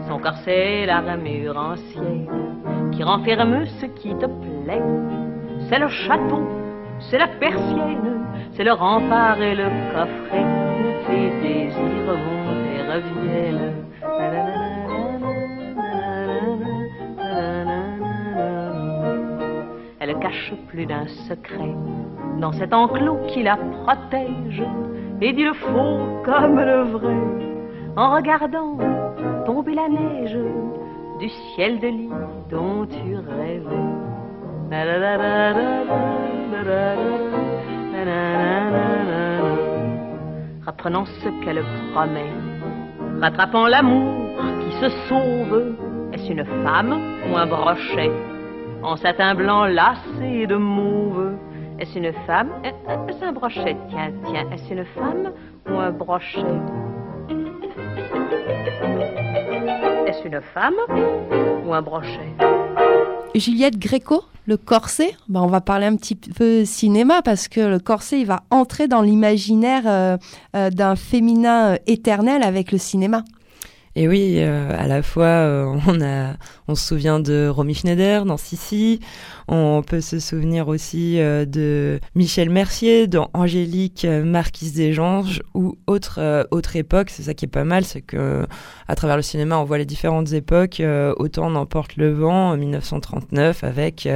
Son 0.07 0.19
corset, 0.19 0.85
l'armure 0.85 1.57
ancienne, 1.57 2.27
qui 2.91 3.01
renferme 3.01 3.65
ce 3.79 3.87
qui 3.87 4.09
te 4.09 4.27
plaît, 4.27 4.83
c'est 5.67 5.79
le 5.79 5.87
château, 5.87 6.47
c'est 6.99 7.17
la 7.17 7.27
persienne, 7.27 8.11
c'est 8.61 8.65
le 8.65 8.73
rempart 8.73 9.41
et 9.41 9.55
le 9.55 9.63
coffret 9.91 10.45
tes 11.07 11.29
désirs 11.41 12.05
vont 12.05 12.53
et 12.71 12.81
reviennent. 12.93 13.73
Elle 19.99 20.15
cache 20.19 20.53
plus 20.67 20.85
d'un 20.85 21.07
secret 21.27 21.73
dans 22.39 22.51
cet 22.51 22.71
enclos 22.71 23.17
qui 23.29 23.41
la 23.41 23.57
protège 23.57 24.63
et 25.21 25.33
dit 25.33 25.43
le 25.43 25.53
faux 25.53 26.21
comme 26.23 26.59
le 26.59 26.83
vrai 26.83 27.17
en 27.95 28.13
regardant 28.13 28.77
tomber 29.43 29.73
la 29.73 29.89
neige 29.89 30.37
du 31.19 31.29
ciel 31.29 31.79
de 31.79 31.87
lit 31.87 32.09
dont 32.51 32.85
tu 32.85 33.15
rêvais. 33.15 33.91
Reprenant 40.81 41.05
ce 41.05 41.29
qu'elle 41.45 41.63
promet, 41.93 42.25
rattrapant 43.21 43.67
l'amour 43.67 44.31
qui 44.61 44.71
se 44.81 44.89
sauve, 45.07 45.75
est-ce 46.11 46.31
une 46.31 46.43
femme 46.63 46.99
ou 47.29 47.37
un 47.37 47.45
brochet? 47.45 48.09
En 48.81 48.95
satin 48.95 49.35
blanc 49.35 49.65
lassé 49.65 50.47
de 50.47 50.55
mauve 50.55 51.35
Est-ce 51.77 51.99
une 51.99 52.11
femme? 52.25 52.49
Euh, 52.65 52.71
euh, 52.89 52.97
C'est 53.11 53.25
un 53.25 53.31
brochet, 53.31 53.77
tiens, 53.89 54.11
tiens, 54.25 54.49
est-ce 54.51 54.73
une 54.73 54.85
femme 54.85 55.31
ou 55.69 55.77
un 55.77 55.91
brochet? 55.91 56.39
Est-ce 60.07 60.27
une 60.27 60.41
femme 60.41 60.73
ou 61.63 61.73
un 61.75 61.81
brochet? 61.83 62.70
Juliette 63.35 63.79
Gréco, 63.79 64.23
le 64.45 64.57
corset, 64.57 65.15
ben, 65.29 65.41
on 65.41 65.47
va 65.47 65.61
parler 65.61 65.85
un 65.85 65.95
petit 65.95 66.15
peu 66.15 66.65
cinéma 66.65 67.21
parce 67.21 67.47
que 67.47 67.61
le 67.61 67.79
corset, 67.79 68.19
il 68.19 68.25
va 68.25 68.43
entrer 68.49 68.87
dans 68.87 69.01
l'imaginaire 69.01 69.83
euh, 69.85 70.17
euh, 70.55 70.69
d'un 70.69 70.95
féminin 70.97 71.73
euh, 71.73 71.77
éternel 71.87 72.43
avec 72.43 72.71
le 72.71 72.77
cinéma. 72.77 73.23
Et 73.95 74.07
oui, 74.07 74.35
euh, 74.37 74.73
à 74.77 74.87
la 74.87 75.03
fois, 75.03 75.25
euh, 75.25 75.77
on, 76.67 76.75
se 76.75 76.87
souvient 76.87 77.19
de 77.19 77.49
Romy 77.49 77.73
Schneider 77.73 78.25
dans 78.25 78.37
Sissi, 78.37 79.01
on 79.49 79.83
peut 79.85 79.99
se 79.99 80.19
souvenir 80.19 80.69
aussi 80.69 81.19
euh, 81.19 81.43
de 81.45 81.99
Michel 82.15 82.49
Mercier 82.49 83.07
dans 83.07 83.29
Angélique, 83.33 84.05
Marquise 84.05 84.73
des 84.73 84.97
Anges 84.97 85.41
ou 85.53 85.77
autre, 85.87 86.47
autre 86.51 86.77
époque. 86.77 87.09
C'est 87.09 87.23
ça 87.23 87.33
qui 87.33 87.45
est 87.45 87.49
pas 87.49 87.65
mal, 87.65 87.83
c'est 87.83 88.01
que 88.01 88.45
à 88.87 88.95
travers 88.95 89.17
le 89.17 89.23
cinéma, 89.23 89.57
on 89.57 89.65
voit 89.65 89.77
les 89.77 89.85
différentes 89.85 90.31
époques. 90.31 90.81
autant 91.17 91.47
on 91.47 91.55
emporte 91.55 91.97
le 91.97 92.13
vent 92.13 92.51
en 92.51 92.57
1939 92.57 93.65
avec 93.65 94.07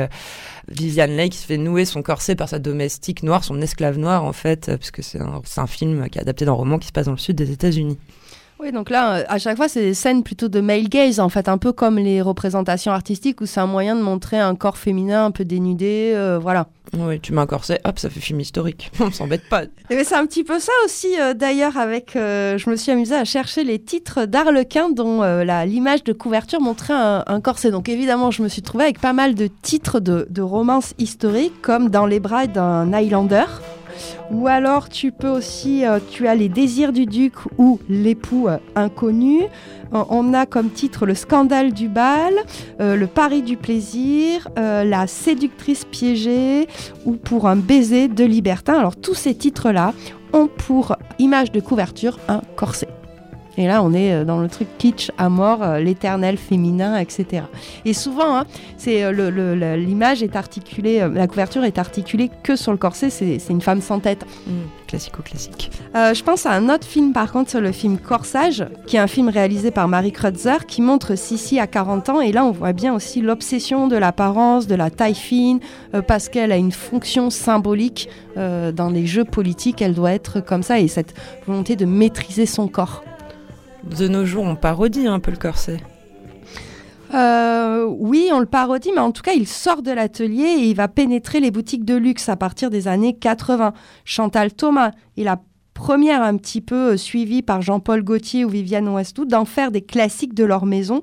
Viviane 0.70 1.18
Leigh 1.18 1.30
qui 1.30 1.38
se 1.38 1.46
fait 1.46 1.58
nouer 1.58 1.84
son 1.84 2.02
corset 2.02 2.36
par 2.36 2.48
sa 2.48 2.60
domestique 2.60 3.24
noire, 3.24 3.44
son 3.44 3.62
esclave 3.62 3.98
noire 3.98 4.24
en 4.24 4.34
fait, 4.34 4.68
parce 4.68 4.92
que 4.92 5.02
c'est 5.02 5.20
un, 5.20 5.42
un 5.58 5.68
film 5.68 6.10
qui 6.10 6.18
est 6.18 6.22
adapté 6.22 6.46
d'un 6.46 6.54
roman 6.54 6.80
qui 6.80 6.88
se 6.88 6.94
passe 6.94 7.08
dans 7.08 7.12
le 7.12 7.18
sud 7.18 7.36
des 7.36 7.52
États-Unis. 7.52 7.98
Oui, 8.58 8.72
donc 8.72 8.90
là, 8.90 9.18
euh, 9.18 9.24
à 9.28 9.38
chaque 9.38 9.58
fois, 9.58 9.68
c'est 9.68 9.82
des 9.82 9.94
scènes 9.94 10.24
plutôt 10.24 10.48
de 10.48 10.62
male 10.62 10.88
gaze, 10.88 11.20
en 11.20 11.28
fait, 11.28 11.50
un 11.50 11.58
peu 11.58 11.74
comme 11.74 11.98
les 11.98 12.22
représentations 12.22 12.94
artistiques 12.94 13.42
où 13.42 13.46
c'est 13.46 13.60
un 13.60 13.68
moyen 13.68 13.96
de 13.96 14.02
montrer 14.02 14.40
un 14.40 14.56
corps 14.56 14.78
féminin 14.78 15.26
un 15.26 15.32
peu 15.32 15.44
dénudé, 15.44 16.14
euh, 16.16 16.40
voilà. 16.42 16.68
Oui, 16.98 17.20
tu 17.20 17.34
mets 17.34 17.42
un 17.42 17.48
corset, 17.48 17.82
hop, 17.84 18.00
ça 18.00 18.10
fait 18.10 18.22
film 18.22 18.40
historique. 18.40 18.92
On 19.02 19.12
s'embête 19.12 19.50
pas. 19.50 19.64
Et 19.64 19.68
ben, 19.90 20.06
c'est 20.06 20.16
un 20.16 20.26
petit 20.26 20.46
peu 20.46 20.60
ça 20.60 20.72
aussi, 20.86 21.20
euh, 21.20 21.34
d'ailleurs, 21.34 21.78
avec. 21.78 22.16
euh, 22.16 22.58
je 22.58 22.70
me 22.70 22.78
suis 22.78 22.92
amusée 22.92 23.16
à 23.16 23.26
chercher 23.26 23.66
les 23.66 23.80
titres 23.80 24.26
d'Arlequin 24.26 24.90
dont 24.90 25.22
l'image 25.66 26.06
de 26.06 26.14
couverture 26.14 26.62
montrait 26.62 26.94
un, 26.94 27.24
un 27.28 27.42
corset. 27.42 27.72
Donc 27.72 27.90
évidemment, 27.90 28.32
je 28.32 28.42
me 28.42 28.48
suis 28.48 28.62
trouvée 28.62 28.86
avec 28.86 29.02
pas 29.02 29.14
mal 29.14 29.36
de 29.36 29.48
titres 29.48 30.00
de, 30.00 30.28
de 30.30 30.42
romances 30.42 30.94
historiques, 30.98 31.62
comme 31.62 31.90
Dans 31.90 32.06
les 32.06 32.22
bras 32.22 32.48
d'un 32.48 32.94
Highlander. 32.94 33.46
Ou 34.32 34.48
alors, 34.48 34.90
tu 34.90 35.12
peux 35.12 35.30
aussi. 35.30 35.86
euh, 35.86 36.00
tu 36.10 36.28
as 36.28 36.36
Les 36.36 36.50
désirs 36.50 36.92
du 36.92 37.06
duc 37.06 37.34
ou 37.58 37.80
L'époux 37.90 38.48
euh, 38.48 38.58
inconnu. 38.76 39.44
Euh, 39.94 40.04
on 40.10 40.34
a 40.34 40.46
comme 40.46 40.70
titre 40.70 41.06
Le 41.06 41.16
scandale 41.16 41.74
du 41.74 41.88
bal, 41.88 42.34
Le 42.80 43.06
pari 43.06 43.42
du 43.42 43.58
plaisir, 43.58 44.48
La 44.56 45.08
séductrice 45.08 45.86
piégée 45.86 46.68
ou 47.06 47.14
Pour 47.14 47.48
un 47.48 47.56
baiser 47.56 48.08
de 48.08 48.24
libertin. 48.24 48.74
Alors, 48.80 48.96
tous 48.96 49.14
ces 49.16 49.36
titres-là 49.36 49.94
ont 50.34 50.48
pour 50.48 50.96
image 51.20 51.52
de 51.52 51.60
couverture 51.60 52.20
un 52.28 52.42
corset. 52.56 52.88
Et 53.58 53.68
là, 53.68 53.82
on 53.84 53.94
est 53.94 54.14
euh, 54.14 54.24
dans 54.26 54.40
le 54.40 54.48
truc 54.50 54.68
kitsch 54.78 55.12
à 55.18 55.30
mort, 55.30 55.64
euh, 55.64 55.80
l'éternel 55.80 56.38
féminin, 56.38 56.98
etc. 56.98 57.44
Et 57.86 57.94
souvent, 57.94 58.38
hein, 58.38 58.46
c'est 58.78 59.04
euh, 59.04 59.12
le- 59.12 59.30
le- 59.30 59.56
le- 59.56 59.76
l'image 59.76 60.22
est 60.24 60.36
articulée, 60.36 61.08
la 61.14 61.28
couverture 61.28 61.64
est 61.64 61.78
articulée 61.78 62.30
que 62.44 62.56
sur 62.56 62.72
le 62.72 62.78
corset. 62.78 63.10
C'est 63.10 63.40
c'est 63.40 63.54
une 63.54 63.62
femme 63.62 63.82
sans 63.82 64.00
tête. 64.00 64.26
Mmh, 64.48 64.52
Classico-classique. 64.88 65.72
Euh, 65.96 66.14
je 66.14 66.24
pense 66.24 66.46
à 66.46 66.52
un 66.52 66.70
autre 66.70 66.86
film, 66.86 67.12
par 67.12 67.32
contre, 67.32 67.58
le 67.60 67.72
film 67.72 67.98
Corsage, 67.98 68.66
qui 68.86 68.98
est 68.98 69.00
un 69.00 69.08
film 69.08 69.30
réalisé 69.30 69.72
par 69.72 69.88
Marie 69.88 70.12
Kreutzer, 70.12 70.66
qui 70.68 70.82
montre 70.82 71.16
Sissi 71.16 71.60
à 71.60 71.66
40 71.68 72.10
ans. 72.10 72.22
Et 72.22 72.32
là, 72.32 72.46
on 72.46 72.52
voit 72.52 72.72
bien 72.74 72.94
aussi 72.94 73.22
l'obsession 73.22 73.88
de 73.88 73.96
l'apparence, 73.98 74.68
de 74.68 74.76
la 74.76 74.90
taille 74.92 75.16
fine, 75.16 75.60
euh, 75.96 76.02
parce 76.02 76.30
qu'elle 76.30 76.52
a 76.52 76.58
une 76.58 76.72
fonction 76.72 77.30
symbolique 77.30 78.10
euh, 78.38 78.72
dans 78.72 78.90
les 78.90 79.06
jeux 79.08 79.26
politiques. 79.26 79.82
Elle 79.82 79.96
doit 79.96 80.12
être 80.14 80.40
comme 80.40 80.62
ça, 80.64 80.80
et 80.80 80.88
cette 80.88 81.14
volonté 81.48 81.76
de 81.76 81.86
maîtriser 81.86 82.46
son 82.46 82.68
corps. 82.68 83.04
De 83.86 84.08
nos 84.08 84.26
jours, 84.26 84.44
on 84.46 84.56
parodie 84.56 85.08
un 85.08 85.20
peu 85.20 85.32
le 85.32 85.38
corset. 85.38 85.80
Euh, 87.14 87.86
oui, 87.86 88.30
on 88.34 88.40
le 88.40 88.46
parodie, 88.46 88.92
mais 88.94 89.00
en 89.00 89.12
tout 89.12 89.22
cas, 89.22 89.34
il 89.34 89.48
sort 89.48 89.82
de 89.82 89.92
l'atelier 89.92 90.44
et 90.44 90.70
il 90.70 90.76
va 90.76 90.88
pénétrer 90.88 91.40
les 91.40 91.52
boutiques 91.52 91.86
de 91.86 91.96
luxe 91.96 92.28
à 92.30 92.36
partir 92.36 92.70
des 92.70 92.88
années 92.88 93.16
80. 93.16 93.74
Chantal 94.04 94.54
Thomas, 94.54 94.92
il 95.16 95.28
a 95.28 95.40
première 95.74 96.24
un 96.24 96.38
petit 96.38 96.62
peu 96.62 96.94
euh, 96.94 96.98
suivie 96.98 97.44
par 97.44 97.62
Jean-Paul 97.62 98.02
Gaultier 98.02 98.44
ou 98.44 98.50
Viviane 98.50 98.90
Westwood, 98.90 99.28
d'en 99.28 99.46
faire 99.46 99.72
des 99.72 99.82
classiques 99.82 100.34
de 100.34 100.46
leur 100.46 100.66
maison. 100.66 101.02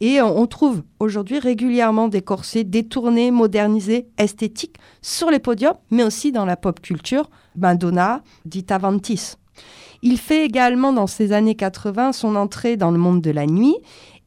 Et 0.00 0.20
euh, 0.20 0.26
on 0.26 0.46
trouve 0.46 0.82
aujourd'hui 1.00 1.38
régulièrement 1.38 2.08
des 2.08 2.20
corsets 2.20 2.64
détournés, 2.64 3.30
modernisés, 3.30 4.08
esthétiques 4.18 4.76
sur 5.00 5.30
les 5.30 5.38
podiums, 5.38 5.76
mais 5.90 6.02
aussi 6.02 6.30
dans 6.30 6.44
la 6.44 6.56
pop 6.56 6.80
culture. 6.80 7.30
Madonna, 7.56 8.22
Dita 8.44 8.76
Ventis. 8.76 9.36
Il 10.02 10.18
fait 10.18 10.44
également 10.44 10.92
dans 10.92 11.06
ces 11.06 11.32
années 11.32 11.56
80 11.56 12.12
son 12.12 12.36
entrée 12.36 12.76
dans 12.76 12.90
le 12.90 12.98
monde 12.98 13.20
de 13.20 13.30
la 13.30 13.46
nuit 13.46 13.76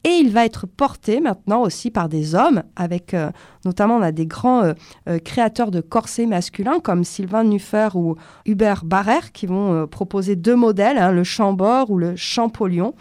et 0.04 0.10
il 0.10 0.30
va 0.30 0.44
être 0.44 0.66
porté 0.66 1.20
maintenant 1.20 1.62
aussi 1.62 1.90
par 1.90 2.08
des 2.08 2.34
hommes, 2.34 2.64
avec 2.74 3.14
euh, 3.14 3.30
notamment 3.64 3.96
on 3.96 4.02
a 4.02 4.10
des 4.10 4.26
grands 4.26 4.64
euh, 4.64 4.72
euh, 5.08 5.18
créateurs 5.18 5.70
de 5.70 5.80
corsets 5.80 6.26
masculins 6.26 6.80
comme 6.80 7.04
Sylvain 7.04 7.44
Nuffer 7.44 7.90
ou 7.94 8.16
Hubert 8.44 8.84
Barrère 8.84 9.30
qui 9.30 9.46
vont 9.46 9.86
proposer 9.86 10.34
deux 10.34 10.56
modèles, 10.56 10.98
hein, 10.98 11.12
le 11.12 11.24
Chambord 11.24 11.90
ou 11.90 11.98
le 11.98 12.16
Champollion. 12.16 12.94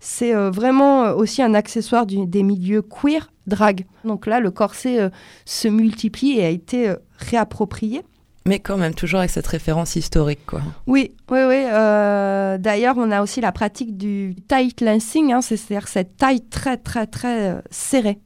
C'est 0.00 0.32
vraiment 0.32 1.10
aussi 1.10 1.42
un 1.42 1.54
accessoire 1.54 2.06
des 2.06 2.42
milieux 2.44 2.82
queer 2.82 3.32
drag. 3.48 3.84
Donc 4.04 4.26
là, 4.26 4.38
le 4.38 4.52
corset 4.52 5.10
se 5.44 5.66
multiplie 5.66 6.38
et 6.38 6.44
a 6.44 6.50
été 6.50 6.94
réapproprié. 7.18 8.02
Mais 8.48 8.60
quand 8.60 8.78
même, 8.78 8.94
toujours 8.94 9.18
avec 9.18 9.30
cette 9.30 9.46
référence 9.46 9.94
historique, 9.94 10.46
quoi. 10.46 10.62
Oui, 10.86 11.12
oui, 11.30 11.40
oui. 11.46 11.64
Euh, 11.70 12.56
d'ailleurs, 12.56 12.94
on 12.96 13.10
a 13.10 13.20
aussi 13.20 13.42
la 13.42 13.52
pratique 13.52 13.98
du 13.98 14.34
tight 14.48 14.80
lancing, 14.80 15.34
hein, 15.34 15.42
c'est-à-dire 15.42 15.86
cette 15.86 16.16
taille 16.16 16.40
très, 16.48 16.78
très, 16.78 17.06
très 17.06 17.50
euh, 17.50 17.60
serrée. 17.70 18.18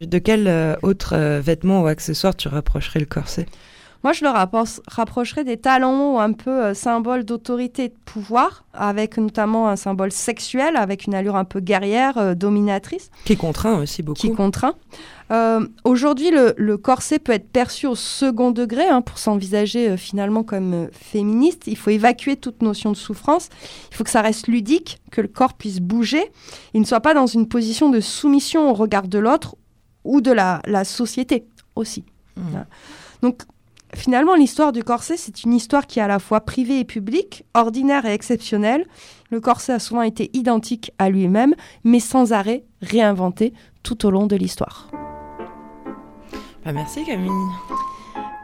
De 0.00 0.18
quel 0.18 0.46
euh, 0.46 0.76
autre 0.82 1.16
vêtement 1.40 1.82
ou 1.82 1.86
accessoire 1.88 2.36
tu 2.36 2.46
rapprocherais 2.46 3.00
le 3.00 3.06
corset? 3.06 3.46
Moi, 4.04 4.12
je 4.12 4.22
le 4.22 4.30
rapprocherais 4.86 5.44
des 5.44 5.56
talons 5.56 6.20
un 6.20 6.34
peu 6.34 6.50
euh, 6.50 6.74
symbole 6.74 7.24
d'autorité 7.24 7.84
et 7.84 7.88
de 7.88 7.96
pouvoir, 8.04 8.66
avec 8.74 9.16
notamment 9.16 9.70
un 9.70 9.76
symbole 9.76 10.12
sexuel, 10.12 10.76
avec 10.76 11.06
une 11.06 11.14
allure 11.14 11.36
un 11.36 11.46
peu 11.46 11.60
guerrière, 11.60 12.18
euh, 12.18 12.34
dominatrice. 12.34 13.10
Qui 13.24 13.38
contraint 13.38 13.78
aussi 13.78 14.02
beaucoup. 14.02 14.20
Qui 14.20 14.30
contraint. 14.34 14.74
Euh, 15.30 15.66
aujourd'hui, 15.84 16.30
le, 16.30 16.76
corset 16.76 17.18
peut 17.18 17.32
être 17.32 17.48
perçu 17.48 17.86
au 17.86 17.94
second 17.94 18.50
degré 18.50 18.86
hein, 18.86 19.00
pour 19.00 19.16
s'envisager 19.16 19.96
finalement 19.96 20.42
comme 20.42 20.90
féministe. 20.92 21.62
Il 21.66 21.78
faut 21.78 21.88
évacuer 21.88 22.36
toute 22.36 22.60
notion 22.60 22.92
de 22.92 22.98
souffrance. 22.98 23.48
Il 23.90 23.96
faut 23.96 24.04
que 24.04 24.10
ça 24.10 24.20
reste 24.20 24.48
ludique, 24.48 25.00
que 25.12 25.22
le 25.22 25.28
corps 25.28 25.54
puisse 25.54 25.80
bouger. 25.80 26.30
Il 26.74 26.82
ne 26.82 26.86
soit 26.86 27.00
pas 27.00 27.14
dans 27.14 27.26
une 27.26 27.48
position 27.48 27.88
de 27.88 28.00
soumission 28.00 28.70
au 28.70 28.74
regard 28.74 29.08
de 29.08 29.18
l'autre 29.18 29.56
ou 30.04 30.20
de 30.20 30.30
la, 30.30 30.60
société 30.84 31.46
aussi. 31.74 32.04
Mmh. 32.36 32.58
Donc, 33.22 33.44
Finalement, 33.94 34.34
l'histoire 34.34 34.72
du 34.72 34.82
corset, 34.82 35.16
c'est 35.16 35.44
une 35.44 35.54
histoire 35.54 35.86
qui 35.86 35.98
est 35.98 36.02
à 36.02 36.08
la 36.08 36.18
fois 36.18 36.40
privée 36.40 36.80
et 36.80 36.84
publique, 36.84 37.44
ordinaire 37.54 38.06
et 38.06 38.12
exceptionnelle. 38.12 38.86
Le 39.30 39.40
corset 39.40 39.72
a 39.72 39.78
souvent 39.78 40.02
été 40.02 40.30
identique 40.32 40.92
à 40.98 41.10
lui-même, 41.10 41.54
mais 41.84 42.00
sans 42.00 42.32
arrêt 42.32 42.64
réinventé 42.82 43.52
tout 43.82 44.04
au 44.06 44.10
long 44.10 44.26
de 44.26 44.36
l'histoire. 44.36 44.88
Bah, 46.64 46.72
merci 46.72 47.04
Camille. 47.04 47.30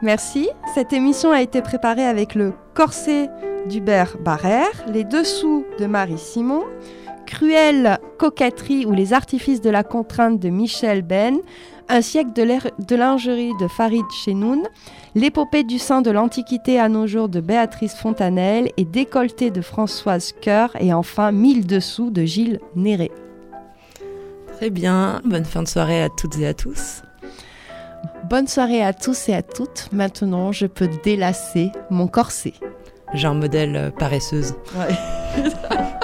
Merci. 0.01 0.49
Cette 0.73 0.93
émission 0.93 1.31
a 1.31 1.41
été 1.41 1.61
préparée 1.61 2.05
avec 2.05 2.33
le 2.33 2.53
corset 2.73 3.29
d'Hubert 3.67 4.17
Barrère, 4.19 4.85
les 4.87 5.03
dessous 5.03 5.65
de 5.79 5.85
Marie 5.85 6.17
Simon, 6.17 6.63
Cruelle 7.25 7.99
coquetterie 8.17 8.85
ou 8.85 8.91
les 8.91 9.13
artifices 9.13 9.61
de 9.61 9.69
la 9.69 9.83
contrainte 9.83 10.39
de 10.39 10.49
Michel 10.49 11.01
Ben, 11.01 11.37
un 11.89 12.01
siècle 12.01 12.31
de 12.33 12.95
lingerie 12.95 13.51
de 13.59 13.67
Farid 13.67 14.05
Chenoun, 14.23 14.63
L'épopée 15.13 15.65
du 15.65 15.77
sang 15.77 16.01
de 16.01 16.09
l'Antiquité 16.09 16.79
à 16.79 16.87
nos 16.87 17.05
jours 17.05 17.27
de 17.27 17.41
Béatrice 17.41 17.95
Fontanelle 17.95 18.71
et 18.77 18.85
Décolleté 18.85 19.51
de 19.51 19.61
Françoise 19.61 20.33
Coeur 20.41 20.71
et 20.79 20.93
enfin 20.93 21.33
Mille 21.33 21.67
dessous 21.67 22.11
de 22.11 22.23
Gilles 22.23 22.61
Néré. 22.77 23.11
Très 24.55 24.69
bien, 24.69 25.19
bonne 25.25 25.43
fin 25.43 25.63
de 25.63 25.67
soirée 25.67 26.01
à 26.01 26.07
toutes 26.07 26.37
et 26.37 26.47
à 26.47 26.53
tous. 26.53 27.01
Bonne 28.29 28.47
soirée 28.47 28.81
à 28.81 28.93
tous 28.93 29.27
et 29.27 29.33
à 29.33 29.41
toutes. 29.41 29.89
Maintenant, 29.91 30.53
je 30.53 30.65
peux 30.65 30.87
délasser 31.03 31.71
mon 31.89 32.07
corset. 32.07 32.53
J'ai 33.13 33.27
un 33.27 33.33
modèle 33.33 33.91
paresseuse. 33.99 34.53
Ouais. 34.77 34.95